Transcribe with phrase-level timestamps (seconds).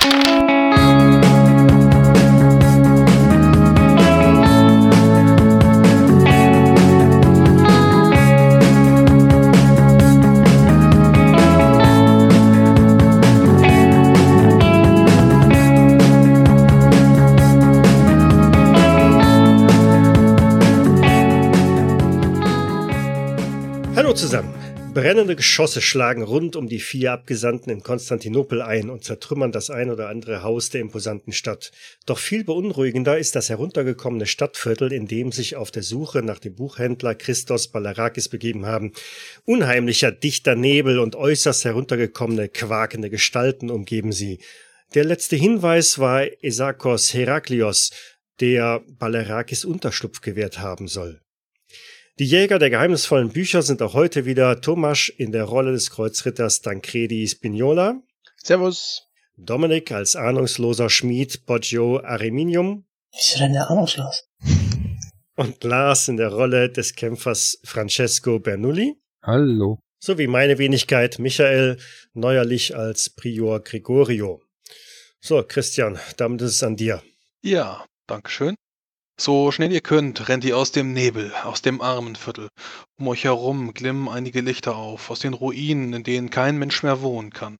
[0.00, 0.39] Thank you.
[25.10, 29.90] Brennende Geschosse schlagen rund um die vier Abgesandten in Konstantinopel ein und zertrümmern das ein
[29.90, 31.72] oder andere Haus der imposanten Stadt.
[32.06, 36.54] Doch viel beunruhigender ist das heruntergekommene Stadtviertel, in dem sich auf der Suche nach dem
[36.54, 38.92] Buchhändler Christos Balarakis begeben haben.
[39.46, 44.38] Unheimlicher, dichter Nebel und äußerst heruntergekommene, quakende Gestalten umgeben sie.
[44.94, 47.90] Der letzte Hinweis war Esakos Heraklios,
[48.38, 51.20] der Balarakis Unterschlupf gewährt haben soll.
[52.20, 56.60] Die Jäger der geheimnisvollen Bücher sind auch heute wieder Tomasz in der Rolle des Kreuzritters
[56.60, 58.02] Tancredi Spignola.
[58.36, 59.08] Servus.
[59.38, 62.84] Dominik als ahnungsloser Schmied Poggio Ariminium.
[63.10, 64.28] Wieso denn der ahnungslos?
[65.34, 69.00] Und Lars in der Rolle des Kämpfers Francesco Bernoulli.
[69.22, 69.78] Hallo.
[69.98, 71.78] Sowie meine Wenigkeit Michael,
[72.12, 74.42] neuerlich als Prior Gregorio.
[75.20, 77.02] So, Christian, damit ist es an dir.
[77.40, 78.56] Ja, Dankeschön.
[79.20, 82.48] So schnell ihr könnt, rennt ihr aus dem Nebel, aus dem Armenviertel.
[82.98, 87.02] Um euch herum glimmen einige Lichter auf, aus den Ruinen, in denen kein Mensch mehr
[87.02, 87.58] wohnen kann.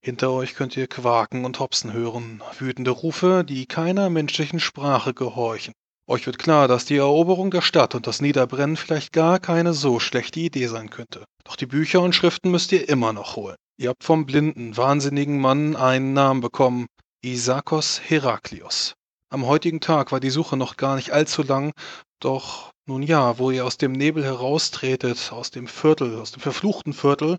[0.00, 5.74] Hinter euch könnt ihr Quaken und Hopsen hören, wütende Rufe, die keiner menschlichen Sprache gehorchen.
[6.06, 9.98] Euch wird klar, dass die Eroberung der Stadt und das Niederbrennen vielleicht gar keine so
[9.98, 11.24] schlechte Idee sein könnte.
[11.42, 13.56] Doch die Bücher und Schriften müsst ihr immer noch holen.
[13.76, 16.86] Ihr habt vom blinden, wahnsinnigen Mann einen Namen bekommen,
[17.24, 18.94] Isakos Heraklios.
[19.32, 21.72] Am heutigen Tag war die Suche noch gar nicht allzu lang,
[22.20, 26.92] doch nun ja, wo ihr aus dem Nebel heraustretet, aus dem Viertel, aus dem verfluchten
[26.92, 27.38] Viertel,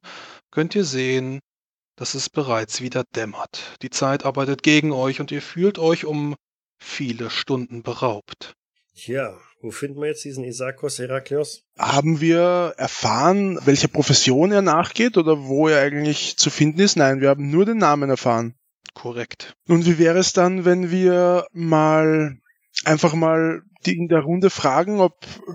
[0.50, 1.40] könnt ihr sehen,
[1.96, 3.78] dass es bereits wieder dämmert.
[3.84, 6.34] Die Zeit arbeitet gegen euch und ihr fühlt euch um
[6.80, 8.56] viele Stunden beraubt.
[8.96, 11.62] Tja, wo finden wir jetzt diesen Isakos Heraklios?
[11.78, 16.96] Haben wir erfahren, welcher Profession er nachgeht oder wo er eigentlich zu finden ist?
[16.96, 18.56] Nein, wir haben nur den Namen erfahren.
[18.94, 19.56] Korrekt.
[19.68, 22.38] Und wie wäre es dann, wenn wir mal
[22.86, 25.14] einfach mal die in der Runde fragen, ob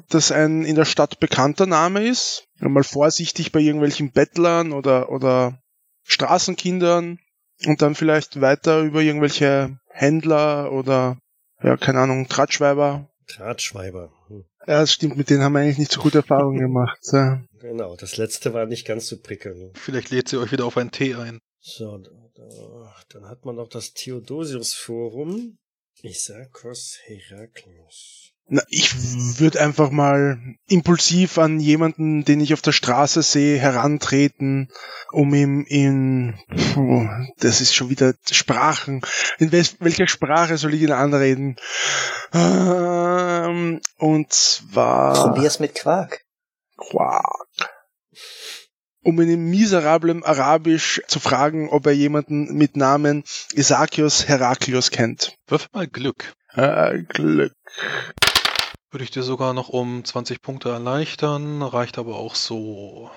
[0.09, 2.45] das ein in der Stadt bekannter Name ist?
[2.59, 5.59] Mal vorsichtig bei irgendwelchen Bettlern oder, oder
[6.05, 7.19] Straßenkindern
[7.67, 11.19] und dann vielleicht weiter über irgendwelche Händler oder,
[11.63, 13.09] ja, keine Ahnung, Tratschweiber.
[13.27, 14.13] Tratschweiber.
[14.29, 14.45] Hm.
[14.67, 16.99] Ja, das stimmt, mit denen haben wir eigentlich nicht so gute Erfahrungen gemacht.
[17.13, 17.43] Ja.
[17.61, 19.77] Genau, das letzte war nicht ganz so prickelnd.
[19.79, 21.39] Vielleicht lädt sie euch wieder auf einen Tee ein.
[21.61, 21.99] So,
[23.11, 25.59] dann hat man noch das Theodosius-Forum.
[26.03, 28.33] Isakos Heraklius.
[28.51, 28.95] Na, ich
[29.39, 30.39] würde einfach mal
[30.69, 34.71] impulsiv an jemanden, den ich auf der Straße sehe, herantreten,
[35.13, 36.39] um ihm in,
[36.73, 37.07] puh,
[37.39, 39.03] das ist schon wieder Sprachen.
[39.39, 41.57] In welcher Sprache soll ich ihn anreden?
[42.33, 45.15] Ähm, und zwar.
[45.15, 46.25] Probier's mit Quark.
[46.77, 47.49] Quark
[49.03, 55.35] um in miserablem Arabisch zu fragen, ob er jemanden mit Namen Isakios Heraklios kennt.
[55.47, 56.33] Wirf mal Glück.
[56.55, 57.53] Äh, Glück.
[58.91, 63.11] Würde ich dir sogar noch um 20 Punkte erleichtern, reicht aber auch so.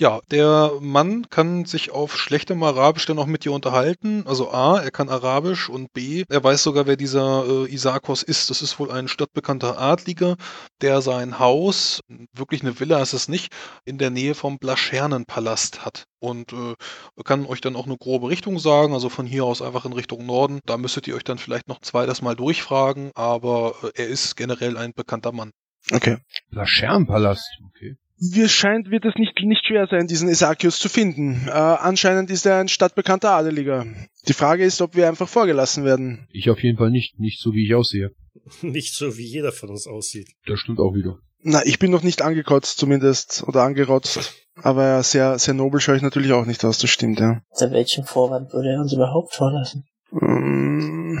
[0.00, 4.24] Ja, der Mann kann sich auf schlechtem Arabisch dann auch mit dir unterhalten.
[4.28, 8.48] Also A, er kann Arabisch und B, er weiß sogar, wer dieser äh, Isakos ist.
[8.48, 10.36] Das ist wohl ein stadtbekannter Adliger,
[10.82, 12.00] der sein Haus,
[12.32, 13.52] wirklich eine Villa ist es nicht,
[13.84, 16.04] in der Nähe vom Blaschernenpalast hat.
[16.20, 16.76] Und äh,
[17.24, 20.24] kann euch dann auch eine grobe Richtung sagen, also von hier aus einfach in Richtung
[20.26, 20.60] Norden.
[20.64, 24.76] Da müsstet ihr euch dann vielleicht noch zweites Mal durchfragen, aber äh, er ist generell
[24.76, 25.50] ein bekannter Mann.
[25.90, 26.18] Okay.
[26.50, 27.96] Blaschernenpalast, okay.
[28.20, 31.46] Wie scheint, wird es nicht, nicht schwer sein, diesen Isakius zu finden.
[31.46, 33.86] Äh, anscheinend ist er ein stadtbekannter Adeliger.
[34.26, 36.26] Die Frage ist, ob wir einfach vorgelassen werden.
[36.30, 37.20] Ich auf jeden Fall nicht.
[37.20, 38.10] Nicht so, wie ich aussehe.
[38.62, 40.28] Nicht so, wie jeder von uns aussieht.
[40.46, 41.18] Das stimmt auch wieder.
[41.40, 43.44] Na, ich bin noch nicht angekotzt zumindest.
[43.46, 44.34] Oder angerotzt.
[44.56, 47.42] Aber ja, sehr, sehr nobel schaue ich natürlich auch nicht aus, das stimmt, ja.
[47.50, 49.84] Unter welchem Vorwand würde er uns überhaupt vorlassen?
[50.10, 51.18] Mm.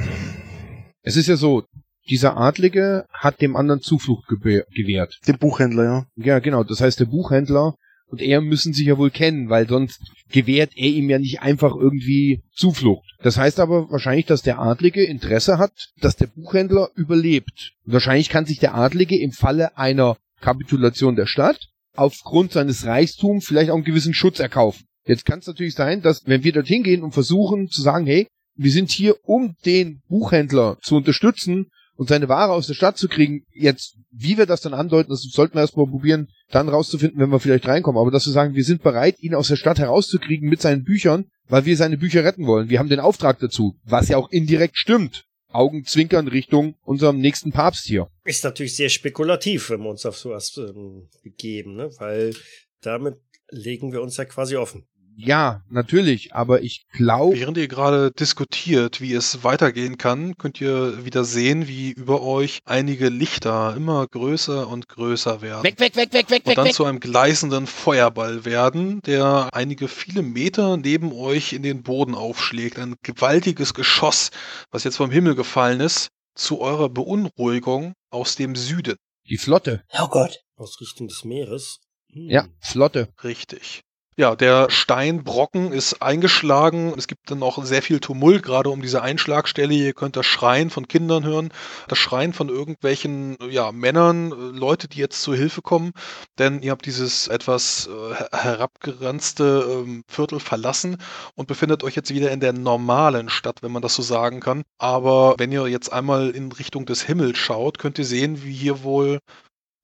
[1.02, 1.62] Es ist ja so,
[2.10, 5.18] dieser Adlige hat dem anderen Zuflucht gewährt.
[5.26, 6.06] Dem Buchhändler, ja.
[6.16, 6.64] Ja, genau.
[6.64, 7.74] Das heißt, der Buchhändler
[8.10, 10.00] und er müssen sich ja wohl kennen, weil sonst
[10.30, 13.04] gewährt er ihm ja nicht einfach irgendwie Zuflucht.
[13.22, 17.72] Das heißt aber wahrscheinlich, dass der Adlige Interesse hat, dass der Buchhändler überlebt.
[17.84, 23.46] Und wahrscheinlich kann sich der Adlige im Falle einer Kapitulation der Stadt aufgrund seines Reichtums
[23.46, 24.84] vielleicht auch einen gewissen Schutz erkaufen.
[25.04, 28.28] Jetzt kann es natürlich sein, dass wenn wir dorthin gehen und versuchen zu sagen, hey,
[28.54, 33.08] wir sind hier, um den Buchhändler zu unterstützen und seine Ware aus der Stadt zu
[33.08, 37.30] kriegen, jetzt, wie wir das dann andeuten, das sollten wir erstmal probieren, dann rauszufinden, wenn
[37.30, 38.00] wir vielleicht reinkommen.
[38.00, 41.24] Aber dass wir sagen, wir sind bereit, ihn aus der Stadt herauszukriegen mit seinen Büchern,
[41.48, 42.68] weil wir seine Bücher retten wollen.
[42.68, 45.24] Wir haben den Auftrag dazu, was ja auch indirekt stimmt.
[45.50, 48.06] Augenzwinkern Richtung unserem nächsten Papst hier.
[48.24, 51.90] Ist natürlich sehr spekulativ, wenn wir uns auf sowas ähm, begeben, ne?
[51.98, 52.32] weil
[52.80, 53.16] damit
[53.50, 54.86] legen wir uns ja quasi offen.
[55.20, 61.04] Ja, natürlich, aber ich glaube, Während ihr gerade diskutiert, wie es weitergehen kann, könnt ihr
[61.04, 65.64] wieder sehen, wie über euch einige Lichter immer größer und größer werden.
[65.64, 66.74] weg, weg, weg, weg, weg, und weg, dann weg.
[66.74, 72.78] zu einem gleißenden Feuerball werden, der einige viele Meter neben euch in den Boden aufschlägt.
[72.78, 74.30] Ein gewaltiges Geschoss,
[74.70, 78.94] was jetzt vom Himmel gefallen ist, zu eurer Beunruhigung aus dem Süden.
[79.28, 79.82] Die Flotte.
[79.98, 80.38] Oh Gott.
[80.54, 81.80] Aus Richtung des Meeres.
[82.12, 82.30] Hm.
[82.30, 83.08] Ja, Flotte.
[83.24, 83.82] Richtig.
[84.20, 86.92] Ja, der Steinbrocken ist eingeschlagen.
[86.96, 89.72] Es gibt dann auch sehr viel Tumult, gerade um diese Einschlagstelle.
[89.72, 91.50] Ihr könnt das Schreien von Kindern hören,
[91.86, 95.92] das Schreien von irgendwelchen ja, Männern, äh, Leute, die jetzt zur Hilfe kommen.
[96.36, 100.96] Denn ihr habt dieses etwas äh, her- herabgeranzte ähm, Viertel verlassen
[101.36, 104.64] und befindet euch jetzt wieder in der normalen Stadt, wenn man das so sagen kann.
[104.78, 108.82] Aber wenn ihr jetzt einmal in Richtung des Himmels schaut, könnt ihr sehen, wie hier
[108.82, 109.20] wohl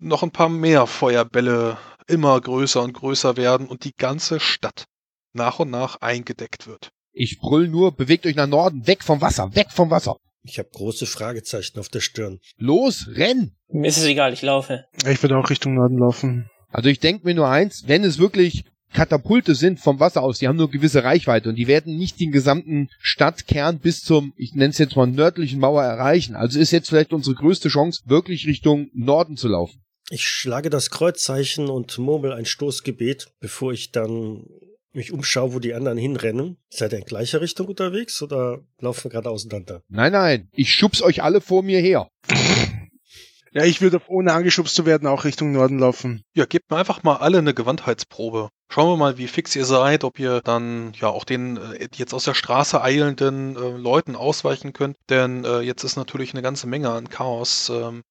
[0.01, 4.87] noch ein paar mehr Feuerbälle immer größer und größer werden und die ganze Stadt
[5.33, 6.91] nach und nach eingedeckt wird.
[7.13, 10.17] Ich brüll nur, bewegt euch nach Norden, weg vom Wasser, weg vom Wasser.
[10.43, 12.39] Ich habe große Fragezeichen auf der Stirn.
[12.59, 13.57] Los, renn!
[13.69, 14.85] Mir ist es egal, ich laufe.
[15.09, 16.51] Ich würde auch Richtung Norden laufen.
[16.69, 20.49] Also ich denke mir nur eins, wenn es wirklich Katapulte sind vom Wasser aus, die
[20.49, 24.71] haben nur gewisse Reichweite und die werden nicht den gesamten Stadtkern bis zum, ich nenne
[24.71, 26.37] es jetzt mal nördlichen Mauer erreichen.
[26.37, 29.84] Also ist jetzt vielleicht unsere größte Chance, wirklich Richtung Norden zu laufen.
[30.11, 34.47] Ich schlage das Kreuzzeichen und murmel ein Stoßgebet, bevor ich dann
[34.93, 36.59] mich umschaue, wo die anderen hinrennen.
[36.69, 39.83] Seid ihr in gleicher Richtung unterwegs oder laufen wir gerade auseinander?
[39.89, 42.09] Nein, nein, ich schubs euch alle vor mir her.
[43.55, 46.25] Ja, ich würde ohne angeschubst zu werden auch Richtung Norden laufen.
[46.35, 48.49] Ja, gebt mir einfach mal alle eine Gewandheitsprobe.
[48.69, 52.13] Schauen wir mal, wie fix ihr seid, ob ihr dann ja auch den äh, jetzt
[52.15, 54.97] aus der Straße eilenden äh, Leuten ausweichen könnt.
[55.09, 57.71] Denn äh, jetzt ist natürlich eine ganze Menge an Chaos.
[57.73, 58.03] Ähm,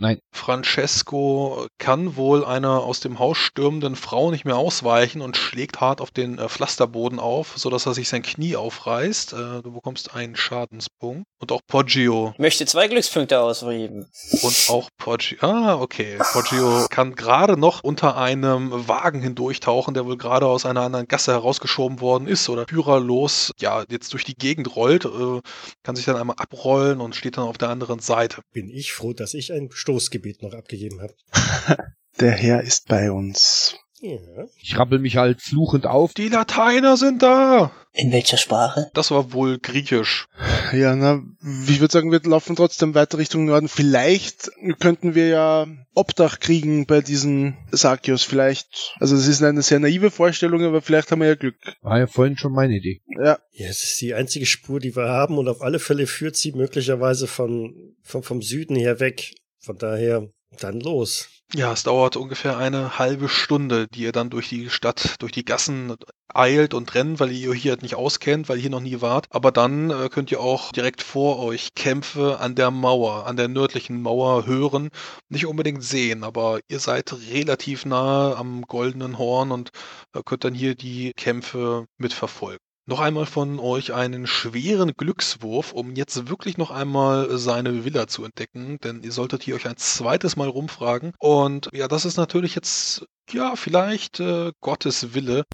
[0.00, 0.18] Nein.
[0.32, 6.00] Francesco kann wohl einer aus dem Haus stürmenden Frau nicht mehr ausweichen und schlägt hart
[6.00, 9.34] auf den äh, Pflasterboden auf, sodass er sich sein Knie aufreißt.
[9.34, 11.26] Äh, du bekommst einen Schadenspunkt.
[11.38, 14.06] Und auch Poggio Ich möchte zwei Glückspunkte ausgeben.
[14.42, 15.38] und auch Poggio.
[15.42, 16.18] Ah, okay.
[16.32, 21.32] Poggio kann gerade noch unter einem Wagen hindurchtauchen, der wohl gerade aus einer anderen Gasse
[21.32, 25.40] herausgeschoben worden ist oder führerlos, ja, jetzt durch die Gegend rollt, äh,
[25.82, 28.40] kann sich dann einmal abrollen und steht dann auf der anderen Seite.
[28.52, 31.14] Bin ich froh, dass ich ein Stoßgebet noch abgegeben habe.
[32.20, 33.76] Der Herr ist bei uns.
[34.02, 34.18] Ja.
[34.62, 36.14] Ich rappel mich halt fluchend auf.
[36.14, 37.70] Die Lateiner sind da!
[37.92, 38.90] In welcher Sprache?
[38.94, 40.26] Das war wohl griechisch.
[40.72, 41.22] Ja, na,
[41.68, 43.68] ich würde sagen, wir laufen trotzdem weiter Richtung Norden.
[43.68, 48.22] Vielleicht könnten wir ja Obdach kriegen bei diesen Sakios.
[48.22, 51.56] Vielleicht, also es ist eine sehr naive Vorstellung, aber vielleicht haben wir ja Glück.
[51.82, 53.02] War ja vorhin schon meine Idee.
[53.22, 56.36] Ja, Ja, es ist die einzige Spur, die wir haben und auf alle Fälle führt
[56.36, 59.34] sie möglicherweise von, von vom Süden her weg.
[59.60, 60.28] Von daher
[60.58, 61.28] dann los.
[61.52, 65.44] Ja, es dauert ungefähr eine halbe Stunde, die ihr dann durch die Stadt, durch die
[65.44, 65.96] Gassen
[66.32, 69.26] eilt und rennt, weil ihr hier nicht auskennt, weil ihr hier noch nie wart.
[69.30, 73.48] Aber dann äh, könnt ihr auch direkt vor euch Kämpfe an der Mauer, an der
[73.48, 74.90] nördlichen Mauer hören.
[75.28, 79.70] Nicht unbedingt sehen, aber ihr seid relativ nahe am Goldenen Horn und
[80.14, 82.69] äh, könnt dann hier die Kämpfe mitverfolgen.
[82.90, 88.24] Noch einmal von euch einen schweren Glückswurf, um jetzt wirklich noch einmal seine Villa zu
[88.24, 91.12] entdecken, denn ihr solltet hier euch ein zweites Mal rumfragen.
[91.20, 95.44] Und ja, das ist natürlich jetzt, ja, vielleicht äh, Gottes Wille.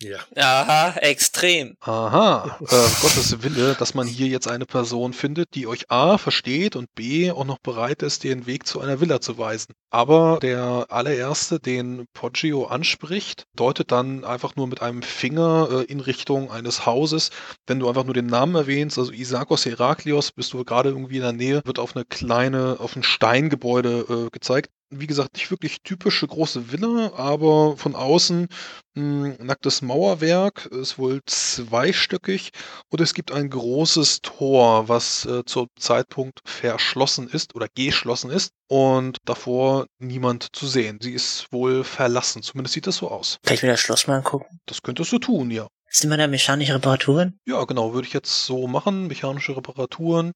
[0.00, 0.18] Ja.
[0.36, 1.76] Aha, extrem.
[1.80, 2.66] Aha, äh,
[3.02, 7.32] Gottes Wille, dass man hier jetzt eine Person findet, die euch A versteht und B
[7.32, 9.74] auch noch bereit ist, den Weg zu einer Villa zu weisen.
[9.90, 15.98] Aber der allererste, den Poggio anspricht, deutet dann einfach nur mit einem Finger äh, in
[15.98, 17.30] Richtung eines Hauses.
[17.66, 21.22] Wenn du einfach nur den Namen erwähnst, also Isakos Heraklios, bist du gerade irgendwie in
[21.22, 24.70] der Nähe, wird auf eine kleine, auf ein Steingebäude äh, gezeigt.
[24.90, 28.48] Wie gesagt, nicht wirklich typische große Villa, aber von außen
[28.94, 32.52] mh, nacktes Mauerwerk, ist wohl zweistöckig
[32.88, 38.52] und es gibt ein großes Tor, was äh, zum Zeitpunkt verschlossen ist oder geschlossen ist
[38.68, 40.98] und davor niemand zu sehen.
[41.02, 43.38] Sie ist wohl verlassen, zumindest sieht das so aus.
[43.44, 44.58] Kann ich mir das Schloss mal angucken?
[44.66, 45.68] Das könntest du tun, ja.
[45.90, 47.38] Sind immer da mechanische Reparaturen?
[47.46, 49.06] Ja, genau, würde ich jetzt so machen.
[49.06, 50.32] Mechanische Reparaturen.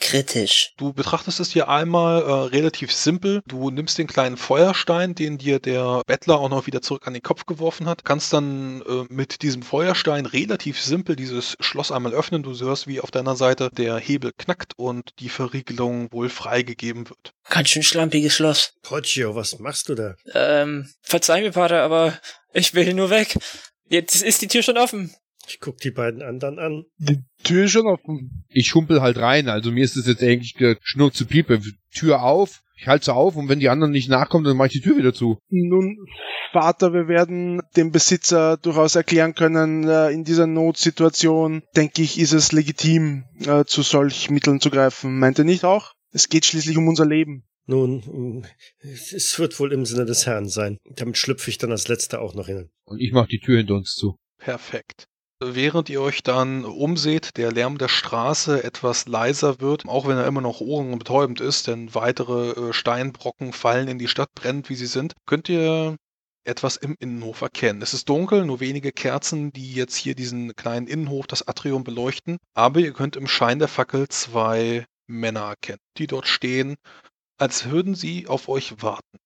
[0.00, 0.72] Kritisch.
[0.78, 3.42] Du betrachtest es hier einmal äh, relativ simpel.
[3.46, 7.22] Du nimmst den kleinen Feuerstein, den dir der Bettler auch noch wieder zurück an den
[7.22, 12.42] Kopf geworfen hat, kannst dann äh, mit diesem Feuerstein relativ simpel dieses Schloss einmal öffnen.
[12.42, 17.32] Du hörst, wie auf deiner Seite der Hebel knackt und die Verriegelung wohl freigegeben wird.
[17.48, 18.74] Ganz schön schlampiges Schloss.
[18.82, 20.14] Poggio, was machst du da?
[20.34, 22.18] Ähm, verzeih mir, Pater, aber
[22.52, 23.36] ich will nur weg.
[23.88, 25.14] Jetzt ist die Tür schon offen.
[25.52, 26.84] Ich guck die beiden anderen an.
[26.96, 28.44] Die Tür ist schon offen.
[28.48, 31.60] Ich humpel halt rein, also mir ist es jetzt eigentlich geschnurrt zu Piepe.
[31.94, 34.72] Tür auf, ich halte sie auf und wenn die anderen nicht nachkommen, dann mache ich
[34.72, 35.38] die Tür wieder zu.
[35.50, 36.06] Nun,
[36.52, 42.32] Vater, wir werden dem Besitzer durchaus erklären können, äh, in dieser Notsituation, denke ich, ist
[42.32, 45.18] es legitim, äh, zu solch Mitteln zu greifen.
[45.18, 45.92] Meint ihr nicht auch?
[46.12, 47.44] Es geht schließlich um unser Leben.
[47.66, 48.46] Nun,
[48.80, 50.78] es wird wohl im Sinne des Herrn sein.
[50.96, 52.70] Damit schlüpfe ich dann als Letzter auch noch hin.
[52.84, 54.16] Und ich mache die Tür hinter uns zu.
[54.38, 55.06] Perfekt.
[55.44, 60.26] Während ihr euch dann umseht, der Lärm der Straße etwas leiser wird, auch wenn er
[60.26, 64.86] immer noch ohrenbetäubend ist, denn weitere äh, Steinbrocken fallen in die Stadt, brennend wie sie
[64.86, 65.96] sind, könnt ihr
[66.44, 67.82] etwas im Innenhof erkennen.
[67.82, 72.38] Es ist dunkel, nur wenige Kerzen, die jetzt hier diesen kleinen Innenhof, das Atrium beleuchten,
[72.54, 76.76] aber ihr könnt im Schein der Fackel zwei Männer erkennen, die dort stehen,
[77.38, 79.18] als würden sie auf euch warten.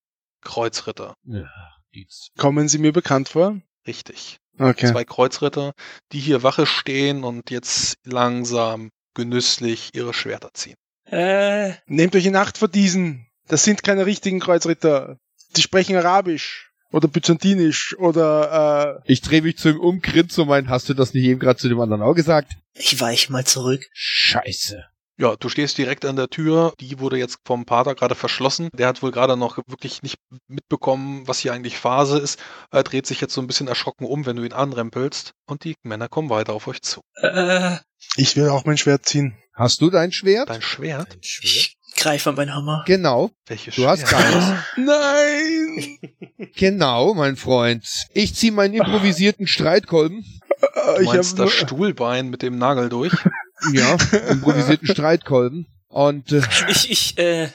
[0.42, 1.48] Kreuzritter, Ja,
[1.94, 2.06] die
[2.38, 3.60] Kommen Sie mir bekannt vor?
[3.86, 4.38] richtig.
[4.58, 4.86] Okay.
[4.86, 5.72] zwei Kreuzritter,
[6.12, 10.76] die hier Wache stehen und jetzt langsam genüsslich ihre Schwerter ziehen.
[11.10, 13.26] Äh, Nehmt euch in Acht vor diesen.
[13.48, 15.18] Das sind keine richtigen Kreuzritter.
[15.56, 20.68] Die sprechen Arabisch oder Byzantinisch oder Ich drehe mich zu ihm um, grinse und mein,
[20.68, 22.52] hast du das nicht eben gerade zu dem anderen auch gesagt?
[22.74, 23.86] ich weiche mal zurück.
[23.92, 24.84] Scheiße.
[25.18, 26.74] Ja, du stehst direkt an der Tür.
[26.78, 28.68] Die wurde jetzt vom Pater gerade verschlossen.
[28.74, 32.38] Der hat wohl gerade noch wirklich nicht mitbekommen, was hier eigentlich Phase ist.
[32.70, 35.32] Er dreht sich jetzt so ein bisschen erschrocken um, wenn du ihn anrempelst.
[35.46, 37.00] Und die Männer kommen weiter auf euch zu.
[37.22, 37.76] Äh,
[38.16, 39.38] ich will auch mein Schwert ziehen.
[39.54, 40.50] Hast du dein Schwert?
[40.50, 41.14] Dein Schwert?
[41.14, 41.54] Ein Schwert?
[41.54, 42.84] ich greife an meinen Hammer.
[42.86, 44.22] Genau, Welches du hast Schwert?
[44.22, 44.62] deins.
[44.76, 45.98] Nein!
[46.54, 47.86] Genau, mein Freund.
[48.12, 50.24] Ich zieh meinen improvisierten Streitkolben.
[50.60, 53.12] Du ich meinst habe das Stuhlbein mit dem Nagel durch?
[53.72, 53.96] Ja,
[54.30, 55.66] improvisierten Streitkolben.
[55.88, 57.48] Und äh, Ich, ich, äh,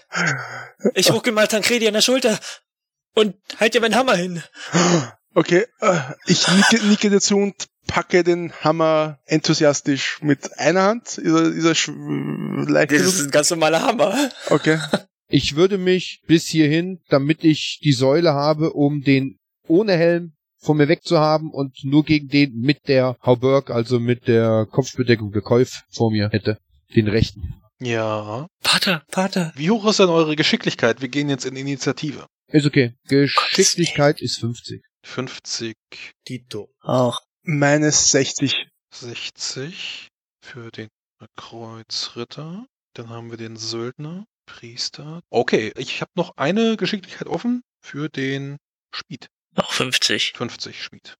[0.95, 2.39] ich ruckel mal Tancredi an der Schulter
[3.13, 4.41] und halt dir meinen Hammer hin.
[5.35, 7.53] Okay, äh, ich nicke, nicke dazu und
[7.87, 11.17] packe den Hammer enthusiastisch mit einer Hand.
[11.17, 14.17] Ist er, ist er sch- leicht Das ist ein ganz normaler Hammer.
[14.49, 14.79] Okay.
[15.27, 20.77] ich würde mich bis hierhin, damit ich die Säule habe, um den ohne Helm von
[20.77, 25.83] mir wegzuhaben und nur gegen den mit der Hauberg, also mit der Kopfbedeckung, der Käuf
[25.89, 26.57] vor mir hätte.
[26.95, 27.55] Den rechten.
[27.79, 28.47] Ja.
[28.61, 29.51] Pater, Pater.
[29.55, 31.01] Wie hoch ist denn eure Geschicklichkeit?
[31.01, 32.27] Wir gehen jetzt in Initiative.
[32.47, 32.93] Ist okay.
[33.07, 34.83] Geschicklichkeit ist 50.
[35.03, 35.75] 50,
[36.27, 36.69] Dito.
[36.81, 37.21] Auch.
[37.43, 38.67] Meines 60.
[38.93, 40.09] 60
[40.41, 40.89] für den
[41.35, 42.65] Kreuzritter.
[42.93, 45.21] Dann haben wir den Söldner, Priester.
[45.29, 48.57] Okay, ich habe noch eine Geschicklichkeit offen für den
[48.91, 49.27] Schmied.
[49.55, 50.33] Noch 50.
[50.35, 51.15] 50 Schmied.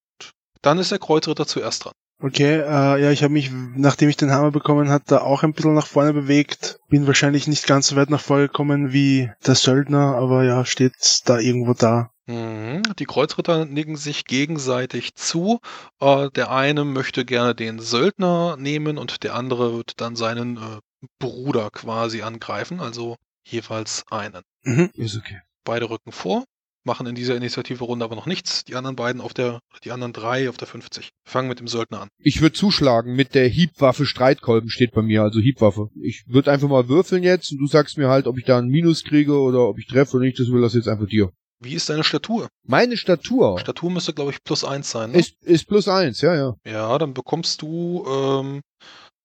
[0.61, 1.93] Dann ist der Kreuzritter zuerst dran.
[2.23, 5.53] Okay, äh, ja, ich habe mich, nachdem ich den Hammer bekommen hat, da auch ein
[5.53, 6.77] bisschen nach vorne bewegt.
[6.87, 10.93] Bin wahrscheinlich nicht ganz so weit nach vorne gekommen wie der Söldner, aber ja, steht
[11.25, 12.11] da irgendwo da.
[12.27, 12.83] Mhm.
[12.99, 15.61] Die Kreuzritter nicken sich gegenseitig zu.
[15.99, 20.79] Äh, der eine möchte gerne den Söldner nehmen und der andere wird dann seinen äh,
[21.17, 24.43] Bruder quasi angreifen, also jeweils einen.
[24.61, 24.91] Mhm.
[24.93, 25.41] Ist okay.
[25.63, 26.45] Beide rücken vor,
[26.85, 28.63] machen in dieser Initiative-Runde aber noch nichts.
[28.65, 31.11] Die anderen beiden auf der, die anderen drei auf der 50.
[31.25, 32.09] Fangen mit dem Söldner an.
[32.19, 35.89] Ich würde zuschlagen mit der Hiebwaffe Streitkolben steht bei mir, also Hiebwaffe.
[36.01, 38.69] Ich würde einfach mal würfeln jetzt und du sagst mir halt, ob ich da einen
[38.69, 41.31] Minus kriege oder ob ich treffe oder nicht, das will das jetzt einfach dir.
[41.63, 42.49] Wie ist deine Statur?
[42.63, 45.11] Meine Statur Statur müsste, glaube ich, plus eins sein.
[45.11, 45.19] Ne?
[45.19, 46.55] ist, ist plus eins, ja, ja.
[46.65, 48.61] Ja, dann bekommst du, ähm,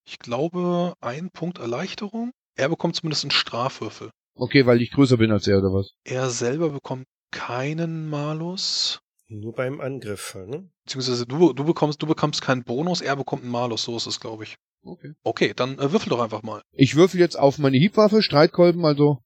[0.07, 2.33] ich glaube, einen Punkt Erleichterung.
[2.55, 4.11] Er bekommt zumindest einen Strafwürfel.
[4.35, 5.93] Okay, weil ich größer bin als er oder was?
[6.05, 9.00] Er selber bekommt keinen Malus.
[9.28, 10.68] Nur beim Angriff, ne?
[10.85, 14.21] Beziehungsweise du, du bekommst, du bekommst keinen Bonus, er bekommt einen Malus, so ist es,
[14.21, 14.56] glaube ich.
[14.85, 15.14] Okay.
[15.25, 16.62] Okay, dann äh, würfel doch einfach mal.
[16.73, 19.18] Ich würfel jetzt auf meine Hiebwaffe, Streitkolben also.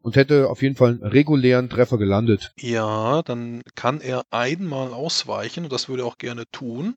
[0.00, 2.52] Und hätte auf jeden Fall einen regulären Treffer gelandet.
[2.58, 6.94] Ja, dann kann er einmal ausweichen und das würde er auch gerne tun.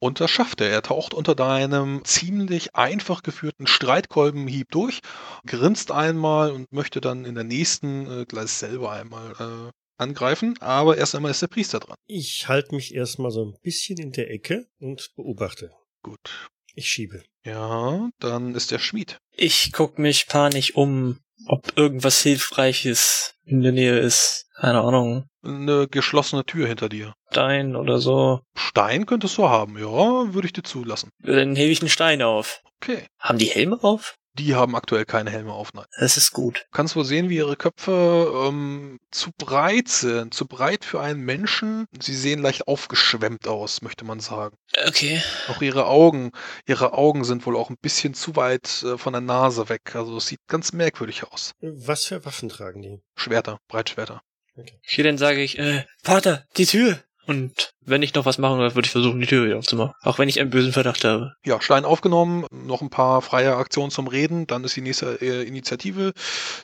[0.00, 0.70] Und das schafft er.
[0.70, 5.00] Er taucht unter deinem ziemlich einfach geführten Streitkolbenhieb durch,
[5.44, 10.54] grinst einmal und möchte dann in der nächsten äh, gleich selber einmal äh, angreifen.
[10.60, 11.96] Aber erst einmal ist der Priester dran.
[12.06, 15.72] Ich halte mich erstmal so ein bisschen in der Ecke und beobachte.
[16.02, 16.50] Gut.
[16.74, 17.24] Ich schiebe.
[17.44, 19.18] Ja, dann ist der Schmied.
[19.32, 24.46] Ich guck mich panisch um, ob irgendwas Hilfreiches in der Nähe ist.
[24.54, 25.24] Keine Ahnung.
[25.42, 27.14] Eine geschlossene Tür hinter dir.
[27.30, 28.40] Stein oder so.
[28.56, 31.10] Stein könntest du haben, ja, würde ich dir zulassen.
[31.20, 32.60] Dann hebe ich einen Stein auf.
[32.82, 33.06] Okay.
[33.18, 34.16] Haben die Helme auf?
[34.38, 35.86] Die haben aktuell keine Helme auf, nein.
[35.98, 36.58] Das ist gut.
[36.58, 40.32] Du kannst wohl sehen, wie ihre Köpfe ähm, zu breit sind.
[40.32, 41.86] Zu breit für einen Menschen.
[42.00, 44.56] Sie sehen leicht aufgeschwemmt aus, möchte man sagen.
[44.86, 45.20] Okay.
[45.48, 46.30] Auch ihre Augen,
[46.66, 49.94] ihre Augen sind wohl auch ein bisschen zu weit äh, von der Nase weg.
[49.94, 51.52] Also es sieht ganz merkwürdig aus.
[51.60, 53.00] Was für Waffen tragen die?
[53.16, 54.22] Schwerter, Breitschwerter.
[54.56, 57.00] Okay, dann sage ich, äh, Vater, die Tür!
[57.28, 59.92] Und wenn ich noch was machen will, würde ich versuchen, die Tür wieder aufzumachen.
[60.00, 61.34] Auch wenn ich einen bösen Verdacht habe.
[61.44, 65.42] Ja, Stein aufgenommen, noch ein paar freie Aktionen zum Reden, dann ist die nächste äh,
[65.46, 66.14] Initiative.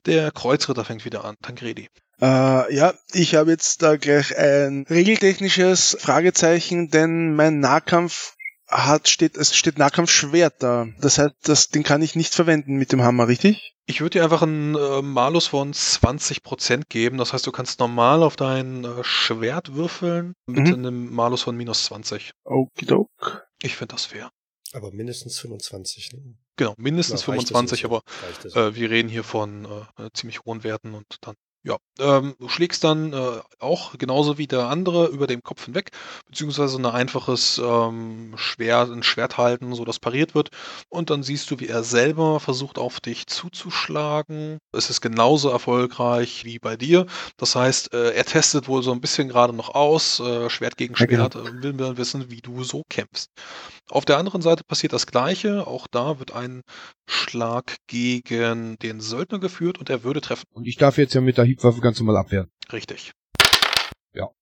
[0.06, 1.34] Der Kreuzritter fängt wieder an.
[1.42, 1.88] Tancredi.
[2.18, 8.34] Äh, ja, ich habe jetzt da gleich ein regeltechnisches Fragezeichen, denn mein Nahkampf
[8.74, 10.88] hat, steht, es steht Nahkampfschwert da.
[11.00, 13.74] Das heißt, das, den kann ich nicht verwenden mit dem Hammer, richtig?
[13.86, 17.18] Ich würde dir einfach einen äh, Malus von 20% geben.
[17.18, 20.72] Das heißt, du kannst normal auf dein äh, Schwert würfeln mit Mhm.
[20.74, 22.32] einem Malus von minus 20.
[22.44, 23.46] Okidok.
[23.62, 24.30] Ich finde das fair.
[24.72, 26.12] Aber mindestens 25.
[26.14, 26.34] Ne?
[26.56, 28.02] Genau, mindestens Ja, reicht das 25, uns?
[28.54, 28.68] aber?
[28.70, 29.66] Äh, wir reden hier von
[29.98, 34.46] äh, ziemlich hohen Werten und dann, ja, ähm, du schlägst dann äh, auch genauso wie
[34.46, 35.92] der andere über dem Kopf hinweg,
[36.26, 40.50] beziehungsweise ein einfaches ähm, Schwert, ein Schwert halten, so dass pariert wird.
[40.90, 44.58] Und dann siehst du, wie er selber versucht, auf dich zuzuschlagen.
[44.72, 47.06] Es ist genauso erfolgreich wie bei dir.
[47.38, 50.92] Das heißt, äh, er testet wohl so ein bisschen gerade noch aus, äh, Schwert gegen
[50.92, 51.30] genau.
[51.30, 53.30] Schwert, äh, will dann wissen, wie du so kämpfst.
[53.90, 55.66] Auf der anderen Seite passiert das Gleiche.
[55.66, 56.62] Auch da wird ein
[57.06, 60.44] Schlag gegen den Söldner geführt und er würde treffen.
[60.52, 62.50] Und ich darf jetzt ja mit der Hiebwaffe ganz normal abwehren.
[62.72, 63.12] Richtig.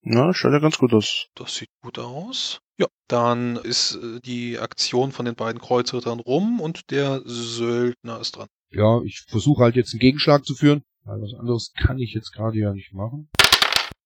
[0.05, 1.29] Na, schaut ja ganz gut aus.
[1.35, 2.59] Das sieht gut aus.
[2.77, 8.33] Ja, dann ist äh, die Aktion von den beiden Kreuzrittern rum und der Söldner ist
[8.37, 8.49] dran.
[8.71, 12.33] Ja, ich versuche halt jetzt einen Gegenschlag zu führen, weil was anderes kann ich jetzt
[12.33, 13.29] gerade ja nicht machen.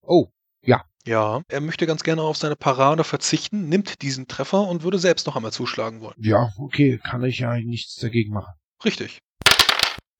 [0.02, 0.28] Oh,
[0.64, 5.26] Ja, er möchte ganz gerne auf seine Parade verzichten, nimmt diesen Treffer und würde selbst
[5.26, 6.14] noch einmal zuschlagen wollen.
[6.18, 8.52] ja, okay, kann ich ja nichts dagegen machen.
[8.84, 9.20] Richtig.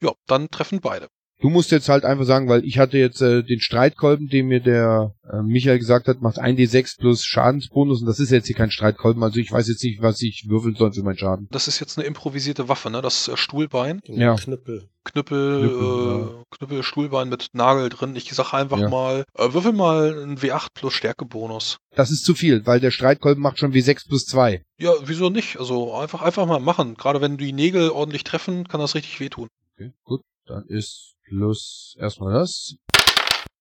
[0.01, 1.09] Ja, dann treffen beide.
[1.43, 4.61] Du musst jetzt halt einfach sagen, weil ich hatte jetzt äh, den Streitkolben, den mir
[4.61, 8.71] der äh, Michael gesagt hat, macht 1d6 plus Schadensbonus und das ist jetzt hier kein
[8.71, 11.47] Streitkolben, also ich weiß jetzt nicht, was ich würfeln soll für meinen Schaden.
[11.51, 13.03] Das ist jetzt eine improvisierte Waffe, ne?
[13.03, 14.01] Das äh, Stuhlbein.
[14.07, 14.35] Ja.
[14.37, 14.89] Knüppel.
[15.05, 18.17] Knüppel, Knüppel, äh, Knüppel, Stuhlbein mit Nagel drin.
[18.17, 18.89] Ich sag einfach Ja.
[18.89, 21.77] mal, äh, würfel mal einen W8 plus Stärkebonus.
[21.95, 24.63] Das ist zu viel, weil der Streitkolben macht schon wie 6 plus 2.
[24.79, 25.59] Ja, wieso nicht?
[25.59, 26.95] Also einfach, einfach mal machen.
[26.95, 29.49] Gerade wenn die Nägel ordentlich treffen, kann das richtig wehtun.
[29.75, 32.77] Okay, gut, dann ist plus erstmal das.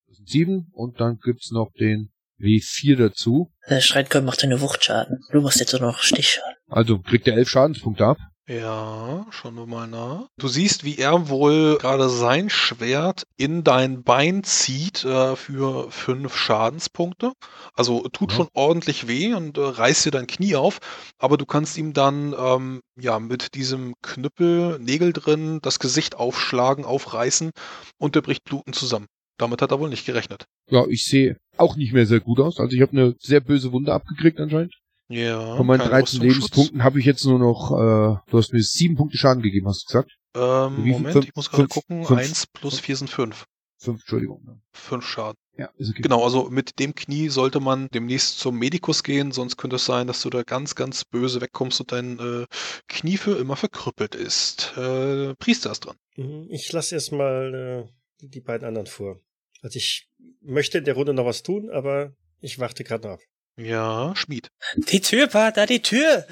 [0.07, 3.51] Das sind 7 und dann gibt's noch den W4 dazu.
[3.69, 5.23] Der Streitkolben macht eine Wuchtschaden.
[5.31, 6.55] Du machst jetzt nur noch Stichschaden.
[6.67, 8.17] Also kriegt er 11 Schadenspunkte ab.
[8.47, 10.27] Ja, schauen wir mal nach.
[10.37, 16.37] Du siehst, wie er wohl gerade sein Schwert in dein Bein zieht äh, für fünf
[16.37, 17.31] Schadenspunkte.
[17.73, 18.37] Also tut Ja.
[18.37, 20.77] schon ordentlich weh und äh, reißt dir dein Knie auf.
[21.17, 26.85] Aber du kannst ihm dann ähm, ja mit diesem Knüppel, Nägel drin, das Gesicht aufschlagen,
[26.85, 27.49] aufreißen
[27.97, 29.07] und der bricht blutend zusammen.
[29.39, 30.45] Damit hat er wohl nicht gerechnet.
[30.69, 32.59] Ja, ich sehe auch nicht mehr sehr gut aus.
[32.59, 34.75] Also ich habe eine sehr böse Wunde abgekriegt anscheinend.
[35.07, 35.55] Ja.
[35.57, 36.21] Von meinen kein 13 Rüstungsschutz.
[36.23, 39.83] Lebenspunkten habe ich jetzt nur noch, äh, du hast mir 7 Punkte Schaden gegeben, hast
[39.83, 40.17] du gesagt?
[40.35, 40.87] Ähm?
[40.87, 42.05] Moment, Fünf- ich muss gerade fünf- gucken.
[42.05, 43.45] fünf- Eins plus vier sind fünf.
[43.77, 44.61] 5, Entschuldigung.
[44.73, 45.37] Fünf Schaden.
[45.57, 46.01] Ja, ist okay.
[46.01, 50.07] Genau, also mit dem Knie sollte man demnächst zum Medikus gehen, sonst könnte es sein,
[50.07, 52.45] dass du da ganz, ganz böse wegkommst und dein äh,
[52.87, 54.73] Knie für immer verkrüppelt ist.
[54.75, 55.95] Äh, Priester ist dran.
[56.15, 57.87] Mhm, Ich lasse erstmal
[58.23, 59.19] äh, die- beiden anderen vor.
[59.61, 60.09] Also ich
[60.41, 63.19] möchte in der Runde noch was tun, aber ich warte gerade noch ab.
[63.57, 64.49] Ja, Schmied.
[64.75, 66.25] Die Tür, Pater, die Tür!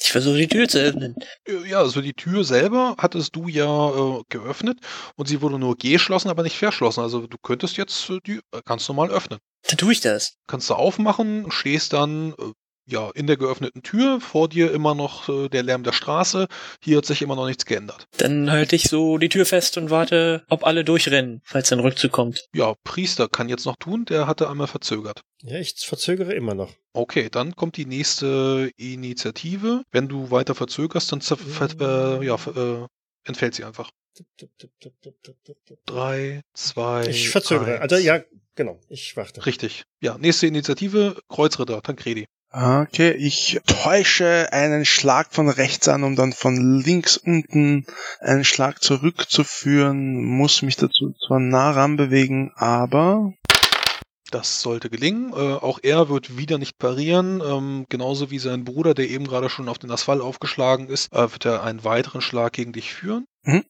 [0.00, 1.14] Ich versuche die Tür zu öffnen.
[1.46, 4.78] Äh, Ja, also die Tür selber hattest du ja äh, geöffnet
[5.16, 7.00] und sie wurde nur geschlossen, aber nicht verschlossen.
[7.00, 9.38] Also du könntest jetzt äh, die äh, ganz normal öffnen.
[9.68, 10.36] Dann tue ich das.
[10.46, 12.52] Kannst du aufmachen, stehst dann äh,
[12.86, 16.46] ja in der geöffneten Tür, vor dir immer noch äh, der Lärm der Straße.
[16.82, 18.06] Hier hat sich immer noch nichts geändert.
[18.16, 22.12] Dann halte ich so die Tür fest und warte, ob alle durchrennen, falls ein Rückzug
[22.12, 22.46] kommt.
[22.54, 25.22] Ja, Priester kann jetzt noch tun, der hatte einmal verzögert.
[25.42, 26.72] Ja, ich verzögere immer noch.
[26.92, 29.82] Okay, dann kommt die nächste Initiative.
[29.90, 32.86] Wenn du weiter verzögerst, dann äh, ja, äh,
[33.24, 33.90] entfällt sie einfach.
[35.84, 37.06] Drei, zwei.
[37.06, 37.72] Ich verzögere.
[37.74, 37.92] eins.
[37.92, 38.22] Also ja,
[38.54, 39.44] genau, ich warte.
[39.44, 39.82] Richtig.
[40.00, 42.26] Ja, nächste Initiative, Kreuzritter, Tancredi.
[42.58, 47.84] Okay, ich täusche einen Schlag von rechts an, um dann von links unten
[48.20, 53.34] einen Schlag zurückzuführen, muss mich dazu zwar nah ranbewegen, aber
[54.30, 55.34] Das sollte gelingen.
[55.34, 57.42] Äh, auch er wird wieder nicht parieren.
[57.46, 61.30] Ähm, genauso wie sein Bruder, der eben gerade schon auf den Asphalt aufgeschlagen ist, äh,
[61.30, 63.26] wird er einen weiteren Schlag gegen dich führen.
[63.42, 63.64] Mhm.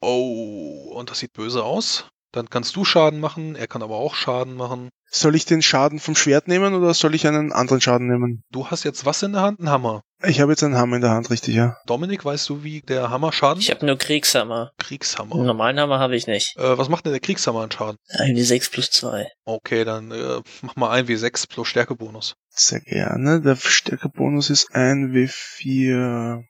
[0.00, 2.08] Oh, und das sieht böse aus.
[2.32, 4.90] Dann kannst du Schaden machen, er kann aber auch Schaden machen.
[5.12, 8.44] Soll ich den Schaden vom Schwert nehmen oder soll ich einen anderen Schaden nehmen?
[8.52, 9.58] Du hast jetzt was in der Hand?
[9.58, 10.02] Ein Hammer.
[10.22, 11.76] Ich habe jetzt einen Hammer in der Hand, richtig, ja.
[11.86, 13.60] Dominik, weißt du, wie der Hammer Schaden?
[13.60, 14.70] Ich habe nur Kriegshammer.
[14.78, 15.34] Kriegshammer.
[15.34, 16.56] Einen normalen Hammer habe ich nicht.
[16.56, 17.96] Äh, was macht denn der Kriegshammer an Schaden?
[18.16, 19.26] Irgendwie 6 plus 2.
[19.44, 22.34] Okay, dann äh, mach mal ein W6 plus Stärkebonus.
[22.50, 23.40] Sehr gerne.
[23.40, 26.44] Der Stärkebonus ist ein W4.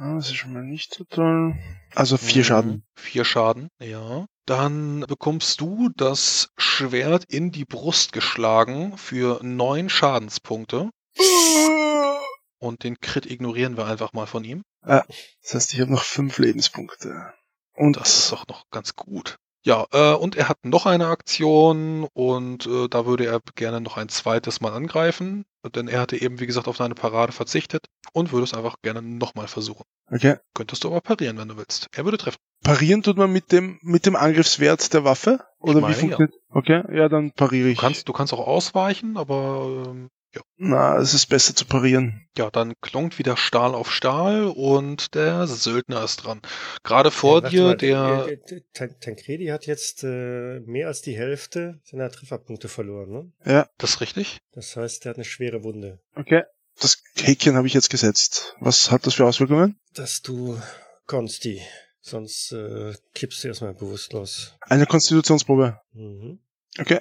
[0.00, 1.56] Ah, das ist schon mal nicht so toll.
[1.94, 2.44] Also vier Mhm.
[2.46, 2.84] Schaden.
[2.94, 4.26] Vier Schaden, ja.
[4.46, 10.90] Dann bekommst du das Schwert in die Brust geschlagen für neun Schadenspunkte.
[12.60, 14.62] Und den Crit ignorieren wir einfach mal von ihm.
[14.82, 17.32] Das heißt, ich habe noch fünf Lebenspunkte.
[17.74, 19.36] Und Das ist doch noch ganz gut.
[19.68, 23.98] Ja, äh, und er hat noch eine Aktion und äh, da würde er gerne noch
[23.98, 28.32] ein zweites Mal angreifen, denn er hatte eben, wie gesagt, auf seine Parade verzichtet und
[28.32, 29.84] würde es einfach gerne nochmal versuchen.
[30.10, 30.36] okay.
[30.54, 31.88] Könntest du aber parieren, wenn du willst.
[31.94, 32.38] Er würde treffen.
[32.64, 35.40] Parieren tut man mit dem mit dem Angriffswert der Waffe?
[35.58, 36.34] Oder meine, wie funktioniert?
[36.48, 37.78] Okay, ja, dann pariere Du ich.
[37.78, 40.08] kannst, du kannst auch ausweichen, aber ähm,
[40.56, 42.28] Na, es ist besser zu parieren.
[42.36, 46.40] ja, dann klonkt wieder Stahl auf Stahl und der Söldner ist dran.
[46.82, 48.26] Gerade vor Ja, dir, mal, der.
[48.28, 53.32] äh, äh, Tan- Tancredi hat jetzt äh, mehr als die Hälfte seiner Trefferpunkte verloren, ne?
[53.44, 54.38] Ja, Das ist richtig?
[54.52, 56.00] Das heißt, er hat eine schwere Wunde.
[56.14, 56.42] okay.
[56.80, 58.54] Das Häkchen habe ich jetzt gesetzt.
[58.60, 59.80] Was hat das für Auswirkungen?
[59.94, 60.60] Dass du
[61.06, 61.60] Konsti,
[62.00, 64.54] sonst äh, kippst du erstmal bewusstlos.
[64.60, 65.80] Eine Konstitutionsprobe.
[65.92, 66.38] Mhm.
[66.78, 67.00] Okay.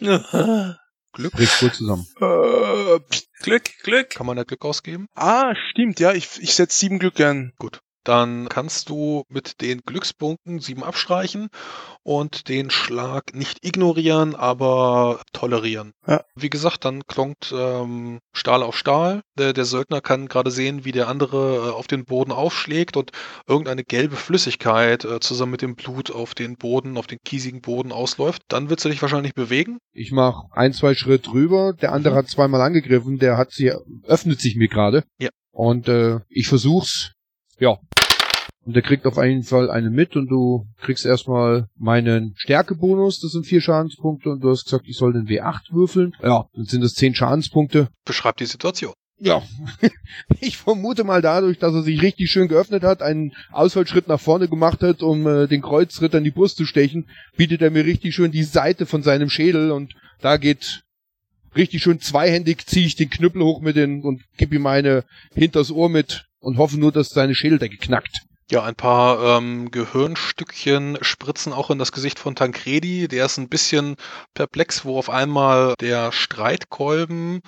[1.18, 1.32] Glück.
[1.32, 2.06] Bricht wohl zusammen.
[2.20, 3.00] Äh.
[3.42, 4.10] Glück, Glück.
[4.10, 5.08] Kann man da Glück ausgeben?
[5.16, 6.12] ah, stimmt, ja.
[6.12, 7.52] Ich, ich setze sieben Glück ein.
[7.58, 7.80] Gut.
[8.08, 11.48] Dann kannst du mit den Glückspunkten sieben abstreichen
[12.02, 15.92] und den Schlag nicht ignorieren, aber tolerieren.
[16.06, 16.22] Ja.
[16.34, 19.20] Wie gesagt, dann klonkt ähm, Stahl auf Stahl.
[19.36, 23.10] Der, der Söldner kann gerade sehen, wie der andere äh, auf den Boden aufschlägt und
[23.46, 27.92] irgendeine gelbe Flüssigkeit äh, zusammen mit dem Blut auf den Boden, auf den kiesigen Boden
[27.92, 28.40] ausläuft.
[28.48, 29.76] Dann willst du dich wahrscheinlich bewegen.
[29.92, 33.70] Ich mach ein, zwei Schritt rüber, der andere hat zweimal angegriffen, der hat sie,
[34.04, 35.04] öffnet sich mir gerade.
[35.18, 35.28] Ja.
[35.50, 37.12] Und äh, ich versuch's,
[37.58, 37.78] ja.
[38.68, 43.32] Und der kriegt auf jeden Fall einen mit und du kriegst erstmal meinen Stärkebonus, das
[43.32, 46.14] sind vier Schadenspunkte und du hast gesagt, ich soll den W8 würfeln.
[46.22, 47.88] Ja, dann sind das zehn Schadenspunkte.
[48.04, 48.92] Beschreib die Situation.
[49.18, 49.40] Ja,
[50.40, 54.48] ich vermute mal dadurch, dass er sich richtig schön geöffnet hat, einen Ausfallschritt nach vorne
[54.48, 58.14] gemacht hat, um äh, den Kreuzritter in die Brust zu stechen, bietet er mir richtig
[58.14, 60.82] schön die Seite von seinem Schädel und da geht
[61.56, 65.70] richtig schön zweihändig, ziehe ich den Knüppel hoch mit den und gib ihm eine hinters
[65.70, 68.28] Ohr mit und hoffe nur, dass seine Schädeldecke knackt.
[68.50, 73.06] Ja, ein paar ähm, Gehirnstückchen spritzen auch in das Gesicht von Tancredi.
[73.06, 73.96] Der ist ein bisschen
[74.32, 77.42] perplex, wo auf einmal der Streitkolben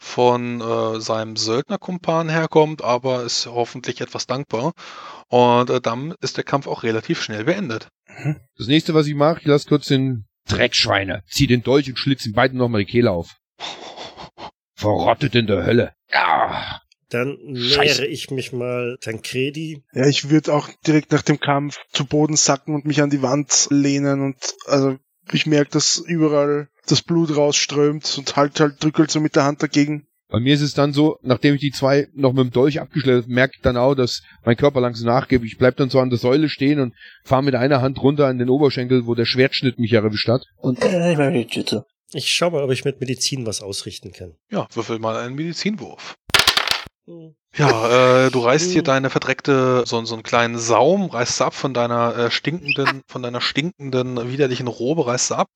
[0.00, 4.72] von äh, seinem Söldnerkumpan herkommt, aber ist hoffentlich etwas dankbar.
[5.28, 7.88] Und äh, dann ist der Kampf auch relativ schnell beendet.
[8.56, 12.26] Das nächste, was ich mache, ich lasse kurz den Dreckschweine, zieh den Dolch und schlitz
[12.26, 13.36] ihm beiden nochmal die Kehle auf.
[14.74, 15.92] Verrottet in der Hölle.
[16.10, 16.80] Ja.
[17.10, 18.02] Dann Scheiße.
[18.02, 19.82] nähere ich mich mal Tancredi.
[19.92, 23.22] Ja, ich würde auch direkt nach dem Kampf zu Boden sacken und mich an die
[23.22, 24.96] Wand lehnen und also
[25.32, 29.62] ich merke, dass überall das Blut rausströmt und halt halt drückelt so mit der Hand
[29.62, 30.06] dagegen.
[30.28, 33.24] Bei mir ist es dann so, nachdem ich die zwei noch mit dem Dolch abgeschleppt
[33.24, 35.44] habe, merke ich dann auch, dass mein Körper langsam nachgibt.
[35.44, 36.94] Ich bleib dann so an der Säule stehen und
[37.24, 40.44] fahre mit einer Hand runter an den Oberschenkel, wo der Schwertschnitt mich erwischt hat.
[40.56, 41.80] Und Äh, ich mach Jiu-Jitsu.
[42.12, 44.34] Ich schau mal, ob ich mit Medizin was ausrichten kann.
[44.50, 46.14] Ja, würfel mal einen Medizinwurf.
[47.10, 47.34] Hm.
[47.56, 48.84] Ja, äh, du reißt hier Hm.
[48.84, 53.40] deine verdreckte, so, so einen kleinen Saum, reißt ab von deiner äh, stinkenden, von deiner
[53.40, 55.48] stinkenden, widerlichen Robe, reißt ab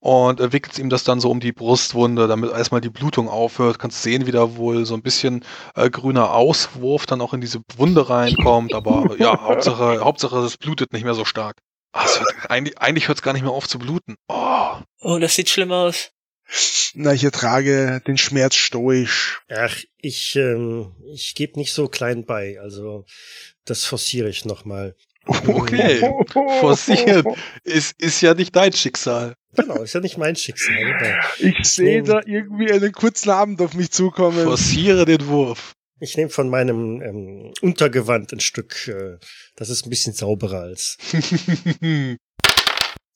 [0.00, 3.78] und äh, wickelst ihm das dann so um die Brustwunde, damit erstmal die Blutung aufhört.
[3.78, 5.44] Kannst sehen, wie da wohl so ein bisschen
[5.74, 10.94] äh, grüner Auswurf dann auch in diese Wunde reinkommt, aber ja, Hauptsache, Hauptsache, es blutet
[10.94, 11.58] nicht mehr so stark.
[12.02, 14.16] Es hört, eigentlich eigentlich hört es gar nicht mehr auf zu bluten.
[14.28, 16.12] Oh, Oh, das sieht schlimm aus.
[16.94, 19.40] Na, ich ertrage den Schmerz stoisch.
[19.48, 22.58] Ach, ich, ähm, ich gebe nicht so klein bei.
[22.60, 23.04] Also,
[23.64, 24.94] das forciere ich nochmal.
[25.26, 26.00] okay.
[26.60, 27.26] Forciert.
[27.64, 29.34] Ist, ist ja nicht dein Schicksal.
[29.54, 31.20] Genau, ist ja nicht mein Schicksal.
[31.38, 34.44] Ich sehe da irgendwie einen kurzen Abend auf mich zukommen.
[34.44, 35.72] Forciere den Wurf.
[36.00, 38.88] Ich nehme von meinem ähm, Untergewand ein Stück.
[38.88, 39.18] Äh,
[39.56, 40.98] das ist ein bisschen sauberer als.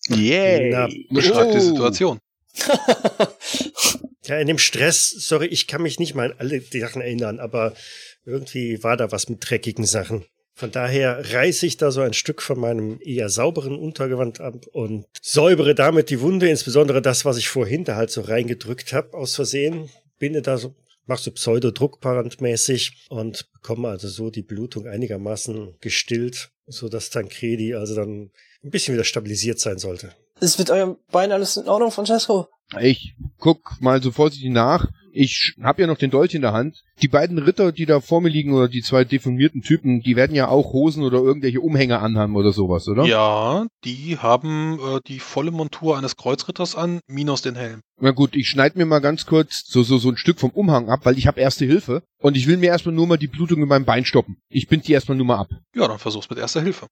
[0.09, 0.71] Yay.
[0.71, 1.61] Na, Beschreib die Oh.
[1.61, 2.19] Situation.
[4.27, 7.39] Ja, in dem Stress, sorry, ich kann mich nicht mal an alle die Sachen erinnern,
[7.39, 7.75] aber
[8.25, 10.25] irgendwie war da was mit dreckigen Sachen.
[10.53, 15.05] Von daher reiße ich da so ein Stück von meinem eher sauberen Untergewand ab und
[15.21, 19.35] säubere damit die Wunde, insbesondere das, was ich vorhin da halt so reingedrückt habe, aus
[19.37, 19.91] Versehen.
[20.19, 26.89] Binde da so, mach so Pseudo-Druckparantmäßig und bekomme also so die Blutung einigermaßen gestillt, so
[26.89, 28.31] dass Tancredi also dann
[28.65, 30.15] ein bisschen wieder stabilisiert sein sollte.
[30.41, 32.49] Ist mit eurem Bein alles in Ordnung, Francesco?
[32.81, 34.87] Ich guck mal so vorsichtig nach.
[35.13, 36.83] Ich hab ja noch den Dolch in der Hand.
[37.01, 40.37] Die beiden Ritter, die da vor mir liegen, oder die zwei deformierten Typen, die werden
[40.37, 43.07] ja auch Hosen oder irgendwelche Umhänge anhaben oder sowas, oder?
[43.07, 47.81] Ja, die haben äh, die volle Montur eines Kreuzritters an, minus den Helm.
[47.99, 50.91] Na gut, ich schneid mir mal ganz kurz so, so, so ein Stück vom Umhang
[50.91, 53.63] ab, weil ich habe erste Hilfe und ich will mir erstmal nur mal die Blutung
[53.63, 54.37] in meinem Bein stoppen.
[54.51, 55.49] Ich bind die erstmal nur mal ab.
[55.75, 56.89] Ja, dann versuch's mit erster Hilfe.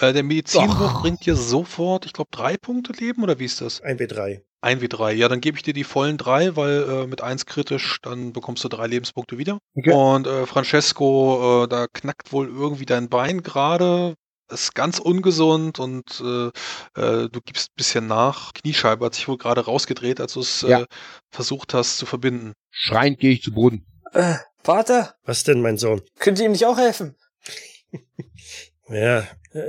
[0.00, 3.82] Äh, der Medizinwurf bringt dir sofort, ich glaube, drei Punkte Leben, oder wie ist das?
[3.82, 4.40] 1W3.
[4.60, 5.12] 1 wie 3.
[5.12, 8.64] Ja, dann gebe ich dir die vollen drei, weil äh, mit 1 kritisch, dann bekommst
[8.64, 9.58] du drei Lebenspunkte wieder.
[9.76, 9.92] Okay.
[9.92, 14.14] Und äh, Francesco, äh, da knackt wohl irgendwie dein Bein gerade.
[14.50, 16.46] Ist ganz ungesund und äh,
[17.00, 18.52] äh, du gibst ein bisschen nach.
[18.54, 20.84] Kniescheibe hat sich wohl gerade rausgedreht, als du es äh, Ja.
[21.30, 22.54] versucht hast zu verbinden.
[22.70, 23.86] Schreiend gehe ich zu Boden.
[24.12, 26.00] Äh, Vater, Was denn, mein Sohn?
[26.18, 27.14] könnt ihr ihm nicht auch helfen?
[28.90, 29.26] Ja, äh,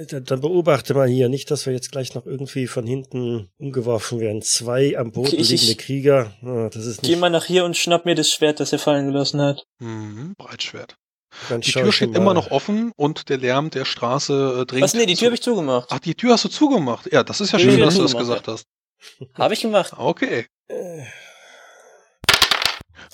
[0.07, 4.19] dann dann beobachte mal hier, nicht, dass wir jetzt gleich noch irgendwie von hinten umgeworfen
[4.19, 4.41] werden.
[4.41, 6.33] Zwei am Boden Okay, ich- liegende Krieger.
[6.43, 7.19] Ah, das ist Geh nicht.
[7.19, 9.65] mal nach hier und schnapp mir das Schwert, das er fallen gelassen hat.
[9.79, 10.95] Mhm, Breitschwert.
[11.49, 12.17] Dann Die Tür steht mal.
[12.17, 14.83] immer noch offen und der Lärm der Straße äh, dringt.
[14.83, 14.93] Was?
[14.95, 15.87] Nee, die Tür zu- habe ich zugemacht.
[15.91, 17.11] Ach, die Tür hast du zugemacht.
[17.11, 18.65] Ja, das ist ja schön, dass du das gesagt hast.
[19.35, 19.93] Habe ich gemacht.
[19.95, 20.47] Okay.
[20.67, 21.03] Äh,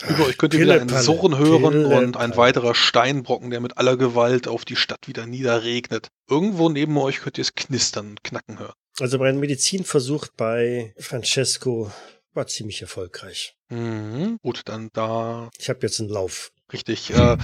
[0.07, 3.97] Über euch könnt ihr wieder ein Surren hören und ein weiterer Steinbrocken, der mit aller
[3.97, 6.09] Gewalt auf die Stadt wieder niederregnet.
[6.29, 8.73] Irgendwo neben euch könnt ihr es knistern und knacken hören.
[8.99, 11.91] Also mein Medizinversuch bei Francesco
[12.33, 13.55] war ziemlich erfolgreich.
[13.69, 14.37] Mhm.
[14.41, 16.51] Gut, dann da Ich habe jetzt einen Lauf.
[16.71, 17.11] richtig.
[17.11, 17.37] Äh,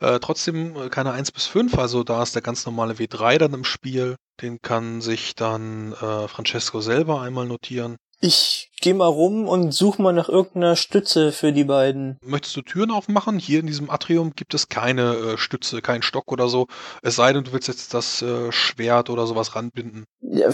[0.00, 3.54] äh, trotzdem äh, keine 1 bis 5, also da ist der ganz normale W3 dann
[3.54, 4.16] im Spiel.
[4.40, 7.96] Den kann sich dann äh, Francesco selber einmal notieren.
[8.20, 12.18] Ich geh mal rum und such mal nach irgendeiner Stütze für die beiden.
[12.20, 13.38] Möchtest du Türen aufmachen?
[13.38, 16.66] Hier in diesem Atrium gibt es keine äh, Stütze, keinen Stock oder so.
[17.02, 20.04] Es sei denn, du willst jetzt das äh, Schwert oder sowas ranbinden.
[20.20, 20.50] Ja.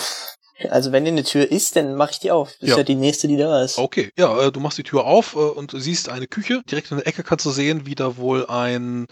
[0.70, 2.52] Also wenn hier eine Tür ist, dann mache ich die auf.
[2.60, 2.74] Das Ja.
[2.74, 3.76] ist ja die nächste, die da ist.
[3.78, 6.62] Okay, ja, äh, du machst die Tür auf äh, und siehst eine Küche.
[6.70, 9.06] Direkt in der Ecke kannst du sehen, wie da wohl ein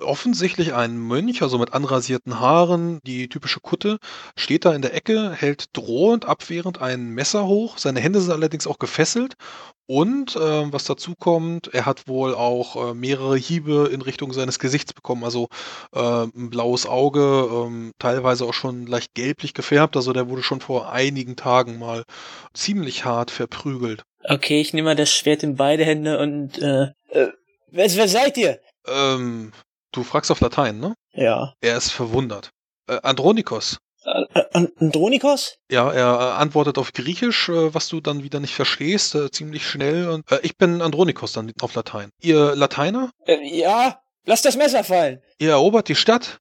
[0.00, 3.98] offensichtlich ein Mönch, also mit anrasierten Haaren, die typische Kutte,
[4.36, 7.78] steht da in der Ecke, hält drohend abwehrend ein Messer hoch.
[7.78, 9.34] Seine Hände sind allerdings auch gefesselt.
[9.90, 14.58] Und ähm, was dazu kommt, er hat wohl auch äh, mehrere Hiebe in Richtung seines
[14.58, 15.24] Gesichts bekommen.
[15.24, 15.48] Also
[15.94, 19.96] äh, ein blaues Auge, ähm, teilweise auch schon leicht gelblich gefärbt.
[19.96, 22.04] Also der wurde schon vor einigen Tagen mal
[22.52, 24.02] ziemlich hart verprügelt.
[24.24, 27.32] Okay, ich nehme mal das Schwert in beide Hände und äh, äh
[27.70, 28.60] wer, wer seid ihr?
[28.86, 29.52] Ähm,
[29.92, 30.94] du fragst auf Latein, ne?
[31.12, 31.54] Ja.
[31.60, 32.50] Er ist verwundert.
[32.88, 33.78] Äh, Andronikos.
[34.04, 35.58] Äh, äh, Andronikos?
[35.70, 40.08] Ja, er äh, antwortet auf Griechisch, was du dann wieder nicht verstehst, äh, ziemlich schnell.
[40.08, 42.10] Und, ich bin Andronikos dann auf Latein.
[42.20, 43.10] Ihr Lateiner?
[43.26, 45.20] Ja, lass das Messer fallen.
[45.38, 46.38] Ihr erobert die Stadt?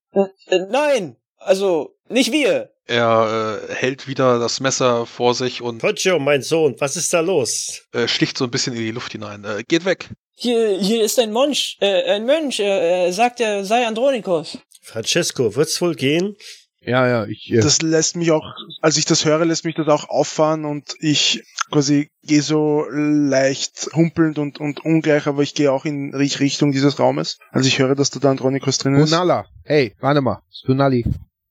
[0.49, 2.71] Nein, also nicht wir.
[2.87, 7.19] Er äh, hält wieder das Messer vor sich und Poggio, mein Sohn, was ist da
[7.19, 7.81] los?
[7.93, 9.43] äh, sticht so ein bisschen in die Luft hinein.
[9.43, 10.09] Äh, geht weg.
[10.35, 14.57] Hier, hier ist ein Mönch, äh, ein Mönch, äh, er sagt, er sei Andronikos.
[14.81, 16.35] Francesco, wird's wohl gehen?
[16.79, 17.51] Ja, ja, ich.
[17.51, 18.45] Äh, Das lässt mich auch,
[18.81, 23.89] als ich das höre, lässt mich das auch auffahren und ich quasi gehe so leicht
[23.93, 27.39] humpelnd und, und ungleich, aber ich gehe auch in Richt- Richtung dieses Raumes.
[27.51, 29.11] Also ich höre, dass da der Andronikos drin ist.
[29.11, 29.45] Hunala.
[29.65, 30.41] Hey, warte mal.
[30.65, 31.03] Hunali.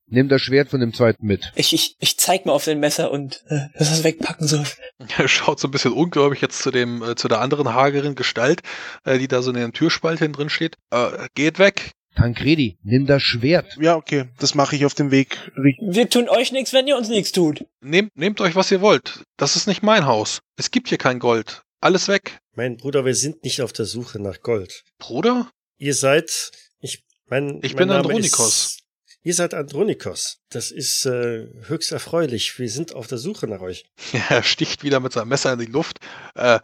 [0.09, 1.51] Nimm das Schwert von dem zweiten mit.
[1.55, 4.65] Ich, ich, ich zeig mal auf den Messer und äh, dass er es wegpacken soll.
[5.17, 8.61] Er schaut so ein bisschen ungläubig jetzt zu dem, äh, zu der anderen hageren Gestalt,
[9.03, 10.77] äh, die da so in dem Türspalt hin drin steht.
[10.91, 11.91] Äh, geht weg.
[12.15, 13.77] Tancredi, nimm das Schwert.
[13.79, 15.51] Ja, okay, das mache ich auf dem Weg.
[15.55, 17.63] Wir tun euch nichts, wenn ihr uns nichts tut.
[17.79, 19.23] Nehmt, nehmt euch, was ihr wollt.
[19.37, 20.39] Das ist nicht mein Haus.
[20.55, 21.61] Es gibt hier kein Gold.
[21.79, 22.39] Alles weg.
[22.55, 24.83] Mein Bruder, wir sind nicht auf der Suche nach Gold.
[24.97, 25.51] Bruder?
[25.77, 28.47] Ihr seid, ich, mein, Ich mein bin Name Andronikos.
[28.47, 28.76] Ist,
[29.27, 30.39] ihr seid Andronikos.
[30.49, 32.57] Das ist äh, höchst erfreulich.
[32.59, 33.83] Wir sind auf der Suche nach euch.
[34.29, 35.99] Er sticht wieder mit seinem Messer in die Luft.
[36.33, 36.59] Äh,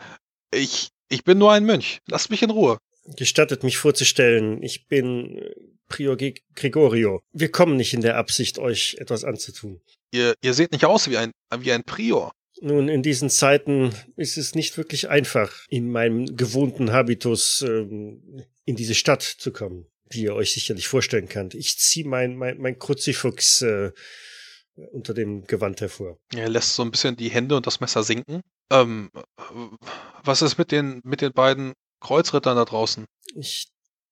[0.53, 1.99] ich, ich bin nur ein Mönch.
[2.07, 2.77] Lasst mich in Ruhe.
[3.17, 5.51] Gestattet mich vorzustellen, ich bin äh,
[5.89, 7.19] Prior Gregorio.
[7.33, 9.81] Wir kommen nicht in der Absicht, euch etwas anzutun.
[10.13, 12.31] Ihr, ihr seht nicht aus wie ein, wie ein Prior.
[12.61, 18.77] Nun, in diesen Zeiten ist es nicht wirklich einfach, in meinem gewohnten Habitus ähm, in
[18.77, 21.53] diese Stadt zu kommen, wie ihr euch sicherlich vorstellen könnt.
[21.55, 23.91] Ich ziehe mein, mein, mein Kruzifix äh,
[24.75, 26.17] unter dem Gewand hervor.
[26.33, 28.41] Er lässt so ein bisschen die Hände und das Messer sinken.
[28.71, 29.11] Ähm,
[30.23, 33.05] was ist mit den, mit den beiden Kreuzrittern da draußen?
[33.35, 33.67] Ich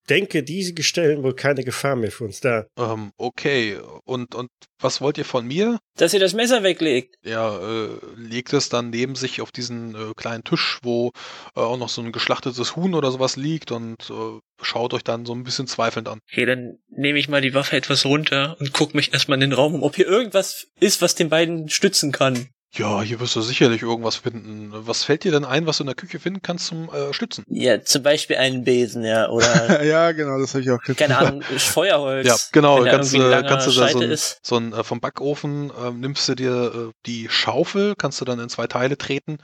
[0.08, 2.66] denke, diese stellen wohl keine Gefahr mehr für uns dar.
[2.78, 3.78] Ähm, okay.
[4.04, 5.78] Und, und was wollt ihr von mir?
[5.96, 7.16] Dass ihr das Messer weglegt.
[7.22, 11.12] Er äh, legt es dann neben sich auf diesen äh, kleinen Tisch, wo
[11.54, 15.26] äh, auch noch so ein geschlachtetes Huhn oder sowas liegt und äh, schaut euch dann
[15.26, 16.18] so ein bisschen zweifelnd an.
[16.30, 19.52] Okay, dann nehme ich mal die Waffe etwas runter und gucke mich erstmal in den
[19.52, 22.48] Raum um, ob hier irgendwas ist, was den beiden stützen kann.
[22.74, 24.70] Ja, hier wirst du sicherlich irgendwas finden.
[24.72, 27.44] Was fällt dir denn ein, was du in der Küche finden kannst zum äh, Stützen?
[27.48, 30.96] Ja, zum Beispiel einen Besen, ja, oder ja, genau, das habe ich auch gedacht.
[30.98, 32.26] keine Ahnung, Feuerholz.
[32.26, 36.26] Ja, genau, kannst, kannst du da so ein, so ein äh, vom Backofen ähm, nimmst
[36.30, 39.36] du dir äh, die Schaufel, kannst du dann in zwei Teile treten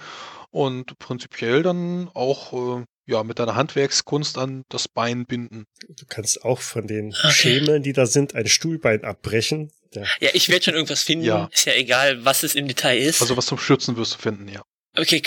[0.50, 5.66] und prinzipiell dann auch äh, ja mit deiner Handwerkskunst an das Bein binden.
[5.88, 7.30] Du kannst auch von den Okay.
[7.30, 9.70] Schemeln, die da sind, ein Stuhlbein abbrechen.
[9.94, 10.04] Ja.
[10.20, 11.24] Ja, ich werde schon irgendwas finden.
[11.24, 11.48] Ja.
[11.52, 13.20] Ist ja egal, was es im Detail ist.
[13.20, 14.62] Also was zum Stützen wirst du finden, ja.
[14.96, 15.22] okay,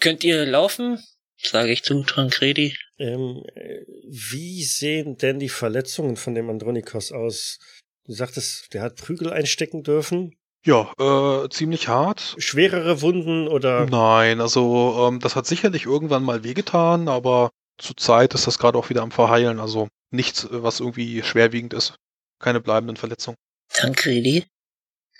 [0.00, 1.02] könnt ihr laufen?
[1.38, 2.76] Sage ich zu Tancredi.
[2.98, 7.58] Ähm, äh, wie sehen denn die Verletzungen von dem Andronikos aus?
[8.06, 10.36] Du sagtest, der hat Prügel einstecken dürfen.
[10.64, 12.34] Ja, äh, ziemlich hart.
[12.38, 18.46] Schwerere Wunden oder Nein, also ähm, das hat sicherlich irgendwann mal wehgetan, aber zurzeit ist
[18.46, 19.60] das gerade auch wieder am Verheilen.
[19.60, 21.96] Also nichts, äh, was irgendwie schwerwiegend ist.
[22.40, 23.36] Keine bleibenden Verletzungen.
[23.72, 24.44] Tancredi?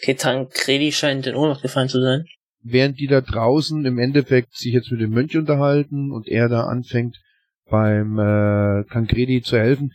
[0.01, 2.27] Okay, Tancredi scheint in Ohnmacht gefallen zu sein.
[2.63, 6.65] während die da draußen im Endeffekt sich jetzt mit dem Mönch unterhalten und er da
[6.65, 7.17] anfängt
[7.69, 9.93] beim äh, Tancredi zu helfen.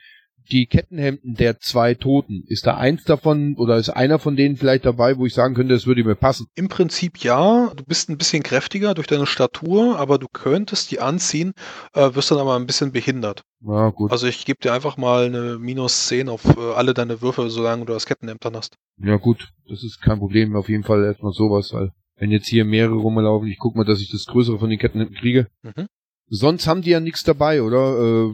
[0.50, 4.86] Die Kettenhemden der zwei Toten, ist da eins davon oder ist einer von denen vielleicht
[4.86, 6.48] dabei, wo ich sagen könnte, das würde mir passen?
[6.56, 11.00] Im Prinzip ja, du bist ein bisschen kräftiger durch deine Statur, aber du könntest die
[11.00, 11.54] anziehen,
[11.94, 13.44] äh, wirst dann aber ein bisschen behindert.
[13.62, 14.12] Ja, gut.
[14.12, 17.86] Also ich gebe dir einfach mal eine minus 10 auf äh, alle deine Würfe, solange
[17.86, 18.76] du das Kettenhemd dann hast.
[18.98, 20.56] Ja gut, das ist kein Problem.
[20.56, 24.02] Auf jeden Fall erstmal sowas, weil wenn jetzt hier mehrere rumlaufen, ich guck mal, dass
[24.02, 25.48] ich das Größere von den Kettenhemden kriege.
[25.64, 25.88] Mhm.
[26.28, 28.30] Sonst haben die ja nichts dabei, oder?
[28.30, 28.34] Äh,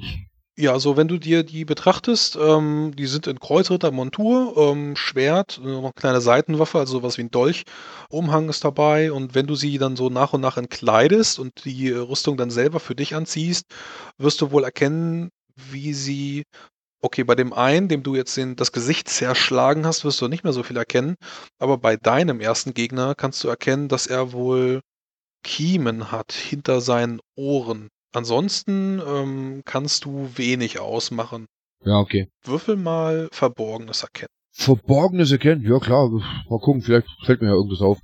[0.59, 5.67] Ja, also wenn du dir die betrachtest, ähm, die sind in Kreuzrittermontur, ähm, Schwert, äh,
[5.67, 7.63] noch eine kleine Seitenwaffe, also sowas wie ein Dolch,
[8.09, 11.91] Umhang ist dabei und wenn du sie dann so nach und nach entkleidest und die
[11.91, 13.65] Rüstung dann selber für dich anziehst,
[14.17, 16.41] wirst du wohl erkennen, wie sie,
[17.01, 20.43] okay, bei dem einen, dem du jetzt den, das Gesicht zerschlagen hast, wirst du nicht
[20.43, 21.15] mehr so viel erkennen,
[21.59, 24.81] aber bei deinem ersten Gegner kannst du erkennen, dass er wohl
[25.43, 27.89] Kiemen hat hinter seinen Ohren.
[28.13, 31.45] Ansonsten ähm, kannst du wenig ausmachen.
[31.85, 32.27] ja, okay.
[32.43, 34.29] Würfel mal Verborgenes erkennen.
[34.51, 36.09] Verborgenes erkennen, ja klar.
[36.09, 37.99] Mal gucken, vielleicht fällt mir ja irgendwas auf.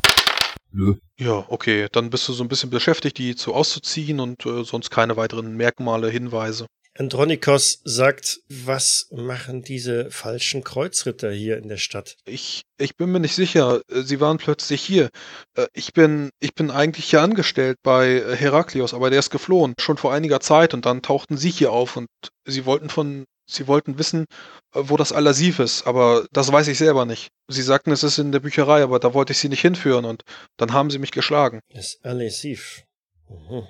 [0.72, 0.96] Nö.
[1.20, 4.89] Ja, okay, dann bist du so ein bisschen beschäftigt, die zu auszuziehen und äh, sonst
[4.89, 6.66] keine weiteren Merkmale, Hinweise.
[6.95, 12.17] Andronikos sagt, was machen diese falschen Kreuzritter hier in der Stadt?
[12.25, 13.82] Ich, ich bin mir nicht sicher.
[13.89, 15.10] äh, Sie waren plötzlich hier.
[15.56, 19.73] Äh, Ich bin, ich bin eigentlich hier angestellt bei äh, Heraklios, aber der ist geflohen.
[19.79, 22.08] Schon vor einiger Zeit und dann tauchten Sie hier auf und
[22.45, 24.25] Sie wollten von, Sie wollten wissen,
[24.73, 27.29] wo das Alasif ist, aber das weiß ich selber nicht.
[27.47, 30.21] Sie sagten, es ist in der Bücherei, aber da wollte ich Sie nicht hinführen und
[30.58, 31.60] dann haben Sie mich geschlagen.
[31.73, 32.84] Das Alessiv.
[33.29, 33.67] Mhm.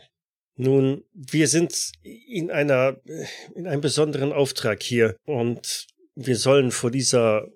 [0.55, 2.97] Nun, wir sind in einer,
[3.55, 7.47] in einem besonderen Auftrag hier und wir sollen vor dieser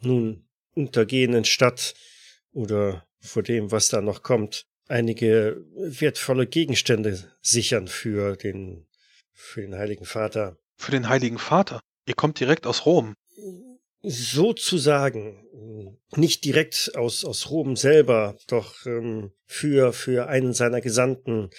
[0.00, 1.94] nun untergehenden Stadt
[2.52, 8.86] oder vor dem, was da noch kommt, einige wertvolle Gegenstände sichern für den,
[9.32, 10.56] für den Heiligen Vater.
[10.76, 11.80] Für den Heiligen Vater.
[12.06, 13.14] Ihr kommt direkt aus Rom.
[14.02, 15.44] sozusagen
[16.14, 21.50] nicht direkt aus, aus Rom selber, doch ähm, für, für einen seiner Gesandten,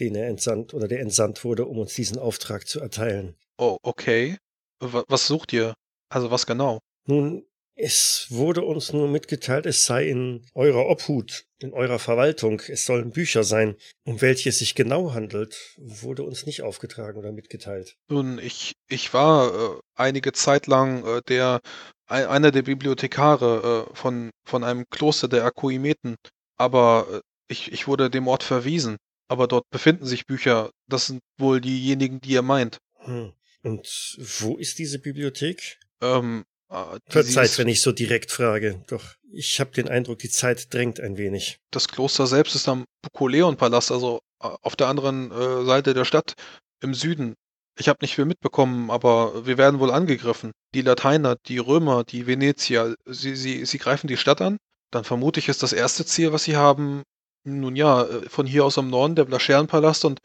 [0.00, 3.36] den er entsandt oder der entsandt wurde, um uns diesen Auftrag zu erteilen.
[3.58, 4.36] Oh, okay.
[4.80, 5.74] Wa- Was sucht ihr?
[6.08, 6.80] Also was genau?
[7.06, 7.44] Nun,
[7.76, 13.10] es wurde uns nur mitgeteilt, es sei in eurer Obhut, in eurer Verwaltung, es sollen
[13.10, 13.76] Bücher sein.
[14.04, 17.96] Um welche es sich genau handelt, wurde uns nicht aufgetragen oder mitgeteilt.
[18.08, 21.60] Nun, ich, ich war äh, einige Zeit lang äh, der,
[22.06, 26.16] ein, einer der Bibliothekare äh, von, von einem Kloster der Akuimeten,
[26.58, 28.96] aber äh, ich, ich wurde dem Ort verwiesen.
[29.30, 30.70] Aber dort befinden sich Bücher.
[30.88, 32.78] Das sind wohl diejenigen, die ihr meint.
[32.98, 33.32] Hm.
[33.62, 35.78] Und wo ist diese Bibliothek?
[36.00, 40.30] Ähm, äh, die- Verzeiht, wenn ich so direkt frage, doch ich habe den Eindruck, die
[40.30, 41.58] Zeit drängt ein wenig.
[41.70, 46.34] das Kloster selbst ist am Bukoleon-Palast, also äh, auf der anderen äh, Seite der Stadt
[46.82, 47.34] im Süden.
[47.78, 50.50] Ich habe nicht viel mitbekommen, aber wir werden wohl angegriffen.
[50.74, 54.56] Die Lateiner, die Römer, die Venezier, sie, sie, sie greifen die Stadt an.
[54.90, 57.04] Dann vermute ich, ist das erste Ziel, was sie haben,
[57.44, 60.20] nun ja, äh, von hier aus am Norden der Blascheren-Palast und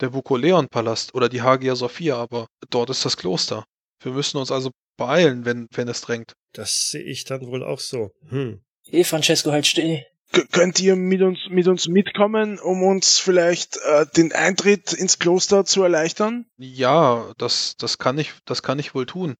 [0.00, 3.64] der Bukoleon-Palast oder die Hagia Sophia, aber dort ist das Kloster.
[4.02, 6.32] Wir müssen uns also beeilen, wenn, wenn es drängt.
[6.52, 8.10] Das sehe ich dann wohl auch so.
[8.28, 8.60] Hm.
[8.88, 10.04] Hey, Francesco, halt still.
[10.32, 15.18] K könnt ihr mit uns, mit uns mitkommen, um uns vielleicht äh, den Eintritt ins
[15.18, 16.46] Kloster zu erleichtern?
[16.58, 19.34] Ja, das, das kann ich, das kann ich wohl tun.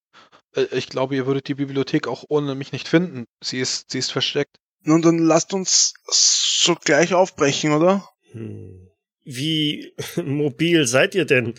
[0.55, 3.25] Äh, Ich glaube, ihr würdet die Bibliothek auch ohne mich nicht finden.
[3.43, 4.57] Sie ist, sie ist versteckt.
[4.83, 8.07] Nun, dann lasst uns sogleich aufbrechen, oder?
[8.31, 8.87] Hm.
[9.23, 9.93] Wie
[10.23, 11.53] mobil seid ihr denn?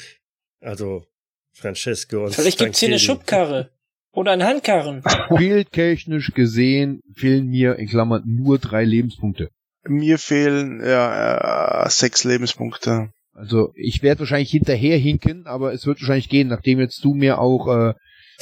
[0.61, 1.05] Also,
[1.53, 2.99] Francesco und Vielleicht gibt's hier eine.
[2.99, 3.70] Schubkarre.
[4.12, 5.03] Oder ein Handkarren.
[5.36, 9.51] Bildtechnisch gesehen fehlen mir in Klammern nur drei Lebenspunkte.
[9.84, 13.12] Mir fehlen ja äh, sechs Lebenspunkte.
[13.32, 17.38] Also ich werde wahrscheinlich hinterher hinken, aber es wird wahrscheinlich gehen, nachdem jetzt du mir
[17.38, 17.95] auch äh,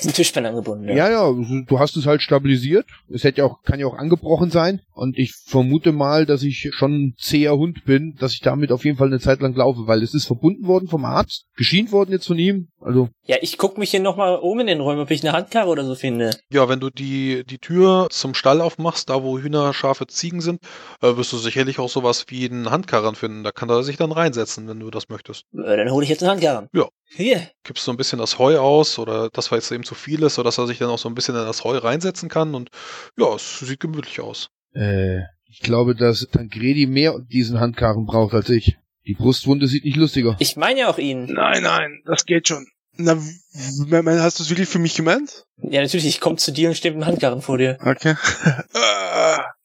[0.04, 0.94] Ein Tischbein angebunden, ja.
[0.94, 2.86] ja ja, du hast es halt stabilisiert.
[3.08, 6.70] Es hätte ja auch kann ja auch angebrochen sein und ich vermute mal, dass ich
[6.72, 9.86] schon ein zäher Hund bin, dass ich damit auf jeden Fall eine Zeit lang laufe,
[9.86, 12.68] weil es ist verbunden worden vom Arzt, geschient worden jetzt von ihm.
[12.80, 15.68] Also Ja, ich guck mich hier nochmal um in den Räumen, ob ich eine Handkarre
[15.68, 16.30] oder so finde.
[16.50, 20.60] Ja, wenn du die, die Tür zum Stall aufmachst, da wo Hühner, Schafe, Ziegen sind,
[21.02, 23.42] äh, wirst du sicherlich auch sowas wie einen Handkarren finden.
[23.42, 25.44] Da kann er sich dann reinsetzen, wenn du das möchtest.
[25.52, 26.68] Äh, Dann hole ich jetzt einen Handkarren.
[26.72, 26.86] Ja.
[27.10, 27.48] Hier.
[27.64, 30.34] Gibst so ein bisschen das Heu aus oder das, weil es eben zu viel ist,
[30.34, 32.70] sodass er sich dann auch so ein bisschen in das Heu reinsetzen kann und
[33.16, 34.48] ja, es sieht gemütlich aus.
[34.74, 38.76] äh, ich glaube, dass Tancredi mehr diesen Handkarren braucht als ich.
[39.06, 40.36] Die Brustwunde sieht nicht lustiger.
[40.40, 41.24] Ich meine ja auch ihn.
[41.32, 42.66] Nein, nein, das geht schon.
[42.92, 45.46] Na, hast du es wirklich für mich gemeint?
[45.62, 47.78] Ja, natürlich, ich komme zu dir und stehe mit dem Handkarren vor dir.
[47.80, 48.14] Okay.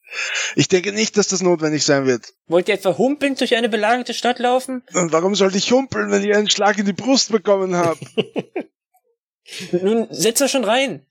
[0.56, 2.34] Ich denke nicht, dass das notwendig sein wird.
[2.46, 4.82] Wollt ihr etwa humpelnd durch eine belagerte Stadt laufen?
[4.92, 7.98] Und warum sollte ich humpeln, wenn ich einen Schlag in die Brust bekommen habe?
[9.72, 11.06] Nun, setz doch schon rein.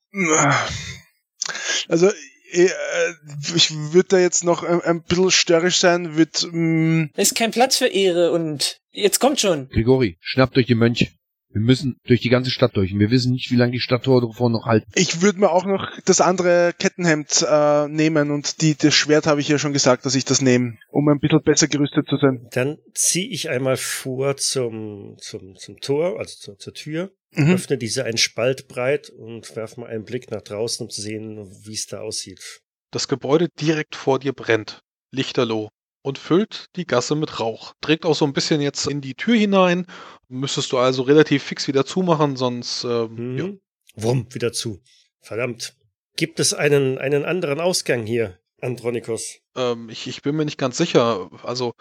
[1.87, 2.09] Also,
[2.51, 3.13] eh, äh,
[3.55, 7.51] ich würde da jetzt noch ein, ein bisschen störrisch sein, wird, mm, Es ist kein
[7.51, 9.69] Platz für Ehre und jetzt kommt schon.
[9.69, 11.11] Grigori, schnappt euch den Mönch.
[11.53, 14.27] Wir müssen durch die ganze Stadt durch und wir wissen nicht, wie lange die Stadttore
[14.27, 14.89] davor noch halten.
[14.95, 19.39] ich würde mir auch noch das andere Kettenhemd äh, nehmen und die, das Schwert habe
[19.39, 22.47] ich ja schon gesagt, dass ich das nehme, um ein bisschen besser gerüstet zu sein.
[22.51, 27.53] Dann ziehe ich einmal vor zum, zum, zum Tor, also zur, zur Tür, Mhm.
[27.55, 31.49] öffne diese einen Spalt breit und werfe mal einen Blick nach draußen, um zu sehen,
[31.65, 32.61] wie es da aussieht.
[32.91, 34.81] Das Gebäude direkt vor dir brennt,
[35.11, 35.69] lichterloh,
[36.03, 37.73] und füllt die Gasse mit Rauch.
[37.81, 39.87] Trägt auch so ein bisschen jetzt in die Tür hinein.
[40.27, 43.37] Müsstest du also relativ fix wieder zumachen, sonst ähm, Mhm.
[43.37, 43.49] ja.
[43.95, 44.81] Wumm, wieder zu.
[45.21, 45.75] Verdammt.
[46.15, 49.39] Gibt es einen, einen anderen Ausgang hier, Andronikos?
[49.55, 51.29] ähm, ich, ich bin mir nicht ganz sicher.
[51.43, 51.73] Also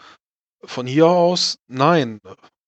[0.63, 2.19] von hier aus, nein.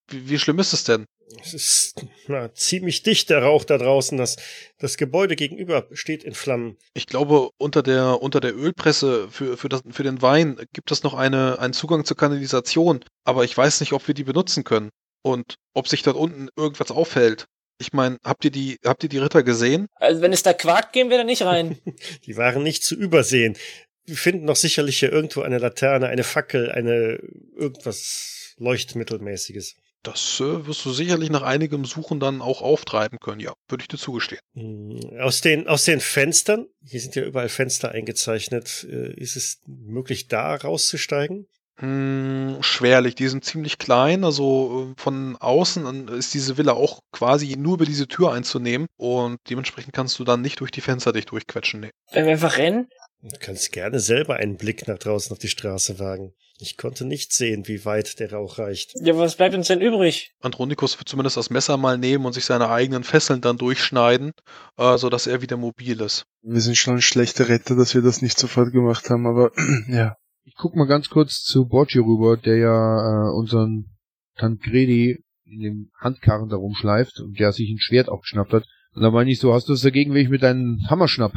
[0.07, 1.05] Wie, wie schlimm ist es denn?
[1.41, 4.17] Es ist na, ziemlich dicht, der Rauch da draußen.
[4.17, 4.35] Das,
[4.77, 6.77] das Gebäude gegenüber steht in Flammen.
[6.93, 11.03] Ich glaube, unter der, unter der Ölpresse für, für, das, für den Wein gibt es
[11.03, 13.03] noch eine, einen Zugang zur Kanalisation.
[13.23, 14.89] Aber ich weiß nicht, ob wir die benutzen können.
[15.23, 17.47] Und ob sich dort unten irgendwas auffällt.
[17.79, 19.87] Ich meine, habt ihr die, habt ihr die Ritter gesehen?
[19.95, 21.79] Also wenn es da quakt, gehen wir da nicht rein.
[22.25, 23.57] Die waren nicht zu übersehen.
[24.05, 27.19] Wir finden doch sicherlich hier irgendwo eine Laterne, eine Fackel, eine
[27.57, 29.75] irgendwas Leuchtmittelmäßiges.
[30.05, 33.87] Das äh, wirst du sicherlich nach einigem Suchen dann auch auftreiben können, ja, würde ich
[33.87, 34.39] dir zugestehen.
[34.53, 39.61] Hm, Aus den, aus den Fenstern, hier sind ja überall Fenster eingezeichnet, äh, ist es
[39.65, 41.47] möglich, da rauszusteigen?
[41.77, 46.99] Hm, schwerlich, die sind ziemlich klein, also äh, von außen an ist diese Villa auch
[47.11, 51.11] quasi nur über diese Tür einzunehmen und dementsprechend kannst du dann nicht durch die Fenster
[51.11, 51.81] dich durchquetschen.
[51.81, 51.89] Nee.
[52.11, 52.87] Wenn wir einfach rennen?
[53.27, 56.33] Du kannst gerne selber einen Blick nach draußen auf die Straße wagen.
[56.59, 58.93] Ich konnte nicht sehen, wie weit der Rauch reicht.
[59.01, 60.31] Ja, was bleibt uns denn übrig?
[60.41, 64.31] Andronikus wird zumindest das Messer mal nehmen und sich seine eigenen Fesseln dann durchschneiden,
[64.77, 66.27] äh, sodass er wieder mobil ist.
[66.43, 69.51] Wir sind schon schlechte Retter, dass wir das nicht sofort gemacht haben, aber
[69.87, 70.15] ja.
[70.43, 73.97] Ich guck mal ganz kurz zu Borgi rüber, der ja äh, unseren
[74.37, 78.65] Tancredi in dem Handkarren da rumschleift und der sich ein Schwert auch geschnappt hat.
[78.93, 81.33] Und da meine ich so, hast du es dagegen, wenn ich mit deinem Hammer schnapp?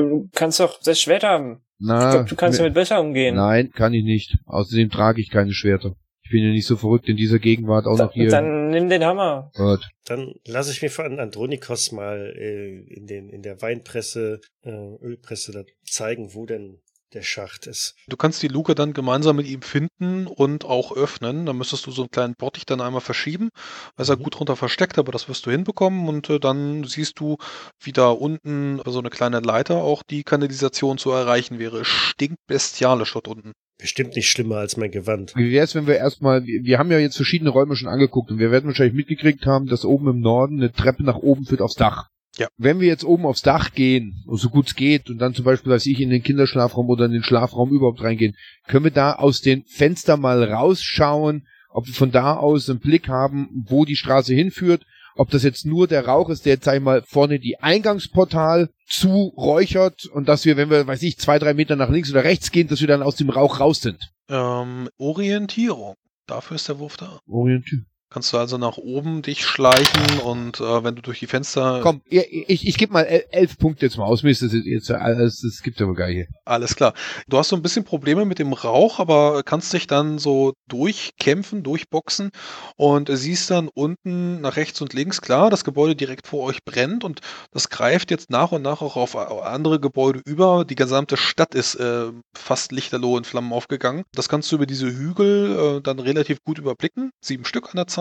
[0.00, 1.62] Du kannst doch das Schwert haben.
[1.78, 3.36] Ich Na, glaube, du kannst damit besser umgehen.
[3.36, 4.36] Nein, kann ich nicht.
[4.46, 5.94] Außerdem trage ich keine Schwerter.
[6.22, 8.30] Ich bin ja nicht so verrückt in dieser Gegenwart auch noch hier.
[8.30, 9.50] Dann nimm den Hammer.
[9.56, 9.88] Gut.
[10.04, 15.52] Dann lasse ich mir von Andronikos mal äh, in, den, in der Weinpresse, äh, Ölpresse
[15.52, 16.80] da zeigen, wo denn
[17.12, 17.94] der Schacht ist.
[18.08, 21.46] Du kannst die Luke dann gemeinsam mit ihm finden und auch öffnen.
[21.46, 23.50] Dann müsstest du so einen kleinen Bottich dann einmal verschieben.
[23.96, 24.22] Da ist er Mhm.
[24.22, 26.08] gut drunter versteckt, aber das wirst du hinbekommen.
[26.08, 27.36] Und äh, dann siehst du,
[27.82, 31.84] wie da unten so eine kleine Leiter auch die Kanalisation zu erreichen wäre.
[31.84, 33.52] Stinkt bestialisch dort unten.
[33.78, 35.32] Bestimmt nicht schlimmer als mein Gewand.
[35.36, 38.38] Wie wäre es, wenn wir erstmal, wir haben ja jetzt verschiedene Räume schon angeguckt und
[38.38, 41.76] wir werden wahrscheinlich mitgekriegt haben, dass oben im Norden eine Treppe nach oben führt aufs
[41.76, 42.08] Dach.
[42.38, 42.48] Ja.
[42.56, 45.72] Wenn wir jetzt oben aufs Dach gehen, so gut es geht, und dann zum Beispiel,
[45.72, 49.40] als ich in den Kinderschlafraum oder in den Schlafraum überhaupt reingehen, können wir da aus
[49.40, 54.34] den Fenstern mal rausschauen, ob wir von da aus einen Blick haben, wo die Straße
[54.34, 54.84] hinführt,
[55.16, 58.70] ob das jetzt nur der Rauch ist, der jetzt, sag ich mal, vorne die Eingangsportal
[58.86, 62.50] zuräuchert und dass wir, wenn wir, weiß ich, zwei, drei Meter nach links oder rechts
[62.50, 64.10] gehen, dass wir dann aus dem Rauch raus sind.
[64.28, 65.96] Ähm, Orientierung.
[66.26, 67.20] Dafür ist der Wurf da.
[67.26, 67.80] Orientier.
[68.12, 71.78] Kannst du also nach oben dich schleichen und äh, wenn du durch die Fenster.
[71.80, 74.24] Komm, ich, ich, gebe mal el- elf Punkte jetzt mal aus.
[74.24, 76.28] Mir ist das jetzt, alles, das gibt aber gar nicht.
[76.44, 76.92] Alles klar.
[77.28, 81.62] Du hast so ein bisschen Probleme mit dem Rauch, aber kannst dich dann so durchkämpfen,
[81.62, 82.32] durchboxen
[82.74, 87.04] und siehst dann unten nach rechts und links, klar, das Gebäude direkt vor euch brennt
[87.04, 87.20] und
[87.52, 90.64] das greift jetzt nach und nach auch auf andere Gebäude über.
[90.64, 92.06] Die gesamte Stadt ist äh,
[92.36, 94.02] fast lichterloh in Flammen aufgegangen.
[94.16, 97.10] Das kannst du über diese Hügel äh, dann relativ gut überblicken.
[97.24, 97.99] Sieben Stück an der Zahl.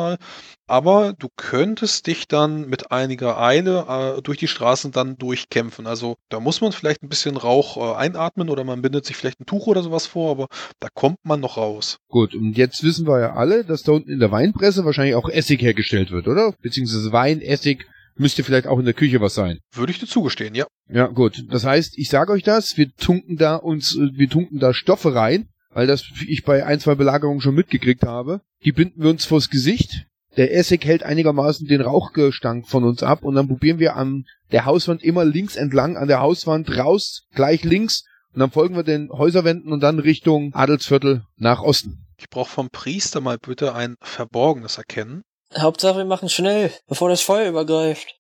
[0.68, 3.86] Aber du könntest dich dann mit einiger Eile
[4.18, 5.88] äh, durch die Straßen dann durchkämpfen.
[5.88, 9.40] Also da muss man vielleicht ein bisschen Rauch äh, einatmen oder man bindet sich vielleicht
[9.40, 10.48] ein Tuch oder sowas vor, aber
[10.80, 11.98] da kommt man noch raus.
[12.08, 15.30] Gut, und jetzt wissen wir ja alle, dass da unten in der Weinpresse wahrscheinlich auch
[15.30, 16.54] Essig hergestellt wird, oder?
[16.62, 17.88] Beziehungsweise Wein, Essig,
[18.20, 19.60] müsste vielleicht auch in der Küche was sein.
[19.74, 20.68] Würde ich dir zugestehen, ja.
[20.90, 21.46] Ja, gut.
[21.50, 25.16] Das heißt, ich sage euch das, wir tunken da uns, äh, wir tunken da Stoffe
[25.16, 28.42] rein, weil das ich bei ein, zwei Belagerungen schon mitgekriegt habe.
[28.66, 30.08] Die binden wir uns vors Gesicht.
[30.36, 34.66] Der Essig hält einigermaßen den Rauchgestank von uns ab und dann probieren wir an der
[34.66, 38.04] Hauswand immer links entlang, an der Hauswand raus, gleich links
[38.34, 42.06] und dann folgen wir den Häuserwänden und dann Richtung Adelsviertel nach Osten.
[42.18, 45.22] Ich brauche vom Priester mal bitte ein verborgenes Erkennen.
[45.58, 48.20] Hauptsache, wir machen schnell, bevor das Feuer übergreift.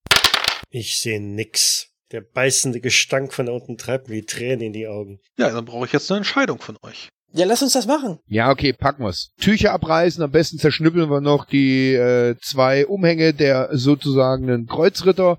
[0.69, 1.89] Ich sehe nix.
[2.13, 5.19] Der beißende Gestank von da unten treibt mir die Tränen in die Augen.
[5.37, 7.09] Ja, dann brauche ich jetzt eine Entscheidung von euch.
[7.31, 8.19] Ja, lass uns das machen.
[8.27, 9.31] Ja, okay, packen wir's.
[9.39, 15.37] Tücher abreißen, am besten zerschnippeln wir noch die äh, zwei Umhänge der sozusagen Kreuzritter.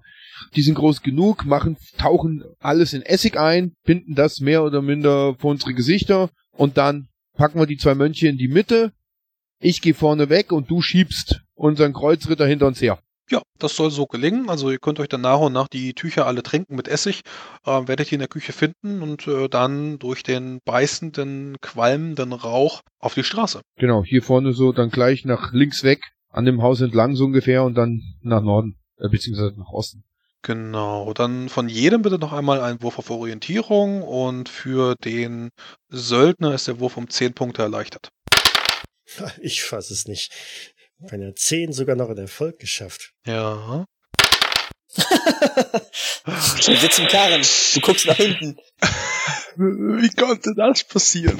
[0.54, 5.34] Die sind groß genug, machen, tauchen alles in Essig ein, binden das mehr oder minder
[5.38, 8.92] vor unsere Gesichter und dann packen wir die zwei Mönche in die Mitte.
[9.60, 12.98] Ich gehe vorne weg und du schiebst unseren Kreuzritter hinter uns her.
[13.30, 14.50] Ja, das soll so gelingen.
[14.50, 17.20] Also ihr könnt euch dann nach und nach die Tücher alle tränken mit Essig,
[17.64, 22.80] äh, werdet ihr in der Küche finden und äh, dann durch den beißenden, qualmenden Rauch
[22.98, 23.60] auf die Straße.
[23.76, 27.62] Genau, hier vorne so dann gleich nach links weg, an dem Haus entlang so ungefähr
[27.62, 30.02] und dann nach Norden, äh, beziehungsweise nach Osten.
[30.42, 35.50] Genau, dann von jedem bitte noch einmal ein Wurf auf Orientierung und für den
[35.88, 38.08] Söldner ist der Wurf um 10 Punkte erleichtert.
[39.42, 40.32] Ich fass es nicht.
[41.00, 43.12] Bei einer 10 sogar noch einen Erfolg geschafft.
[43.26, 43.84] Ja.
[46.24, 47.42] Du sitzt im Karren,
[47.74, 48.56] du guckst nach hinten.
[49.56, 51.38] Wie konnte das passieren?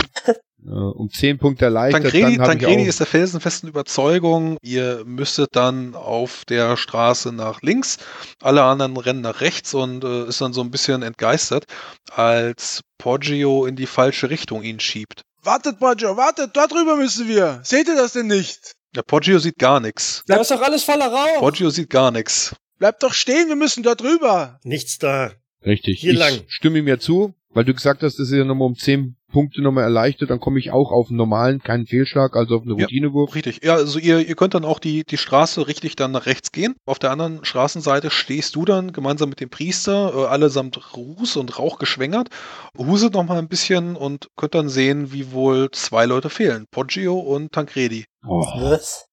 [0.62, 2.86] Um zehn Punkte erleichtert, dann Tancredi auch...
[2.86, 7.98] ist der felsenfesten Überzeugung, ihr müsstet dann auf der Straße nach links,
[8.42, 11.64] alle anderen rennen nach rechts und äh, ist dann so ein bisschen entgeistert,
[12.10, 15.22] als Poggio in die falsche Richtung ihn schiebt.
[15.42, 17.60] Wartet, Poggio, wartet, da drüber müssen wir.
[17.62, 18.74] Seht ihr das denn nicht?
[18.94, 20.24] Ja, Poggio sieht gar nichts.
[20.26, 21.38] Da ist doch alles voller Rauch.
[21.40, 22.54] Poggio sieht gar nichts.
[22.78, 24.58] Bleibt doch stehen, wir müssen da drüber.
[24.64, 25.32] Nichts da.
[25.64, 26.00] Richtig.
[26.00, 26.40] Hier ich lang.
[26.48, 29.62] stimme ihm ja zu, weil du gesagt hast, das ist ja nochmal um zehn Punkte
[29.62, 32.84] nochmal erleichtert, dann komme ich auch auf einen normalen, keinen Fehlschlag, also auf einen Ja.
[32.84, 33.34] Routinewurf.
[33.34, 33.60] Richtig.
[33.64, 36.74] Ja, also ihr, ihr könnt dann auch die, die Straße richtig dann nach rechts gehen.
[36.86, 41.58] Auf der anderen Straßenseite stehst du dann gemeinsam mit dem Priester, äh, allesamt Ruß und
[41.58, 42.28] Rauch geschwängert.
[42.76, 46.66] Huset noch mal ein bisschen und könnt dann sehen, wie wohl zwei Leute fehlen.
[46.70, 48.04] Poggio und Tancredi.
[48.26, 48.44] Oh.
[48.56, 49.06] Was?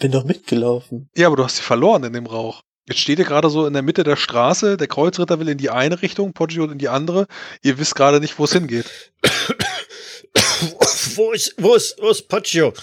[0.00, 1.08] Bin doch mitgelaufen.
[1.16, 2.62] Ja, aber du hast sie verloren in dem Rauch.
[2.86, 4.76] Jetzt steht ihr gerade so in der Mitte der Straße.
[4.76, 7.26] Der Kreuzritter will in die eine Richtung, Poggio in die andere.
[7.62, 8.84] Ihr wisst gerade nicht, wo es hingeht.
[11.14, 12.74] wo ist, wo ist, wo ist Poggio?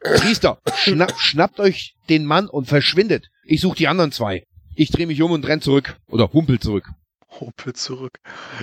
[0.00, 3.26] Priester, schna schnappt euch den Mann und verschwindet.
[3.44, 4.44] Ich suche die anderen zwei.
[4.74, 5.98] Ich drehe mich um und renn zurück.
[6.08, 6.88] Oder humpel zurück.
[7.38, 8.18] Humpel zurück.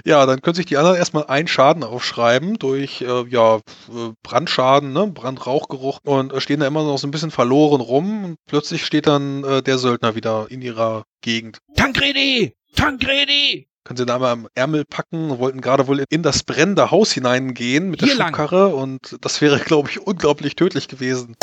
[0.05, 4.93] Ja, dann können sich die anderen erstmal einen Schaden aufschreiben durch äh, ja, äh, Brandschaden,
[4.93, 5.07] ne?
[5.07, 9.07] Brandrauchgeruch und äh, stehen da immer noch so ein bisschen verloren rum und plötzlich steht
[9.07, 11.59] dann äh, der Söldner wieder in ihrer Gegend.
[11.75, 12.53] Tancredi!
[12.75, 13.67] Tancredi!
[13.83, 17.13] Können sie da mal am Ärmel packen und wollten gerade wohl in das brennende Haus
[17.13, 18.35] hineingehen mit der Hier lang.
[18.35, 21.37] Schubkarre und das wäre, glaube ich, unglaublich tödlich gewesen.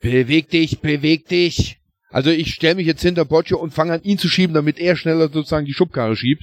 [0.00, 1.79] Beweg dich, beweg dich.
[2.10, 4.96] Also ich stelle mich jetzt hinter Boccio und fange an, ihn zu schieben, damit er
[4.96, 6.42] schneller sozusagen die Schubkarre schiebt.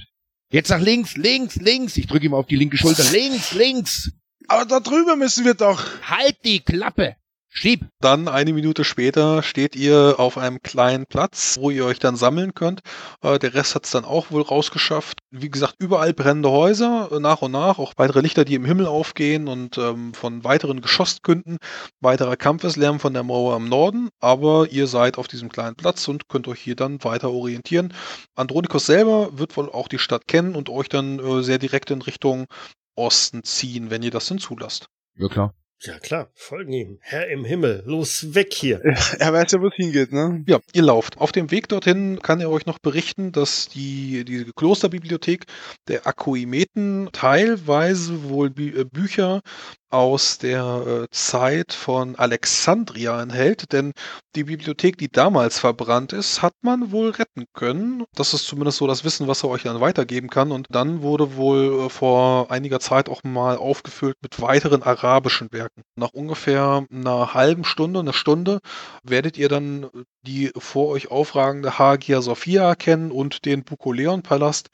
[0.50, 1.96] Jetzt nach links, links, links.
[1.96, 3.04] Ich drücke ihm auf die linke Schulter.
[3.12, 4.10] Links, links.
[4.46, 5.84] Aber da drüber müssen wir doch.
[6.02, 7.16] Halt die Klappe.
[7.50, 7.86] Schieb.
[8.00, 12.54] Dann eine Minute später steht ihr auf einem kleinen Platz, wo ihr euch dann sammeln
[12.54, 12.82] könnt.
[13.22, 15.20] Äh, der Rest hat es dann auch wohl rausgeschafft.
[15.30, 18.86] Wie gesagt, überall brennende Häuser, äh, nach und nach, auch weitere Lichter, die im Himmel
[18.86, 21.56] aufgehen und ähm, von weiteren Geschosskünden,
[22.00, 24.10] weiterer Kampfeslärm von der Mauer im Norden.
[24.20, 27.94] Aber ihr seid auf diesem kleinen Platz und könnt euch hier dann weiter orientieren.
[28.36, 32.02] Andronikos selber wird wohl auch die Stadt kennen und euch dann äh, sehr direkt in
[32.02, 32.46] Richtung
[32.94, 34.88] Osten ziehen, wenn ihr das denn zulasst.
[35.16, 35.54] Ja klar.
[35.80, 36.98] Ja klar, folgen ihm.
[37.00, 38.80] Herr im Himmel, los weg hier.
[39.20, 40.42] Er weiß ja, wo es hingeht, ne?
[40.48, 41.18] Ja, ihr lauft.
[41.18, 45.46] Auf dem Weg dorthin kann er euch noch berichten, dass die, die Klosterbibliothek
[45.86, 49.42] der Akoimeten teilweise wohl äh, Bücher
[49.90, 53.92] aus der äh, Zeit von Alexandria enthält, denn
[54.36, 58.04] die Bibliothek, die damals verbrannt ist, hat man wohl retten können.
[58.14, 60.52] Das ist zumindest so das Wissen, was er euch dann weitergeben kann.
[60.52, 65.82] Und dann wurde wohl äh, vor einiger Zeit auch mal aufgefüllt mit weiteren arabischen Werken.
[65.96, 68.60] Nach ungefähr einer halben Stunde, einer Stunde,
[69.02, 69.88] werdet ihr dann
[70.22, 74.68] die vor euch aufragende Hagia Sophia erkennen und den Bukoleon-Palast.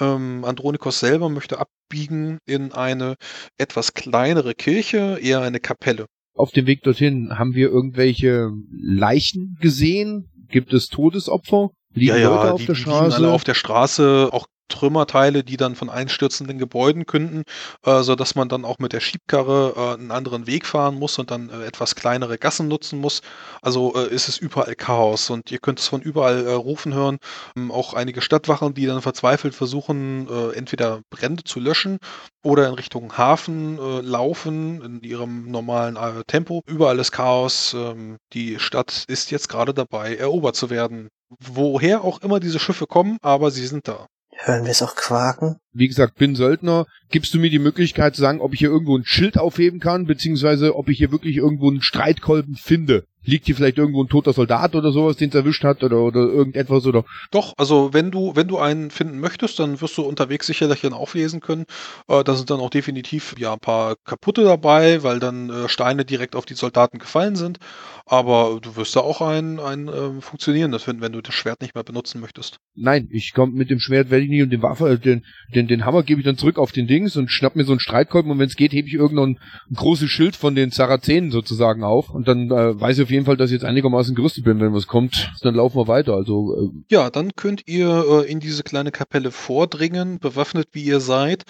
[0.00, 3.16] Ähm, Andronikos selber möchte abbiegen in eine
[3.58, 6.06] etwas kleinere Kirche, eher eine Kapelle.
[6.34, 10.30] Auf dem Weg dorthin haben wir irgendwelche Leichen gesehen?
[10.48, 11.70] Gibt es Todesopfer?
[11.94, 13.16] Liegen ja, Leute auf die, der Straße?
[13.16, 17.44] alle auf der Straße, auch Trümmerteile, die dann von einstürzenden Gebäuden künden,
[17.84, 21.18] äh, so dass man dann auch mit der Schiebkarre äh, einen anderen Weg fahren muss
[21.18, 23.22] und dann äh, etwas kleinere Gassen nutzen muss.
[23.60, 27.18] Also äh, ist es überall Chaos und ihr könnt es von überall äh, rufen hören.
[27.56, 31.98] Ähm, auch einige Stadtwachen, die dann verzweifelt versuchen, äh, entweder Brände zu löschen
[32.42, 35.96] oder in Richtung Hafen laufen in ihrem normalen
[36.26, 36.62] Tempo.
[36.66, 37.74] Überall ist Chaos.
[37.74, 41.08] Ähm, die Stadt ist jetzt gerade dabei, erobert zu werden.
[41.38, 44.06] Woher auch immer diese Schiffe kommen, aber sie sind da.
[44.44, 45.56] Hören wir es auch quaken?
[45.72, 46.86] Wie gesagt, bin Söldner.
[47.10, 50.06] Gibst du mir die Möglichkeit zu sagen, ob ich hier irgendwo ein Schild aufheben kann,
[50.06, 53.04] beziehungsweise ob ich hier wirklich irgendwo einen Streitkolben finde?
[53.24, 56.20] Liegt hier vielleicht irgendwo ein toter Soldat oder sowas, den es erwischt hat oder, oder
[56.20, 57.04] irgendetwas oder?
[57.30, 60.92] Doch, also wenn du, wenn du einen finden möchtest, dann wirst du unterwegs sicherlich dann
[60.92, 61.64] auflesen können.
[62.08, 66.04] Äh, da sind dann auch definitiv ja ein paar kaputte dabei, weil dann äh, Steine
[66.04, 67.58] direkt auf die Soldaten gefallen sind.
[68.06, 71.74] Aber du wirst da auch ein, ein äh, funktionierendes finden, wenn du das Schwert nicht
[71.74, 72.58] mehr benutzen möchtest.
[72.74, 75.68] Nein, ich komme mit dem Schwert werde ich nicht und den Waffe, äh, den, den,
[75.68, 78.30] den Hammer gebe ich dann zurück auf den Dings und schnapp mir so einen Streitkolben
[78.30, 79.38] und wenn es geht, hebe ich irgendein
[79.70, 83.24] ein großes Schild von den Sarazenen sozusagen auf und dann äh, weiß ich auf jeden
[83.24, 84.60] Fall, dass ich jetzt einigermaßen gerüstet bin.
[84.60, 86.14] Wenn was kommt, dann laufen wir weiter.
[86.14, 91.00] Also äh, ja, dann könnt ihr äh, in diese kleine Kapelle vordringen, bewaffnet wie ihr
[91.00, 91.44] seid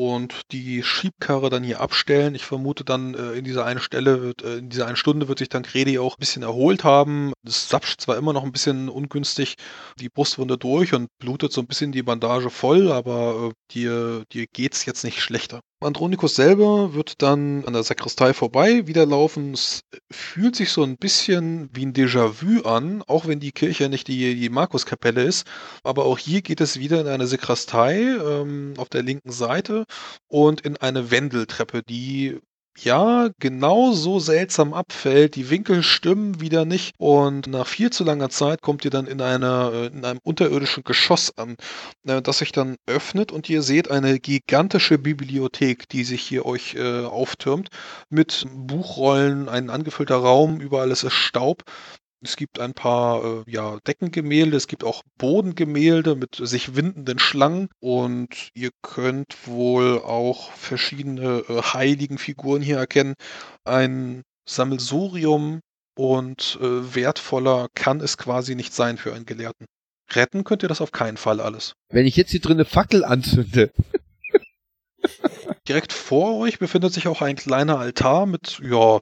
[0.00, 2.34] und die Schiebkarre dann hier abstellen.
[2.34, 5.40] Ich vermute dann äh, in dieser einen Stelle wird, äh, in dieser einen Stunde wird
[5.40, 7.34] sich dann Kredi auch ein bisschen erholt haben.
[7.42, 9.56] Das sapscht zwar immer noch ein bisschen ungünstig
[9.98, 14.46] die Brustwunde durch und blutet so ein bisschen die Bandage voll, aber äh, dir, dir
[14.46, 15.60] geht's jetzt nicht schlechter.
[15.82, 19.54] Andronikus selber wird dann an der Sakristei vorbei wieder laufen.
[19.54, 24.06] Es fühlt sich so ein bisschen wie ein Déjà-vu an, auch wenn die Kirche nicht
[24.06, 25.46] die, die Markuskapelle ist.
[25.82, 29.86] Aber auch hier geht es wieder in eine Sakristei ähm, auf der linken Seite
[30.28, 32.38] und in eine Wendeltreppe, die
[32.78, 35.34] ja, genau so seltsam abfällt.
[35.36, 39.20] Die Winkel stimmen wieder nicht und nach viel zu langer Zeit kommt ihr dann in
[39.20, 41.56] einer äh, in einem unterirdischen Geschoss an,
[42.06, 46.74] äh, das sich dann öffnet und ihr seht eine gigantische Bibliothek, die sich hier euch
[46.74, 47.68] äh, auftürmt
[48.08, 51.64] mit Buchrollen, ein angefüllter Raum, überall ist es Staub
[52.22, 57.68] es gibt ein paar äh, ja, Deckengemälde, es gibt auch Bodengemälde mit sich windenden Schlangen
[57.80, 63.14] und ihr könnt wohl auch verschiedene äh, heiligen Figuren hier erkennen.
[63.64, 65.60] Ein Sammelsurium
[65.96, 69.66] und äh, wertvoller kann es quasi nicht sein für einen Gelehrten.
[70.12, 71.74] Retten könnt ihr das auf keinen Fall alles.
[71.88, 73.70] Wenn ich jetzt hier drin eine Fackel anzünde.
[75.68, 78.98] Direkt vor euch befindet sich auch ein kleiner Altar mit, ja,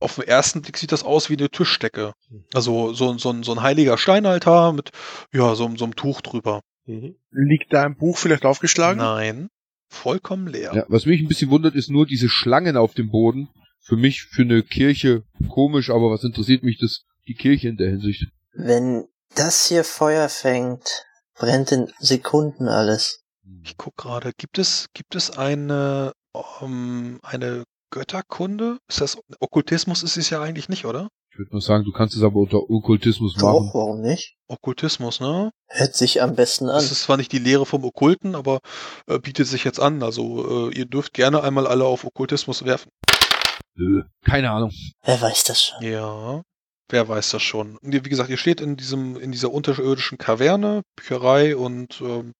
[0.00, 2.12] auf den ersten Blick sieht das aus wie eine Tischdecke.
[2.30, 2.44] Mhm.
[2.54, 4.90] Also so, so, so ein heiliger Steinaltar mit,
[5.32, 6.62] ja, so, so einem Tuch drüber.
[6.86, 7.16] Mhm.
[7.30, 8.98] Liegt da ein Buch vielleicht aufgeschlagen?
[8.98, 9.48] Nein,
[9.88, 10.72] vollkommen leer.
[10.74, 13.48] Ja, was mich ein bisschen wundert, ist nur diese Schlangen auf dem Boden.
[13.80, 17.88] Für mich, für eine Kirche, komisch, aber was interessiert mich das, die Kirche in der
[17.90, 18.26] Hinsicht?
[18.52, 23.22] Wenn das hier Feuer fängt, brennt in Sekunden alles.
[23.64, 28.78] Ich guck gerade, gibt es, gibt es eine, um, ähm, eine Götterkunde?
[28.88, 31.08] Ist das, Okkultismus ist es ja eigentlich nicht, oder?
[31.30, 33.66] Ich würde mal sagen, du kannst es aber unter Okkultismus Doch, machen.
[33.68, 34.36] Doch, warum nicht?
[34.48, 35.52] Okkultismus, ne?
[35.68, 36.76] Hört sich am besten an.
[36.76, 38.60] Das ist zwar nicht die Lehre vom Okkulten, aber
[39.06, 40.02] äh, bietet sich jetzt an.
[40.02, 42.90] Also äh, ihr dürft gerne einmal alle auf Okkultismus werfen.
[43.76, 44.72] Nö, keine Ahnung.
[45.04, 45.82] Wer weiß das schon?
[45.82, 46.42] Ja,
[46.88, 47.78] wer weiß das schon.
[47.82, 52.32] Wie gesagt, ihr steht in diesem, in dieser unterirdischen Kaverne, Bücherei und ähm,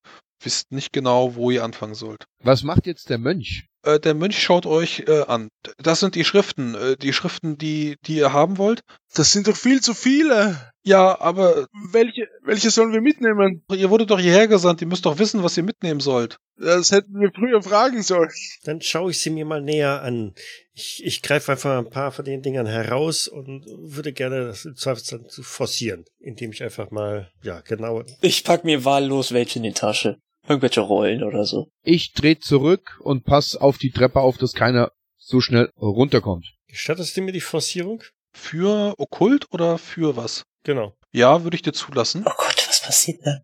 [0.43, 2.25] wisst nicht genau, wo ihr anfangen sollt.
[2.43, 3.67] Was macht jetzt der Mönch?
[3.89, 5.49] Äh, der Mönch schaut euch äh, an.
[5.79, 8.83] Das sind die Schriften, äh, die Schriften, die, die ihr haben wollt.
[9.15, 10.73] Das sind doch viel zu viele.
[10.83, 13.65] Ja, aber welche, welche sollen wir mitnehmen?
[13.73, 16.37] Ihr wurdet doch hierher gesandt, ihr müsst doch wissen, was ihr mitnehmen sollt.
[16.59, 18.31] Das hätten wir früher fragen sollen.
[18.65, 20.35] Dann schaue ich sie mir mal näher an.
[20.75, 24.77] Ich, ich greife einfach ein paar von den Dingern heraus und würde gerne das im
[24.77, 28.03] Zweifelsfall forcieren, indem ich einfach mal, ja, genau.
[28.21, 30.19] Ich pack mir wahllos welche in die Tasche.
[30.49, 31.69] Irgendwelche Rollen oder so.
[31.83, 36.47] Ich dreh zurück und pass auf die Treppe auf, dass keiner so schnell runterkommt.
[36.69, 38.03] Gestattest du mir die Forcierung?
[38.33, 40.45] Für Okkult oder für was?
[40.65, 40.95] Genau.
[41.13, 42.25] Ja, würde ich dir zulassen.
[42.27, 43.41] Oh Gott, was passiert da?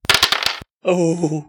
[0.83, 1.45] Oh,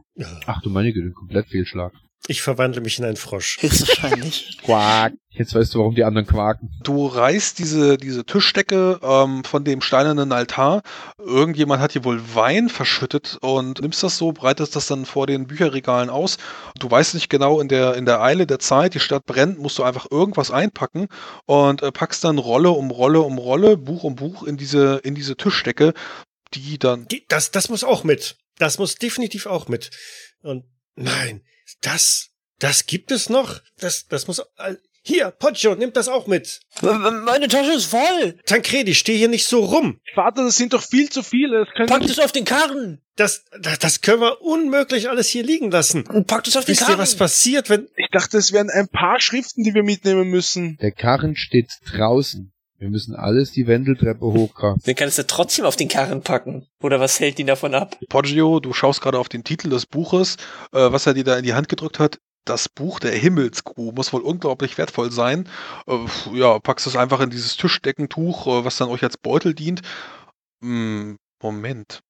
[0.46, 1.94] Ach du meine Güte, komplett Fehlschlag.
[2.28, 3.58] Ich verwandle mich in einen Frosch.
[3.62, 4.58] Höchstwahrscheinlich.
[4.64, 5.14] Quack.
[5.30, 6.72] Jetzt weißt du, warum die anderen quaken.
[6.82, 10.82] Du reißt diese, diese Tischdecke ähm, von dem steinernen Altar.
[11.20, 15.46] Irgendjemand hat hier wohl Wein verschüttet und nimmst das so, breitest das dann vor den
[15.46, 16.38] Bücherregalen aus.
[16.80, 19.78] Du weißt nicht genau, in der, in der Eile der Zeit, die Stadt brennt, musst
[19.78, 21.08] du einfach irgendwas einpacken
[21.46, 25.16] und äh, packst dann Rolle um Rolle um Rolle, Buch um Buch in diese, in
[25.16, 25.94] diese Tischdecke,
[26.54, 28.38] die dann Die, das, das muss auch mit.
[28.58, 29.92] Das muss definitiv auch mit.
[30.42, 30.64] Und
[30.96, 31.42] nein,
[31.82, 33.60] das, das gibt es noch.
[33.80, 34.40] Das, das muss.
[34.58, 36.62] äh, Hier, Poggio, nimm das auch mit.
[36.82, 38.38] meine Tasche ist voll.
[38.46, 40.00] Tancredi, steh hier nicht so rum.
[40.16, 41.66] Vater, das sind doch viel zu viele.
[41.78, 43.02] Das Packt es auf den Karren.
[43.16, 46.06] Das, das, das können wir unmöglich alles hier liegen lassen.
[46.08, 47.00] Und packt es auf den Wisst ihr, Karren.
[47.00, 47.88] was passiert, wenn.
[47.96, 50.78] ich dachte, es wären ein paar Schriften, die wir mitnehmen müssen.
[50.82, 52.52] Der Karren steht draußen.
[52.78, 54.82] Wir müssen alles die Wendeltreppe hochkramen.
[54.86, 56.68] Den kannst du trotzdem auf den Karren packen.
[56.82, 57.98] Oder was hält ihn davon ab?
[58.10, 60.36] Poggio, du schaust gerade auf den Titel des Buches,
[60.74, 62.20] äh, was er dir da in die Hand gedrückt hat.
[62.44, 65.48] Das Buch der Himmelskuh muss wohl unglaublich wertvoll sein.
[65.88, 65.98] Äh,
[66.34, 69.82] ja, packst es einfach in dieses Tischdeckentuch, äh, was dann euch als Beutel dient.
[70.62, 72.02] Hm, Moment.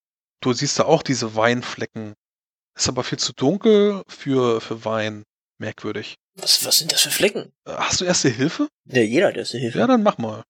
[0.41, 2.15] Du siehst da auch diese Weinflecken.
[2.75, 5.23] Ist aber viel zu dunkel für, für Wein.
[5.57, 6.15] Merkwürdig.
[6.35, 7.53] Was, was sind das für Flecken?
[7.65, 8.67] Äh, Hast du erste Hilfe?
[8.85, 9.79] Ja, jeder hat erste Hilfe.
[9.79, 10.43] Ja, dann mach mal.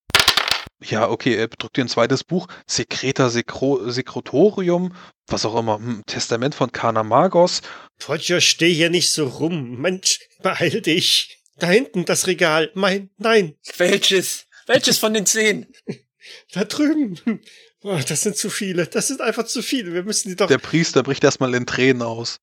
[0.81, 2.47] Ja, okay, er drückt dir ein zweites Buch.
[2.67, 4.93] Secreta Secro Secretorium,
[5.27, 5.77] was auch immer.
[5.77, 7.61] Hm, Testament von Kana Magos.
[7.97, 9.79] Poggio, steh hier nicht so rum.
[9.79, 11.41] Mensch, beeil dich.
[11.57, 12.71] Da hinten das Regal.
[12.75, 14.45] Mein, nein, Welches?
[14.67, 15.67] Welches von den zehn?
[16.53, 17.41] da drüben.
[17.81, 18.87] Oh, das sind zu viele.
[18.87, 19.93] Das sind einfach zu viele.
[19.93, 20.47] Wir müssen die doch.
[20.47, 22.39] Der Priester bricht erstmal in Tränen aus.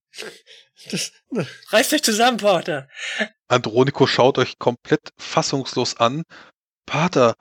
[0.91, 1.13] Das,
[1.69, 2.89] Reißt euch zusammen, Pater.
[3.49, 6.23] Androniko schaut euch komplett fassungslos an.
[6.87, 7.35] Pater,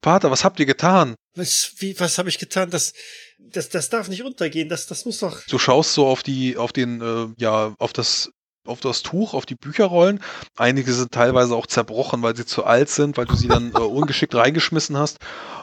[0.00, 1.16] Pater, was habt ihr getan?
[1.38, 2.68] was, wie, was habe ich getan?
[2.70, 2.92] Das,
[3.38, 4.68] das, das darf nicht untergehen.
[4.68, 5.40] Das, das muss doch.
[5.46, 8.30] Du schaust so auf die, auf den, äh, ja, auf das,
[8.66, 10.20] auf das Tuch, auf die Bücherrollen.
[10.56, 13.78] Einige sind teilweise auch zerbrochen, weil sie zu alt sind, weil du sie dann äh,
[13.78, 15.18] ungeschickt reingeschmissen hast.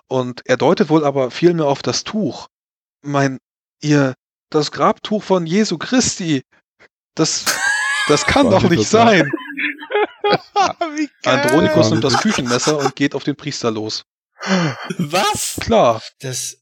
[0.08, 2.48] Und er deutet wohl aber viel mehr auf das Tuch.
[3.04, 3.38] Mein,
[3.82, 4.16] ihr,
[4.50, 6.42] das Grabtuch von Jesu Christi.
[7.14, 7.46] Das,
[8.08, 9.32] das kann doch nicht sein.
[11.24, 14.04] Andronikus nimmt das Küchenmesser und geht auf den Priester los.
[14.98, 15.58] Was?
[15.62, 16.58] Klar, Das,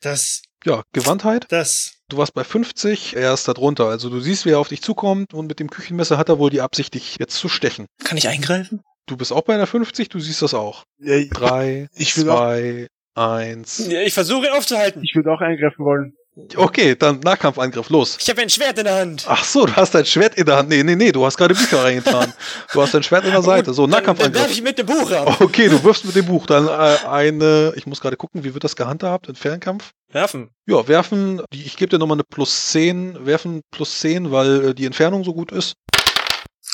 [0.00, 1.46] das, ja, Gewandtheit.
[1.50, 1.94] das.
[2.08, 3.86] Du warst bei 50, er ist da drunter.
[3.86, 6.50] Also du siehst, wie er auf dich zukommt und mit dem Küchenmesser hat er wohl
[6.50, 7.86] die Absicht, dich jetzt zu stechen.
[8.02, 8.82] Kann ich eingreifen?
[9.06, 10.84] Du bist auch bei einer 50, du siehst das auch.
[10.98, 13.86] Ja, ich- Drei, Ich will auch- zwei, eins.
[13.88, 15.02] Ja, ich versuche ihn aufzuhalten.
[15.04, 16.14] ich würde auch eingreifen wollen.
[16.56, 18.16] Okay, dann Nahkampfangriff, los.
[18.20, 19.24] Ich habe ein Schwert in der Hand.
[19.26, 20.68] Ach so, du hast dein Schwert in der Hand.
[20.68, 22.32] Nee, nee, nee, du hast gerade Bücher reingetan.
[22.72, 23.74] Du hast dein Schwert in der Seite.
[23.74, 24.50] So, Dann, dann werf Nahkampfangriff.
[24.52, 25.40] ich mit dem Buch ab.
[25.40, 26.46] Okay, du wirfst mit dem Buch.
[26.46, 29.90] Dann äh, eine, ich muss gerade gucken, wie wird das gehandhabt in Fernkampf?
[30.08, 30.50] Werfen.
[30.66, 34.86] Ja, werfen, ich gebe dir nochmal eine plus 10, werfen plus 10, weil äh, die
[34.86, 35.74] Entfernung so gut ist.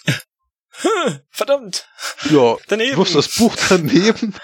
[1.31, 1.89] Verdammt.
[2.31, 2.93] Ja, Daneben.
[2.93, 4.35] Du wirfst das Buch daneben.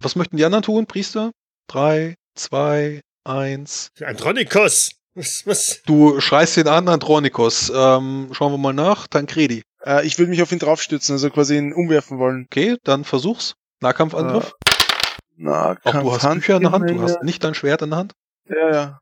[0.00, 1.32] Was möchten die anderen tun, Priester?
[1.68, 3.90] Drei, zwei, eins.
[4.04, 4.90] Andronikos.
[5.14, 5.82] Was, was?
[5.86, 7.72] Du schreist den an, Andronikos.
[7.74, 9.06] Ähm, schauen wir mal nach.
[9.06, 9.62] Tancredi.
[9.84, 12.46] Äh, ich würde mich auf ihn draufstützen, also quasi ihn umwerfen wollen.
[12.50, 13.54] Okay, dann versuch's.
[13.80, 14.54] Nahkampfangriff.
[15.36, 17.98] Na, Auch du hast Bücher in der Hand, du hast nicht dein Schwert in der
[17.98, 18.12] Hand.
[18.48, 18.98] Ja, ja.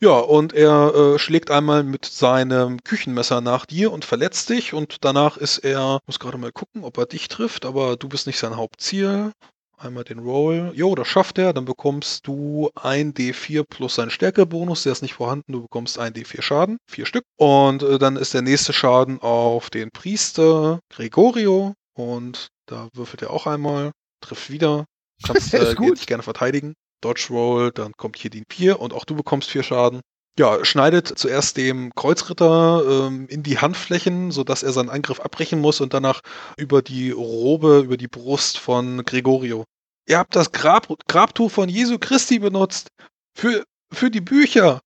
[0.00, 4.98] Ja, und er äh, schlägt einmal mit seinem Küchenmesser nach dir und verletzt dich und
[5.00, 8.38] danach ist er, muss gerade mal gucken, ob er dich trifft, aber du bist nicht
[8.38, 9.32] sein Hauptziel.
[9.76, 10.72] Einmal den Roll.
[10.74, 11.52] Jo, das schafft er.
[11.52, 14.84] Dann bekommst du ein D4 plus seinen Stärkebonus.
[14.84, 15.52] Der ist nicht vorhanden.
[15.52, 16.78] Du bekommst ein D4 Schaden.
[16.88, 17.24] Vier Stück.
[17.36, 21.74] Und äh, dann ist der nächste Schaden auf den Priester Gregorio.
[21.94, 23.92] Und da würfelt er auch einmal.
[24.20, 24.84] Trifft wieder.
[25.26, 26.74] Kannst äh, dich gerne verteidigen.
[27.00, 27.72] Dodge Roll.
[27.72, 28.80] Dann kommt hier die 4.
[28.80, 30.00] Und auch du bekommst vier Schaden.
[30.36, 35.80] Ja, schneidet zuerst dem Kreuzritter ähm, in die Handflächen, sodass er seinen Angriff abbrechen muss
[35.80, 36.22] und danach
[36.56, 39.64] über die Robe, über die Brust von Gregorio.
[40.08, 42.88] Ihr habt das Grab, Grabtuch von Jesu Christi benutzt.
[43.36, 44.80] Für, für die Bücher.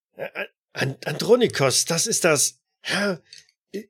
[0.75, 2.59] An Andronikos, das ist das.
[2.83, 3.23] Herr,
[3.73, 3.89] ihr,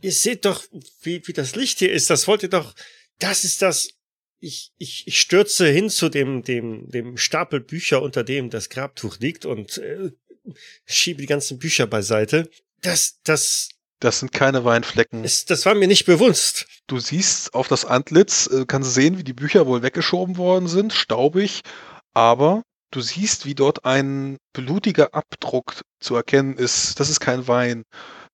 [0.00, 0.64] ihr seht doch,
[1.02, 2.10] wie, wie das Licht hier ist.
[2.10, 2.74] Das wollt ihr doch.
[3.20, 3.90] Das ist das.
[4.40, 9.18] Ich, ich, ich stürze hin zu dem, dem, dem Stapel Bücher, unter dem das Grabtuch
[9.18, 10.10] liegt und äh,
[10.84, 12.48] schiebe die ganzen Bücher beiseite.
[12.82, 13.70] Das, das,
[14.00, 15.24] Das sind keine Weinflecken.
[15.24, 16.66] ist, das war mir nicht bewusst.
[16.86, 20.92] Du siehst auf das Antlitz, äh, kannst sehen, wie die Bücher wohl weggeschoben worden sind,
[20.92, 21.62] staubig,
[22.12, 27.00] aber du siehst, wie dort ein blutiger Abdruck zu erkennen ist.
[27.00, 27.84] Das ist kein Wein.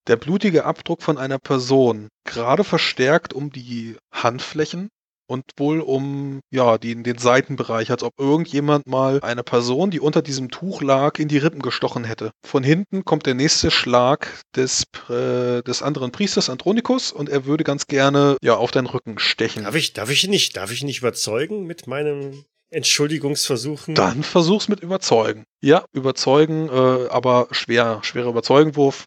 [0.08, 4.88] Der blutige Abdruck von einer Person, gerade verstärkt um die Handflächen
[5.32, 10.20] und wohl um ja die, den Seitenbereich, als ob irgendjemand mal eine Person, die unter
[10.20, 12.32] diesem Tuch lag, in die Rippen gestochen hätte.
[12.44, 17.64] Von hinten kommt der nächste Schlag des, äh, des anderen Priesters Andronikus und er würde
[17.64, 19.64] ganz gerne ja auf deinen Rücken stechen.
[19.64, 23.94] Darf ich, darf ich ihn nicht, darf ich nicht überzeugen mit meinem Entschuldigungsversuchen?
[23.94, 25.44] Dann versuch's mit überzeugen.
[25.62, 29.04] Ja, überzeugen, äh, aber schwer, schwerer Überzeugenwurf.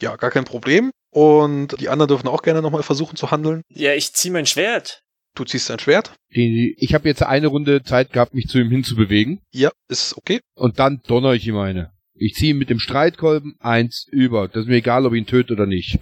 [0.00, 0.90] Ja, gar kein Problem.
[1.14, 3.62] Und die anderen dürfen auch gerne nochmal versuchen zu handeln.
[3.68, 5.02] Ja, ich zieh mein Schwert.
[5.34, 6.12] Du ziehst dein Schwert.
[6.28, 9.40] Ich habe jetzt eine Runde Zeit gehabt, mich zu ihm hinzubewegen.
[9.50, 10.40] Ja, ist okay.
[10.54, 11.92] Und dann donner ich ihm eine.
[12.14, 14.48] Ich ziehe ihm mit dem Streitkolben eins über.
[14.48, 15.98] Das ist mir egal, ob ich ihn töte oder nicht.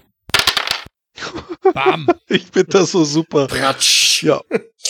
[1.74, 2.09] Bam!
[2.33, 3.49] Ich finde das so super.
[3.51, 4.22] Ratsch.
[4.22, 4.41] Ja,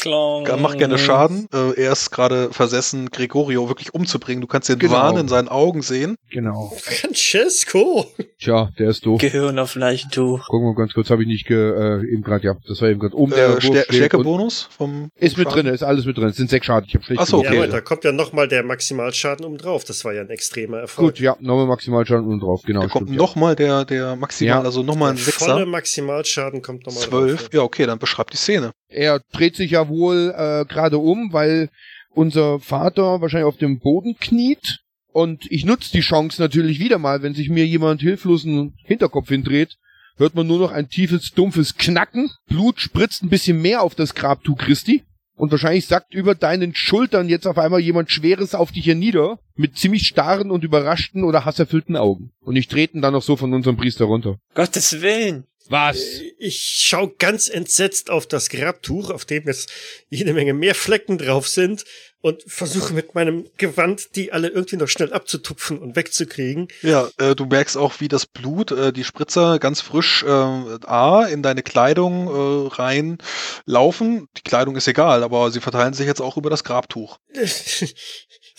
[0.00, 0.46] Klong.
[0.60, 1.46] mach gerne Schaden.
[1.52, 4.40] Äh, er ist gerade versessen, Gregorio wirklich umzubringen.
[4.40, 4.92] Du kannst den Genau.
[4.94, 6.16] Wahn in seinen Augen sehen.
[6.30, 6.72] Genau.
[6.78, 8.06] Francesco!
[8.38, 9.20] Tja, der ist doof.
[9.20, 10.46] Gehirn auf Leichentuch.
[10.48, 13.00] Gucken wir ganz kurz, habe ich nicht ge, äh, eben gerade, ja, das war eben
[13.00, 15.64] gerade oben Äh, der Stär Stärkebonus vom Ist mit Schaden?
[15.66, 16.28] drin, ist alles mit drin.
[16.28, 16.86] Es sind sechs Schaden.
[16.88, 17.58] Ich habe schlecht Ach so, gewürfelt.
[17.58, 17.66] okay.
[17.68, 19.84] Ja, aber da kommt ja nochmal der Maximalschaden um drauf.
[19.84, 21.14] Das war ja ein extremer Erfolg.
[21.14, 22.80] Gut, ja, nochmal Maximalschaden unten drauf, genau.
[22.82, 24.62] Da kommt stimmt, nochmal der, der Maximal, Ja.
[24.62, 25.66] also nochmal ein der volle Sechser.
[25.66, 27.40] Maximalschaden kommt nochmal Zwölf.
[27.42, 27.50] drauf.
[27.52, 28.72] Ja, okay, dann beschreib die Szene.
[28.90, 31.70] Er dreht sich ja wohl äh, gerade um, weil
[32.10, 34.80] unser Vater wahrscheinlich auf dem Boden kniet.
[35.12, 39.28] Und ich nutze die Chance natürlich wieder mal, wenn sich mir jemand hilflos einen Hinterkopf
[39.28, 39.76] hindreht,
[40.16, 42.30] hört man nur noch ein tiefes, dumpfes Knacken.
[42.46, 45.02] Blut spritzt ein bisschen mehr auf das Grabtuch Christi.
[45.34, 49.78] Und wahrscheinlich sackt über deinen Schultern jetzt auf einmal jemand Schweres auf dich hernieder, mit
[49.78, 52.32] ziemlich starren und überraschten oder hasserfüllten Augen.
[52.40, 54.36] Und ich treten dann noch so von unserem Priester runter.
[54.54, 55.44] Gottes Willen.
[55.70, 55.98] Was?
[56.36, 59.70] Ich schaue ganz entsetzt auf das Grabtuch, auf dem jetzt
[60.08, 61.84] jede Menge mehr Flecken drauf sind
[62.20, 66.66] und versuche mit meinem Gewand, die alle irgendwie noch schnell abzutupfen und wegzukriegen.
[66.82, 71.26] Ja, äh, du merkst auch, wie das Blut, äh, die Spritzer ganz frisch äh, A,
[71.26, 73.18] in deine Kleidung äh, rein
[73.64, 74.28] laufen.
[74.36, 77.18] Die Kleidung ist egal, aber sie verteilen sich jetzt auch über das Grabtuch.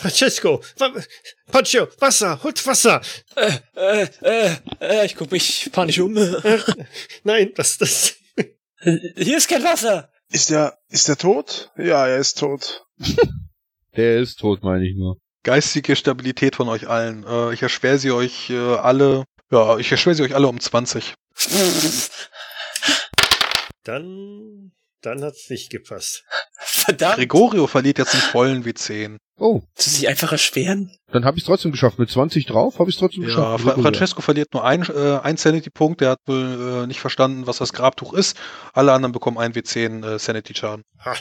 [0.02, 0.64] Francesco,
[1.52, 3.02] Pancho, Wasser, holt Wasser.
[3.36, 6.14] Äh, äh, äh, äh, ich guck mich panisch um.
[7.24, 8.16] Nein, das, das.
[8.82, 10.10] Hier ist kein Wasser.
[10.32, 11.70] Ist der, ist der tot?
[11.78, 12.84] Ja, er ist tot.
[13.98, 15.18] Der ist tot, meine ich nur.
[15.44, 17.26] Geistige Stabilität von euch allen.
[17.28, 21.14] Äh, ich erschwere sie euch äh, alle, ja, ich erschwere sie euch alle um 20.
[23.84, 24.72] Dann,
[25.02, 26.24] dann hat's nicht gepasst.
[26.58, 27.18] Verdammt.
[27.18, 29.18] Gregorio verliert jetzt einen vollen W10.
[29.44, 30.92] Oh, Zu sich einfach erschweren?
[31.12, 31.98] dann habe ich es trotzdem geschafft.
[31.98, 33.64] Mit 20 drauf habe ich es trotzdem Ja, geschafft.
[33.64, 36.00] Fra Francesco verliert nur ein, äh, ein Sanity-Punkt.
[36.02, 38.38] Der hat wohl äh, nicht verstanden, was das Grabtuch ist.
[38.74, 40.84] Alle anderen bekommen ein W10 äh, Sanity-Schaden.
[41.04, 41.16] Ha.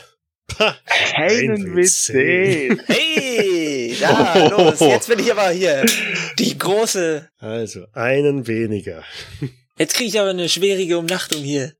[0.59, 0.75] Ha.
[1.15, 2.77] Keinen WC.
[2.77, 2.77] WC.
[2.87, 5.83] Hey, da, los, jetzt bin ich aber hier.
[6.37, 7.27] Die große.
[7.39, 9.03] Also, einen weniger.
[9.77, 11.73] Jetzt kriege ich aber eine schwierige Umnachtung hier.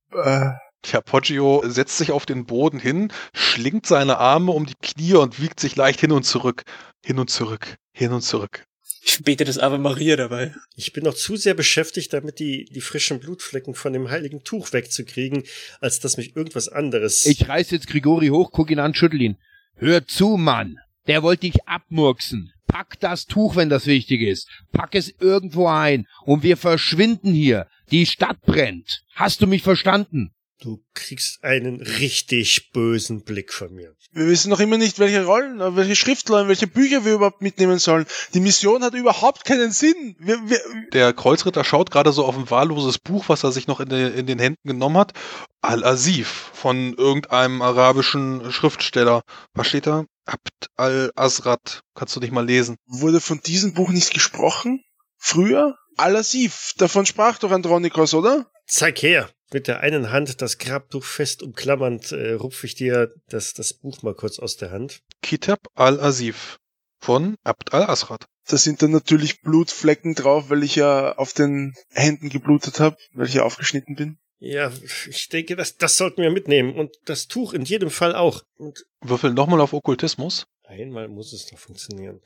[0.83, 5.15] Äh, Tja, Poggio setzt sich auf den Boden hin, schlingt seine Arme um die Knie
[5.15, 6.63] und wiegt sich leicht hin und zurück.
[7.03, 7.77] Hin und zurück.
[7.93, 8.65] Hin und zurück.
[9.03, 10.53] Ich bete das Ave Maria dabei.
[10.75, 14.73] Ich bin noch zu sehr beschäftigt, damit die, die frischen Blutflecken von dem heiligen Tuch
[14.73, 15.43] wegzukriegen,
[15.79, 17.25] als dass mich irgendwas anderes.
[17.25, 19.37] Ich reiß jetzt Grigori hoch, guck ihn an, schüttel ihn.
[19.75, 20.77] Hör zu, Mann.
[21.07, 22.53] Der wollte dich abmurksen.
[22.67, 24.47] Pack das Tuch, wenn das wichtig ist.
[24.71, 26.05] Pack es irgendwo ein.
[26.23, 27.67] Und wir verschwinden hier.
[27.89, 29.03] Die Stadt brennt.
[29.15, 30.31] Hast du mich verstanden?
[30.61, 33.95] Du kriegst einen richtig bösen Blick von mir.
[34.11, 37.79] wir wissen noch immer nicht, welche Rollen, äh, welche Schriftrollen, welche Bücher wir überhaupt mitnehmen
[37.79, 38.05] sollen.
[38.35, 40.15] Die Mission hat überhaupt keinen Sinn.
[40.19, 40.59] Wir, wir,
[40.93, 44.19] Der Kreuzritter schaut gerade so auf ein wahlloses Buch, was er sich noch in, de,
[44.19, 45.13] in den Händen genommen hat.
[45.61, 49.23] Al-Asif von irgendeinem arabischen Schriftsteller.
[49.55, 50.05] Was steht da?
[50.25, 51.81] Abd al-Asrat.
[51.95, 52.77] Kannst du nicht mal lesen.
[52.85, 54.83] wurde von diesem Buch nicht gesprochen?
[55.17, 55.75] Früher?
[55.97, 58.45] Al-Asif, davon sprach doch Andronikos, oder?
[58.71, 59.29] Zeig her!
[59.51, 64.01] Mit der einen Hand das Grabtuch fest umklammernd, äh, rupf ich dir das, das Buch
[64.01, 65.01] mal kurz aus der Hand.
[65.21, 66.57] Kitab al-Asif
[66.97, 68.27] von Abd al-Asrat.
[68.47, 73.27] Da sind dann natürlich Blutflecken drauf, weil ich ja auf den Händen geblutet habe, weil
[73.27, 74.19] ich ja aufgeschnitten bin.
[74.39, 74.71] Ja,
[75.09, 76.73] ich denke, das, das sollten wir mitnehmen.
[76.73, 78.43] Und das Tuch in jedem Fall auch.
[78.55, 80.45] Und Würfel nochmal auf Okkultismus.
[80.63, 82.21] einmal muss es doch funktionieren.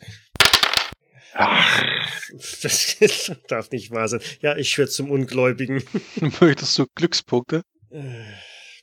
[1.34, 1.84] Ach,
[2.62, 2.98] das
[3.48, 4.22] darf nicht wahr sein.
[4.42, 5.84] Ja, ich werde zum Ungläubigen.
[6.40, 7.64] Möchtest du Glückspunkte?
[7.90, 8.24] Äh,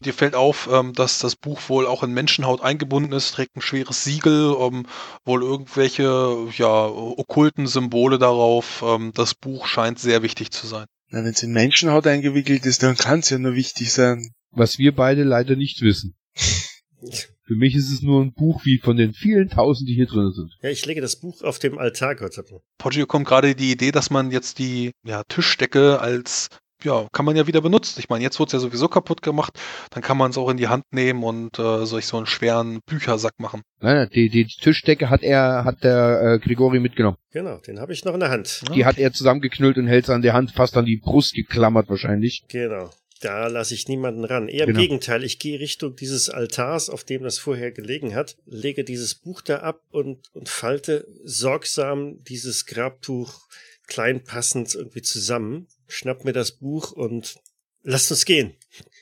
[0.04, 3.62] Dir fällt auf, ähm, dass das Buch wohl auch in Menschenhaut eingebunden ist, trägt ein
[3.62, 4.84] schweres Siegel, ähm,
[5.24, 8.82] wohl irgendwelche ja, okkulten Symbole darauf.
[8.84, 10.86] Ähm, das Buch scheint sehr wichtig zu sein.
[11.08, 14.32] Na, wenn es in Menschenhaut eingewickelt ist, dann kann es ja nur wichtig sein.
[14.50, 16.16] Was wir beide leider nicht wissen.
[17.52, 20.32] Für mich ist es nur ein Buch wie von den vielen tausend, die hier drin
[20.32, 20.56] sind.
[20.62, 22.62] Ja, ich lege das Buch auf dem Altar, Gott sei Dank.
[22.78, 26.48] Poggio kommt gerade die Idee, dass man jetzt die ja, Tischdecke als
[26.82, 28.00] ja, kann man ja wieder benutzen.
[28.00, 30.56] Ich meine, jetzt wurde es ja sowieso kaputt gemacht, dann kann man es auch in
[30.56, 33.60] die Hand nehmen und äh, solch so einen schweren Büchersack machen.
[33.80, 37.18] Nein, nein, die, die Tischdecke hat er, hat der äh, Grigori mitgenommen.
[37.32, 38.62] Genau, den habe ich noch in der Hand.
[38.74, 41.90] Die hat er zusammengeknüllt und hält sie an der Hand fast an die Brust geklammert
[41.90, 42.44] wahrscheinlich.
[42.48, 42.88] Genau.
[43.22, 44.48] Da lasse ich niemanden ran.
[44.48, 44.80] Eher im Genau.
[44.80, 49.42] Gegenteil, ich gehe Richtung dieses Altars, auf dem das vorher gelegen hat, lege dieses Buch
[49.42, 53.46] da ab und, und falte sorgsam dieses Grabtuch
[53.86, 57.36] klein passend irgendwie zusammen, schnapp mir das Buch und
[57.82, 58.56] lasst uns gehen.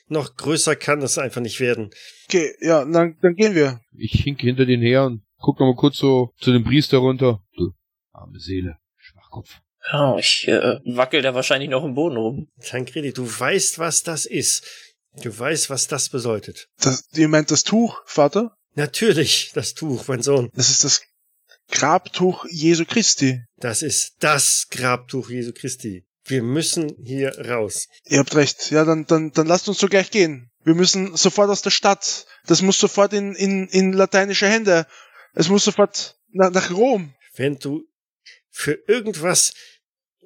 [0.07, 1.89] Noch größer kann es einfach nicht werden.
[2.27, 3.81] Okay, ja, dann, dann gehen wir.
[3.97, 7.41] Ich hinke hinter den her und guck noch mal kurz so zu dem Priester runter.
[7.55, 7.71] Du,
[8.11, 9.60] arme Seele, Schwachkopf.
[9.91, 12.47] Ja, ich äh, wackel da wahrscheinlich noch im Boden rum.
[12.61, 14.63] Tancredi, du weißt, was das ist.
[15.21, 16.67] Du weißt, was das bedeutet.
[16.79, 18.55] Das, ihr meint das Tuch, Vater?
[18.75, 20.49] Natürlich, das Tuch, mein Sohn.
[20.53, 21.01] Das ist das
[21.69, 23.41] Grabtuch Jesu Christi.
[23.57, 26.05] Das ist das Grabtuch Jesu Christi.
[26.25, 27.87] Wir müssen hier raus.
[28.05, 28.71] Ihr habt recht.
[28.71, 30.49] Ja, dann, dann, dann lasst uns so gleich gehen.
[30.63, 32.25] Wir müssen sofort aus der Stadt.
[32.45, 34.85] Das muss sofort in, in, in lateinische Hände.
[35.33, 37.13] Es muss sofort nach, nach Rom.
[37.35, 37.83] Wenn du
[38.51, 39.53] für irgendwas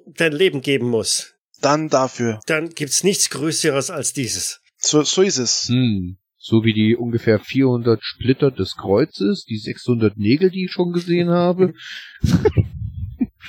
[0.06, 2.40] dein Leben geben musst, Dann dafür.
[2.46, 4.60] dann gibt's nichts Größeres als dieses.
[4.78, 5.68] So, so ist es.
[5.68, 6.18] Hm.
[6.38, 11.30] So wie die ungefähr 400 Splitter des Kreuzes, die 600 Nägel, die ich schon gesehen
[11.30, 11.74] habe.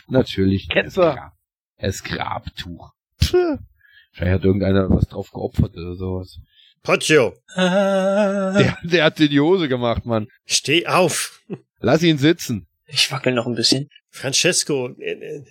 [0.08, 0.68] Natürlich.
[0.70, 1.34] Grab,
[1.78, 2.92] das Grabtuch.
[3.22, 3.34] Pff.
[3.34, 6.40] Wahrscheinlich hat irgendeiner was drauf geopfert oder sowas.
[6.82, 10.28] Poggio, Der, der hat dir die Hose gemacht, Mann.
[10.46, 11.42] steh auf.
[11.80, 12.68] Lass ihn sitzen.
[12.88, 13.90] Ich wackel noch ein bisschen.
[14.18, 15.44] Francesco, äh, äh,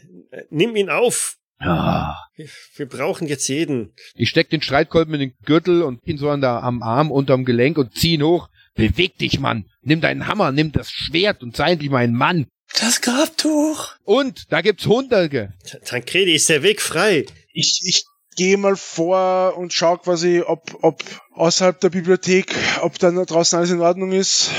[0.51, 1.37] nimm ihn auf.
[1.61, 2.17] Ja.
[2.35, 3.95] Wir, wir brauchen jetzt jeden.
[4.15, 7.45] Ich steck den Streitkolben in den Gürtel und ihn so an der, am Arm unterm
[7.45, 8.49] Gelenk und zieh ihn hoch.
[8.75, 9.65] Beweg dich, Mann.
[9.81, 12.47] Nimm deinen Hammer, nimm das Schwert und sei endlich mein Mann.
[12.79, 13.95] Das Grabtuch.
[14.05, 15.55] Und da gibt's Hunderte.
[15.67, 17.25] Ta- Tancredi, ist der Weg frei.
[17.55, 18.05] Ich, ich
[18.37, 21.03] gehe mal vor und schaue quasi, ob, ob
[21.33, 24.51] außerhalb der Bibliothek, ob dann da draußen alles in Ordnung ist.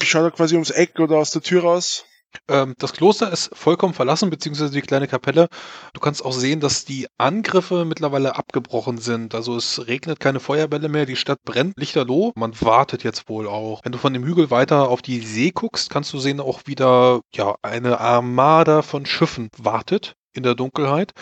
[0.00, 2.04] Ich schaue da quasi ums Eck oder aus der Tür raus.
[2.48, 5.48] Ähm, das Kloster ist vollkommen verlassen, beziehungsweise die kleine Kapelle.
[5.92, 9.34] Du kannst auch sehen, dass die Angriffe mittlerweile abgebrochen sind.
[9.34, 12.32] Also es regnet keine Feuerbälle mehr, die Stadt brennt lichterloh.
[12.36, 13.84] Man wartet jetzt wohl auch.
[13.84, 17.20] Wenn du von dem Hügel weiter auf die See guckst, kannst du sehen, auch wieder
[17.34, 21.12] ja eine Armada von Schiffen wartet in der Dunkelheit.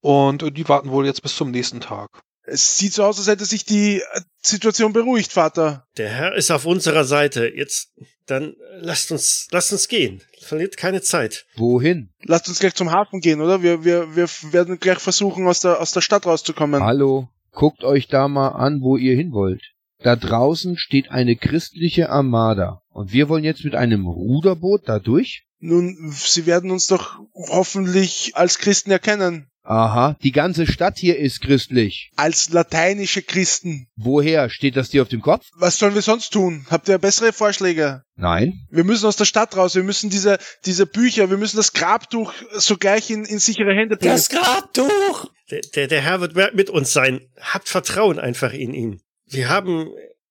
[0.00, 2.22] Und äh, die warten wohl jetzt bis zum nächsten Tag.
[2.44, 5.86] Es sieht so aus, als hätte sich die äh, Situation beruhigt, Vater.
[5.96, 7.46] Der Herr ist auf unserer Seite.
[7.54, 7.92] Jetzt,
[8.26, 10.22] dann lasst uns, lasst uns gehen.
[10.40, 11.46] Verliert keine Zeit.
[11.56, 12.10] Wohin?
[12.24, 13.62] Lasst uns gleich zum Hafen gehen, oder?
[13.62, 16.82] Wir, wir, wir werden gleich versuchen, aus der, aus der Stadt rauszukommen.
[16.82, 19.62] Hallo, guckt euch da mal an, wo ihr hin wollt.
[20.02, 22.82] Da draußen steht eine christliche Armada.
[22.90, 25.46] Und wir wollen jetzt mit einem Ruderboot da durch?
[25.60, 29.48] Nun, sie werden uns doch hoffentlich als Christen erkennen.
[29.64, 32.10] Aha, die ganze Stadt hier ist christlich.
[32.16, 33.86] Als lateinische Christen.
[33.96, 34.50] Woher?
[34.50, 35.46] Steht das dir auf dem Kopf?
[35.54, 36.66] Was sollen wir sonst tun?
[36.68, 38.02] Habt ihr bessere Vorschläge?
[38.16, 38.66] Nein.
[38.70, 39.76] Wir müssen aus der Stadt raus.
[39.76, 44.12] Wir müssen diese, diese Bücher, wir müssen das Grabtuch sogleich in, in sichere Hände bringen.
[44.12, 45.30] Das Grabtuch.
[45.50, 47.20] Der, der, der Herr wird mit uns sein.
[47.40, 49.00] Habt Vertrauen einfach in ihn.
[49.26, 49.88] Wir haben,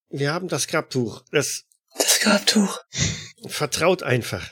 [0.10, 1.24] wir haben das Grabtuch.
[1.32, 1.64] Das
[1.98, 2.80] Das Grabtuch.
[3.48, 4.46] vertraut einfach.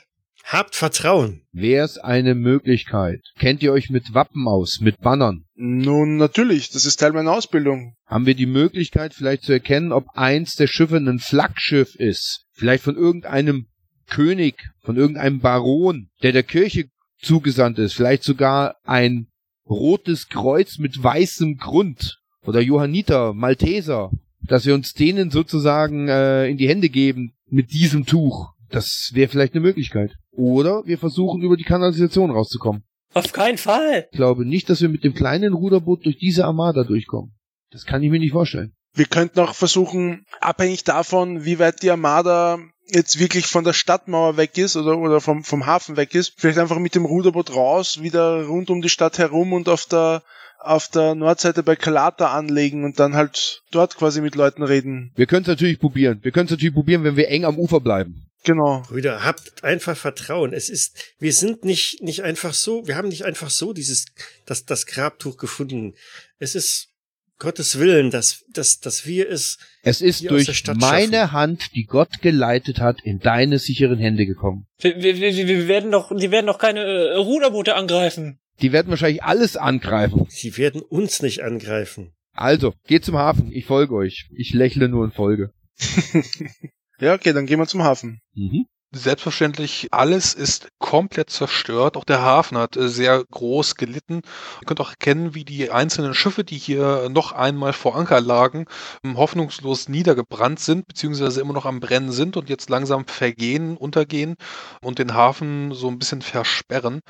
[0.51, 1.43] Habt Vertrauen.
[1.51, 3.21] Wär's eine Möglichkeit?
[3.37, 5.45] Kennt ihr euch mit Wappen aus, mit Bannern?
[5.53, 6.71] Nun, natürlich.
[6.71, 7.93] Das ist Teil meiner Ausbildung.
[8.07, 12.47] Haben wir die Möglichkeit vielleicht zu erkennen, ob eins der Schiffe ein Flaggschiff ist?
[12.51, 13.67] Vielleicht von irgendeinem
[14.09, 16.85] König, von irgendeinem Baron, der der Kirche
[17.21, 17.93] zugesandt ist.
[17.93, 19.27] Vielleicht sogar ein
[19.69, 22.17] rotes Kreuz mit weißem Grund.
[22.41, 24.09] Oder Johanniter, Malteser.
[24.41, 28.49] Dass wir uns denen sozusagen äh, in die Hände geben mit diesem Tuch.
[28.71, 30.15] Das wäre vielleicht eine Möglichkeit.
[30.39, 32.83] Oder wir versuchen über die Kanalisation rauszukommen.
[33.13, 34.07] Auf keinen Fall.
[34.09, 37.35] Ich glaube nicht, dass wir mit dem kleinen Ruderboot durch diese Armada durchkommen.
[37.71, 38.73] Das kann ich mir nicht vorstellen.
[38.93, 44.37] Wir könnten auch versuchen, abhängig davon, wie weit die Armada jetzt wirklich von der Stadtmauer
[44.37, 48.01] weg ist oder, oder vom, vom Hafen weg ist, vielleicht einfach mit dem Ruderboot raus,
[48.01, 50.23] wieder rund um die Stadt herum und auf der,
[50.59, 55.11] auf der Nordseite bei Calata anlegen und dann halt dort quasi mit Leuten reden.
[55.15, 56.19] Wir können es natürlich probieren.
[56.21, 58.28] Wir können es natürlich probieren, wenn wir eng am Ufer bleiben.
[58.43, 58.83] Genau.
[58.87, 60.53] Brüder, habt einfach Vertrauen.
[60.53, 64.05] Es ist, wir sind nicht, nicht einfach so, wir haben nicht einfach so dieses,
[64.45, 65.93] das, das Grabtuch gefunden.
[66.37, 66.89] Es ist
[67.37, 71.17] Gottes Willen, dass, dass, dass wir es, Es ist Hier aus der durch Stadt meine
[71.17, 71.31] schaffen.
[71.31, 74.67] Hand, die Gott geleitet hat, in deine sicheren Hände gekommen.
[74.79, 78.39] Wir, wir, wir, wir werden doch, die werden doch keine äh, Ruderboote angreifen.
[78.61, 80.25] Die werden wahrscheinlich alles angreifen.
[80.29, 82.13] sie werden uns nicht angreifen.
[82.33, 83.51] Also, geht zum Hafen.
[83.51, 84.27] Ich folge euch.
[84.35, 85.53] Ich lächle nur und folge.
[86.99, 88.19] Ja, okay, dann gehen wir zum Hafen.
[88.35, 88.65] Mhm.
[88.91, 91.95] Selbstverständlich, alles ist komplett zerstört.
[91.95, 94.21] Auch der Hafen hat äh, sehr groß gelitten.
[94.61, 98.65] Ihr könnt auch erkennen, wie die einzelnen Schiffe, die hier noch einmal vor Anker lagen,
[99.03, 104.33] ähm, hoffnungslos niedergebrannt sind, beziehungsweise immer noch am Brennen sind und jetzt langsam vergehen, untergehen
[104.81, 107.01] und den Hafen so ein bisschen versperren.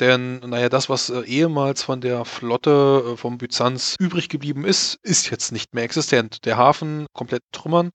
[0.00, 4.98] Denn, naja, das, was äh, ehemals von der Flotte äh, vom Byzanz übrig geblieben ist,
[5.04, 6.44] ist jetzt nicht mehr existent.
[6.46, 7.90] Der Hafen komplett trümmern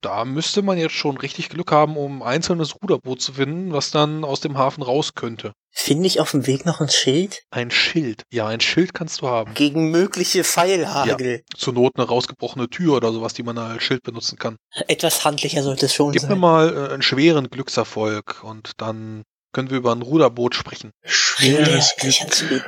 [0.00, 3.90] da müsste man jetzt schon richtig Glück haben, um ein einzelnes Ruderboot zu finden, was
[3.90, 5.52] dann aus dem Hafen raus könnte.
[5.72, 7.42] Finde ich auf dem Weg noch ein Schild?
[7.50, 8.22] Ein Schild.
[8.32, 9.54] Ja, ein Schild kannst du haben.
[9.54, 11.42] Gegen mögliche Pfeilhagel.
[11.56, 14.56] Zur Not eine rausgebrochene Tür oder sowas, die man als Schild benutzen kann.
[14.88, 16.38] Etwas handlicher sollte es schon Gib mir sein.
[16.38, 19.22] mal äh, einen schweren Glückserfolg und dann
[19.52, 20.90] können wir über ein Ruderboot sprechen.
[21.04, 22.64] Schweres Ja, Glück.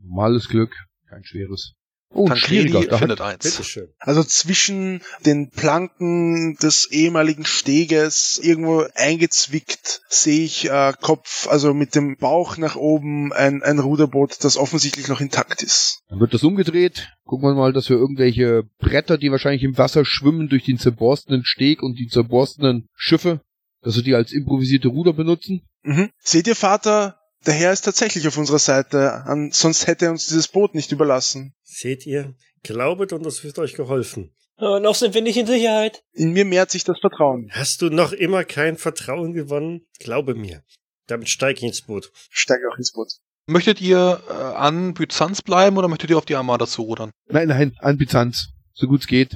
[0.00, 0.74] Normales Glück,
[1.08, 1.72] kein schweres.
[2.14, 2.80] Oh, ein schwieriger.
[2.80, 3.78] Tancredi Da hat, findet eins.
[3.98, 11.94] Also zwischen den Planken des ehemaligen Steges irgendwo eingezwickt sehe ich äh, Kopf, also mit
[11.94, 16.00] dem Bauch nach oben ein, ein Ruderboot, das offensichtlich noch intakt ist.
[16.08, 17.08] dann wird das umgedreht.
[17.24, 21.44] Gucken wir mal, dass wir irgendwelche Bretter, die wahrscheinlich im Wasser schwimmen, durch den zerborstenen
[21.44, 23.40] Steg und die zerborstenen Schiffe,
[23.80, 25.62] dass wir die als improvisierte Ruder benutzen.
[25.82, 26.10] Mhm.
[26.18, 30.26] Seht ihr, Vater, der Herr ist tatsächlich auf unserer Seite, an, sonst hätte er uns
[30.26, 31.54] dieses Boot nicht überlassen.
[31.62, 32.34] Seht ihr?
[32.62, 34.32] Glaubet und es wird euch geholfen.
[34.56, 36.04] Aber noch sind wir nicht in Sicherheit.
[36.12, 37.50] In mir mehrt sich das Vertrauen.
[37.52, 39.86] Hast du noch immer kein Vertrauen gewonnen?
[39.98, 40.62] Glaube mir.
[41.08, 42.12] Damit steig ich ins Boot.
[42.30, 43.08] Steige auch ins Boot.
[43.46, 47.10] Möchtet ihr äh, an Byzanz bleiben oder möchtet ihr auf die Armada zurudern?
[47.28, 48.50] Nein, nein, an Byzanz.
[48.72, 49.34] So gut es geht.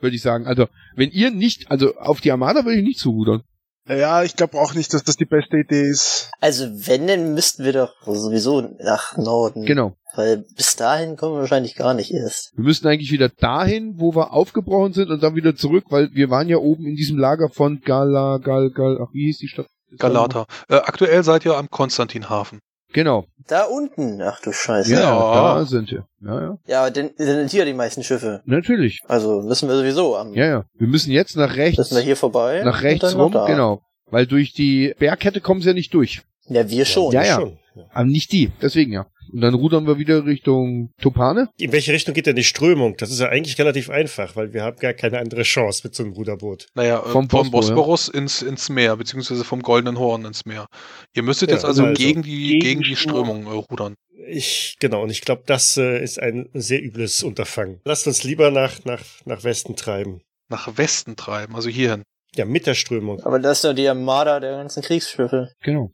[0.00, 0.46] Würde ich sagen.
[0.46, 0.66] Also,
[0.96, 3.44] wenn ihr nicht, also auf die Armada würde ich nicht zurudern.
[3.88, 6.30] Ja, ich glaube auch nicht, dass das die beste Idee ist.
[6.40, 9.64] Also wenn, dann müssten wir doch sowieso nach Norden.
[9.64, 9.96] Genau.
[10.14, 12.52] Weil bis dahin kommen wir wahrscheinlich gar nicht erst.
[12.56, 16.30] Wir müssen eigentlich wieder dahin, wo wir aufgebrochen sind und dann wieder zurück, weil wir
[16.30, 19.66] waren ja oben in diesem Lager von Gala, Gal, Gal, ach, wie hieß die Stadt?
[19.98, 20.46] Galata.
[20.68, 22.60] Äh, aktuell seid ihr am Konstantinhafen.
[22.92, 23.26] Genau.
[23.48, 24.92] Da unten, ach du Scheiße.
[24.92, 25.54] Ja, Ja.
[25.58, 26.06] da sind wir.
[26.20, 26.58] Ja, ja.
[26.66, 28.42] Ja, denn denn sind hier die meisten Schiffe.
[28.44, 29.02] Natürlich.
[29.06, 30.34] Also müssen wir sowieso am.
[30.34, 30.64] Ja, ja.
[30.74, 31.78] Wir müssen jetzt nach rechts.
[31.78, 32.62] Müssen wir hier vorbei.
[32.64, 33.46] nach rechts rum, da.
[33.46, 33.82] genau.
[34.08, 36.22] Weil durch die Bergkette kommen sie ja nicht durch.
[36.48, 37.12] Ja, wir schon.
[37.12, 37.34] Ja, ja.
[37.40, 37.58] Schon.
[37.74, 37.82] ja.
[37.92, 38.50] Aber nicht die.
[38.62, 39.06] Deswegen ja.
[39.32, 41.48] Und dann rudern wir wieder Richtung Topane.
[41.58, 42.96] In welche Richtung geht denn die Strömung?
[42.96, 46.02] Das ist ja eigentlich relativ einfach, weil wir haben gar keine andere Chance mit so
[46.02, 46.66] einem Ruderboot.
[46.74, 50.66] Naja, äh, Vom vom, Bosporus, Bosporus ins, ins Meer, beziehungsweise vom Goldenen Horn ins Meer.
[51.14, 53.42] Ihr müsstet Ja, jetzt also, also gegen die, gegen gegen die Strömung.
[53.42, 53.94] Strömung äh, rudern.
[54.28, 57.80] Ich, genau, und ich glaube, das äh, ist ein sehr übles Unterfangen.
[57.84, 60.20] Lasst uns lieber nach, nach, nach Westen treiben.
[60.48, 62.02] Nach Westen treiben, also hierhin.
[62.36, 63.20] Ja, mit der Strömung.
[63.24, 65.52] Aber das ist doch die Armada der ganzen Kriegsschiffe.
[65.62, 65.90] Genau.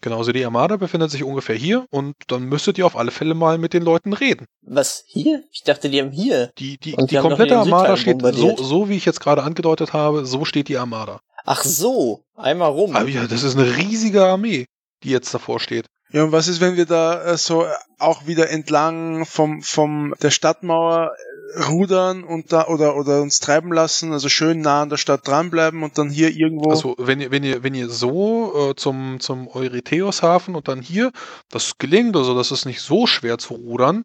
[0.00, 3.58] Genauso die Armada befindet sich ungefähr hier und dann müsstet ihr auf alle Fälle mal
[3.58, 4.46] mit den Leuten reden.
[4.62, 5.42] Was, hier?
[5.52, 6.50] Ich dachte, die haben hier.
[6.58, 10.26] Die, die, die die komplette Armada steht so, so, wie ich jetzt gerade angedeutet habe,
[10.26, 11.20] so steht die Armada.
[11.44, 12.94] Ach so, einmal rum.
[12.94, 14.66] Aber ja, das ist eine riesige Armee,
[15.02, 15.86] die jetzt davor steht.
[16.10, 17.66] Ja, und was ist, wenn wir da äh, so
[17.98, 21.12] auch wieder entlang vom, vom der Stadtmauer
[21.68, 25.82] rudern und da oder oder uns treiben lassen, also schön nah an der Stadt dranbleiben
[25.82, 26.70] und dann hier irgendwo.
[26.70, 31.12] Also wenn ihr, wenn ihr, wenn ihr so äh, zum, zum Eurytheus-Hafen und dann hier,
[31.50, 34.04] das gelingt, also das ist nicht so schwer zu rudern,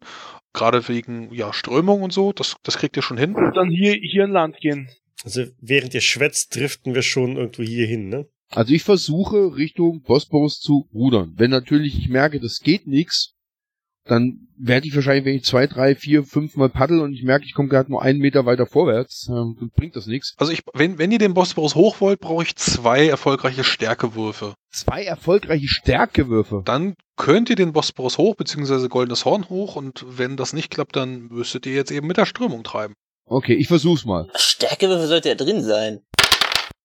[0.52, 3.34] gerade wegen ja, Strömung und so, das, das kriegt ihr schon hin.
[3.34, 4.88] und dann hier hier an Land gehen.
[5.24, 8.26] Also während ihr schwätzt, driften wir schon irgendwo hier hin, ne?
[8.50, 11.32] Also ich versuche Richtung Bosporus zu rudern.
[11.36, 13.34] Wenn natürlich ich merke, das geht nix,
[14.04, 17.44] dann werde ich wahrscheinlich, wenn ich zwei, drei, vier, fünf Mal paddel und ich merke,
[17.44, 20.34] ich komme gerade nur einen Meter weiter vorwärts, ähm, dann bringt das nichts.
[20.38, 24.54] Also ich, wenn, wenn ihr den Bosporus hoch wollt, brauche ich zwei erfolgreiche Stärkewürfe.
[24.70, 26.62] Zwei erfolgreiche Stärkewürfe.
[26.64, 30.96] Dann könnt ihr den Bosporus hoch, beziehungsweise Goldenes Horn hoch und wenn das nicht klappt,
[30.96, 32.94] dann müsstet ihr jetzt eben mit der Strömung treiben.
[33.24, 34.28] Okay, ich versuch's mal.
[34.34, 36.00] Stärkewürfel sollte ja drin sein.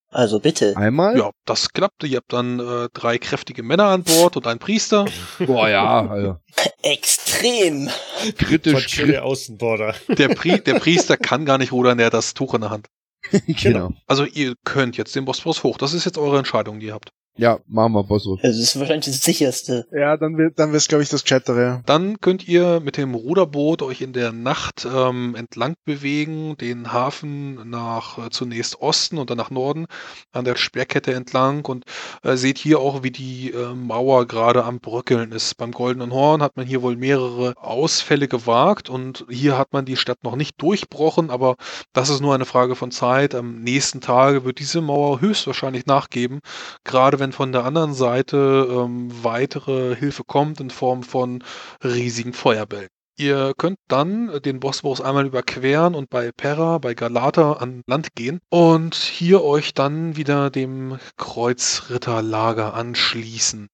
[0.10, 0.76] Also bitte.
[0.78, 1.18] Einmal.
[1.18, 2.04] Ja, das klappt.
[2.04, 5.06] Ihr habt dann äh, drei kräftige Männer an Bord und einen Priester.
[5.40, 6.38] Boah, ja, also,
[6.82, 7.90] Extrem.
[8.38, 9.22] Kritisch, Chile kritisch.
[9.22, 9.96] Außenborder.
[10.08, 12.88] Der, Pri der Priester kann gar nicht rudern, der hat das Tuch in der Hand.
[13.48, 13.92] genau.
[14.06, 15.78] Also ihr könnt jetzt den Bosporus hoch.
[15.78, 17.12] Das ist jetzt eure Entscheidung, die ihr habt.
[17.38, 18.40] Ja, machen wir Bosporus.
[18.42, 19.86] Das ist wahrscheinlich das sicherste.
[19.92, 21.84] Ja, dann wird dann wird's glaube ich das Gescheitere.
[21.86, 27.70] Dann könnt ihr mit dem Ruderboot euch in der Nacht ähm, entlang bewegen, den Hafen
[27.70, 29.86] nach äh, zunächst Osten und dann nach Norden
[30.32, 31.86] an der Sperrkette entlang und
[32.24, 35.58] äh, seht hier auch, wie die äh, Mauer gerade am Bröckeln ist.
[35.58, 39.96] Beim Goldenen Horn hat man hier wohl mehrere Ausfälle gewagt und hier hat man die
[39.96, 41.56] Stadt noch nicht durchbrochen, aber
[41.94, 43.36] das ist nur eine Frage von Zeit.
[43.36, 46.40] Am nächsten Tage wird diese Mauer höchstwahrscheinlich nachgeben,
[46.84, 51.44] gerade wenn von der anderen Seite ähm, weitere Hilfe kommt in Form von
[51.84, 52.90] riesigen Feuerbällen.
[53.20, 58.40] Ihr könnt dann den Bosporus einmal überqueren und bei Pera, bei Galata an Land gehen
[58.50, 63.70] und hier euch dann wieder dem Kreuzritterlager anschließen.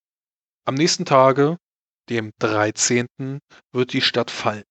[0.65, 1.57] Am nächsten Tage,
[2.09, 3.07] dem 13.,
[3.73, 4.63] wird die Stadt fallen.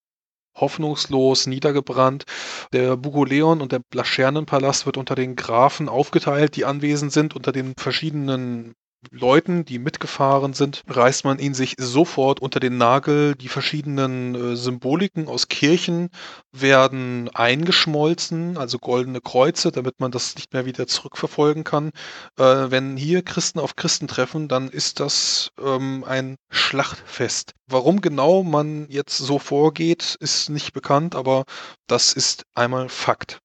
[0.54, 2.24] Hoffnungslos niedergebrannt.
[2.72, 7.74] Der Bugoleon und der Blaschernenpalast wird unter den Grafen aufgeteilt, die anwesend sind, unter den
[7.76, 8.74] verschiedenen
[9.10, 13.34] Leuten, die mitgefahren sind, reißt man ihn sich sofort unter den Nagel.
[13.34, 16.10] Die verschiedenen äh, Symboliken aus Kirchen
[16.52, 21.90] werden eingeschmolzen, also goldene Kreuze, damit man das nicht mehr wieder zurückverfolgen kann.
[22.38, 27.54] Äh, wenn hier Christen auf Christen treffen, dann ist das ähm, ein Schlachtfest.
[27.66, 31.44] Warum genau man jetzt so vorgeht, ist nicht bekannt, aber
[31.88, 33.40] das ist einmal Fakt.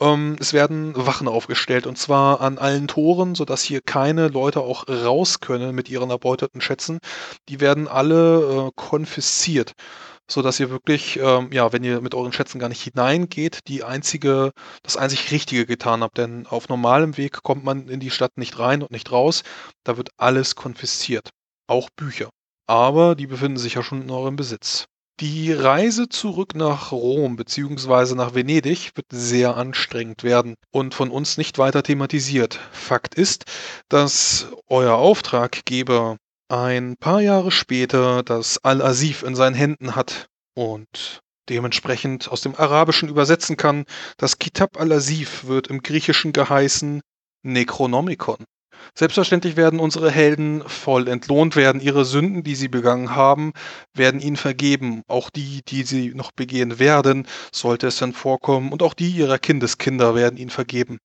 [0.00, 4.88] Ähm, es werden Wachen aufgestellt und zwar an allen Toren, sodass hier keine Leute auch
[4.88, 6.98] raus können mit ihren erbeuteten Schätzen.
[7.48, 9.72] Die werden alle äh, konfisziert,
[10.28, 14.52] sodass ihr wirklich, ähm, ja, wenn ihr mit euren Schätzen gar nicht hineingeht, die einzige,
[14.82, 16.18] das einzig Richtige getan habt.
[16.18, 19.42] Denn auf normalem Weg kommt man in die Stadt nicht rein und nicht raus.
[19.84, 21.30] Da wird alles konfisziert.
[21.68, 22.30] Auch Bücher.
[22.66, 24.86] Aber die befinden sich ja schon in eurem Besitz.
[25.20, 28.16] Die Reise zurück nach Rom bzw.
[28.16, 32.58] nach Venedig wird sehr anstrengend werden und von uns nicht weiter thematisiert.
[32.72, 33.44] Fakt ist,
[33.88, 36.16] dass euer Auftraggeber
[36.48, 43.08] ein paar Jahre später das Al-Asif in seinen Händen hat und dementsprechend aus dem Arabischen
[43.08, 43.84] übersetzen kann.
[44.16, 47.02] Das Kitab al-Asif wird im Griechischen geheißen
[47.44, 48.44] Necronomicon.
[48.96, 51.80] Selbstverständlich werden unsere Helden voll entlohnt werden.
[51.80, 53.52] Ihre Sünden, die sie begangen haben,
[53.92, 55.02] werden ihnen vergeben.
[55.08, 58.70] Auch die, die sie noch begehen werden, sollte es dann vorkommen.
[58.70, 60.98] Und auch die ihrer Kindeskinder werden ihnen vergeben.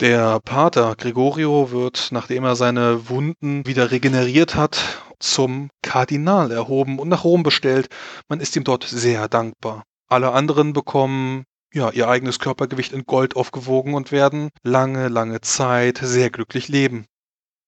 [0.00, 7.08] Der Pater Gregorio wird, nachdem er seine Wunden wieder regeneriert hat, zum Kardinal erhoben und
[7.08, 7.88] nach Rom bestellt.
[8.28, 9.84] Man ist ihm dort sehr dankbar.
[10.08, 15.98] Alle anderen bekommen ja, ihr eigenes Körpergewicht in Gold aufgewogen und werden lange, lange Zeit
[16.02, 17.06] sehr glücklich leben.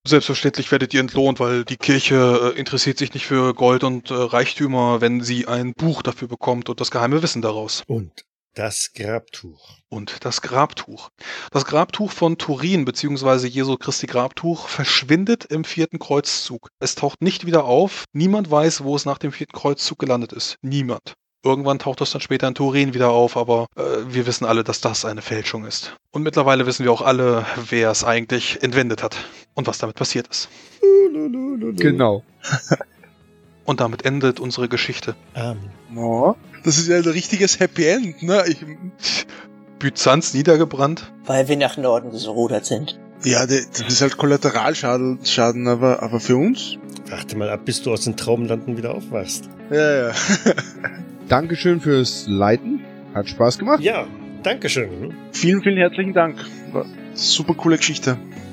[0.06, 4.14] Selbstverständlich werdet ihr entlohnt, weil die Kirche äh, interessiert sich nicht für Gold und äh,
[4.14, 7.82] Reichtümer, wenn sie ein Buch dafür bekommt und das geheime Wissen daraus.
[7.86, 8.24] Und
[8.55, 9.77] das Grabtuch.
[9.90, 11.10] Und das Grabtuch.
[11.52, 13.47] Das Grabtuch von Turin bzw.
[13.47, 16.68] Jesu Christi Grabtuch verschwindet im vierten Kreuzzug.
[16.81, 18.05] Es taucht nicht wieder auf.
[18.12, 20.56] Niemand weiß, wo es nach dem vierten Kreuzzug gelandet ist.
[20.62, 21.12] Niemand.
[21.44, 24.81] Irgendwann taucht es dann später in Turin wieder auf, aber äh, wir wissen alle, dass
[24.81, 25.94] das eine Fälschung ist.
[26.10, 29.16] Und mittlerweile wissen wir auch alle, wer es eigentlich entwendet hat
[29.55, 30.48] und was damit passiert ist.
[31.77, 32.22] Genau.
[33.66, 35.14] Und damit endet unsere Geschichte.
[35.35, 35.70] Amen.
[35.94, 38.43] Oh, das ist ja ein richtiges Happy End, ne?
[38.48, 38.64] Ich,
[39.78, 41.12] Byzanz niedergebrannt.
[41.24, 42.98] Weil wir nach Norden gerudert sind.
[43.22, 46.78] ja, das ist halt Kollateralschaden, Schaden, aber, aber für uns?
[47.09, 49.48] Warte mal ab, bis du aus den Traumlanden wieder aufwachst.
[49.70, 50.14] Ja, ja.
[51.28, 52.81] Dankeschön fürs Leiten.
[53.14, 53.81] Hat Spaß gemacht.
[53.82, 54.06] Ja,
[54.43, 55.14] Dankeschön.
[55.32, 56.44] vielen, vielen herzlichen Dank.
[56.72, 58.16] War super coole Geschichte.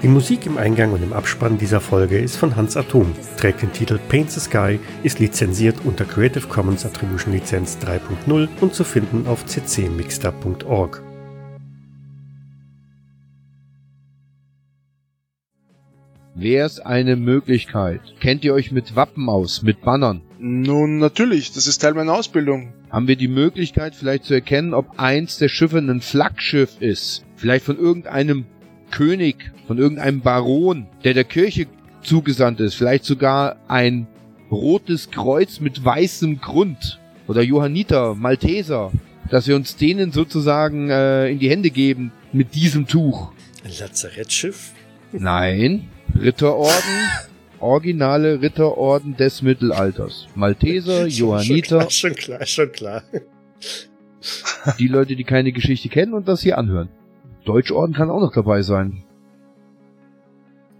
[0.00, 3.72] Die Musik im Eingang und im Abspann dieser Folge ist von Hans Atom, trägt den
[3.72, 9.26] Titel Paint the Sky, ist lizenziert unter Creative Commons Attribution Lizenz 3.0 und zu finden
[9.26, 11.02] auf ccmixter.org.
[16.36, 18.00] Wär's eine Möglichkeit?
[18.20, 20.20] Kennt ihr euch mit Wappen aus, mit Bannern?
[20.38, 22.72] Nun, natürlich, das ist Teil meiner Ausbildung.
[22.90, 27.24] Haben wir die Möglichkeit vielleicht zu erkennen, ob eins der Schiffe ein Flaggschiff ist?
[27.34, 28.46] Vielleicht von irgendeinem
[28.90, 31.66] König, von irgendeinem Baron, der der Kirche
[32.02, 32.74] zugesandt ist.
[32.74, 34.06] Vielleicht sogar ein
[34.50, 36.98] rotes Kreuz mit weißem Grund.
[37.26, 38.90] Oder Johanniter, Malteser.
[39.30, 43.30] Dass wir uns denen sozusagen äh, in die Hände geben mit diesem Tuch.
[43.62, 44.72] Ein Lazarettschiff?
[45.12, 45.88] Nein.
[46.18, 46.72] Ritterorden.
[47.60, 50.28] Originale Ritterorden des Mittelalters.
[50.34, 53.02] Malteser, Johanniter, Schon klar, schon klar, schon klar.
[54.78, 56.88] die Leute, die keine Geschichte kennen und das hier anhören.
[57.48, 59.04] Deutschorden kann auch noch dabei sein.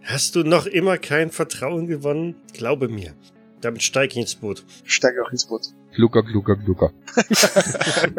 [0.02, 2.34] Hast du noch immer kein Vertrauen gewonnen?
[2.52, 3.14] Glaube mir.
[3.60, 4.64] Damit steige ich ins Boot.
[4.84, 5.68] Steig auch ins Boot.
[5.94, 6.92] Glucker, glucker, glucker.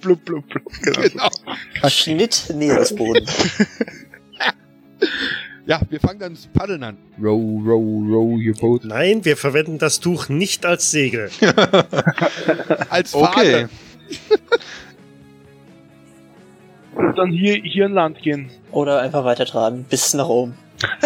[0.00, 0.62] Blub, blub, blub.
[0.82, 1.28] Genau.
[1.88, 3.26] Schnitt Meeresboden.
[5.66, 6.96] Ja, wir fangen dann das Paddeln an.
[7.22, 8.84] Row, row, row your boat.
[8.84, 11.30] Nein, wir verwenden das Tuch nicht als Segel.
[12.90, 13.68] Als Okay.
[16.94, 18.50] Und dann hier, hier an Land gehen.
[18.72, 20.54] Oder einfach weiter tragen, bis nach oben.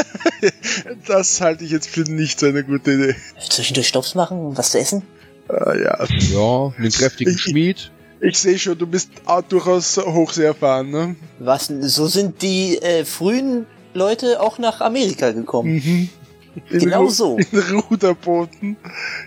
[1.07, 3.15] Das halte ich jetzt für nicht so eine gute Idee.
[3.49, 5.03] Zwischendurch Stops machen, was zu essen?
[5.49, 6.05] Ah, ja.
[6.33, 7.91] Ja, einen kräftigen Ich- Schmied.
[8.21, 11.17] Ich sehe schon, du bist auch durchaus hochsee erfahren, ne?
[11.39, 15.75] Was, so sind die äh, frühen Leute auch nach Amerika gekommen.
[15.75, 16.09] Mhm.
[16.71, 17.37] In Genau Ru- so.
[17.53, 18.77] In Ruderbooten.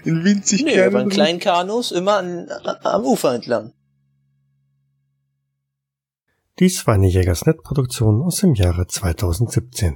[0.04, 2.48] In winzig Nee, kleinen in Ru- kleinen Kanus immer an,
[2.84, 3.72] am Ufer entlang.
[6.60, 9.96] Dies war eine Jägersnet-Produktion aus dem Jahre 2017.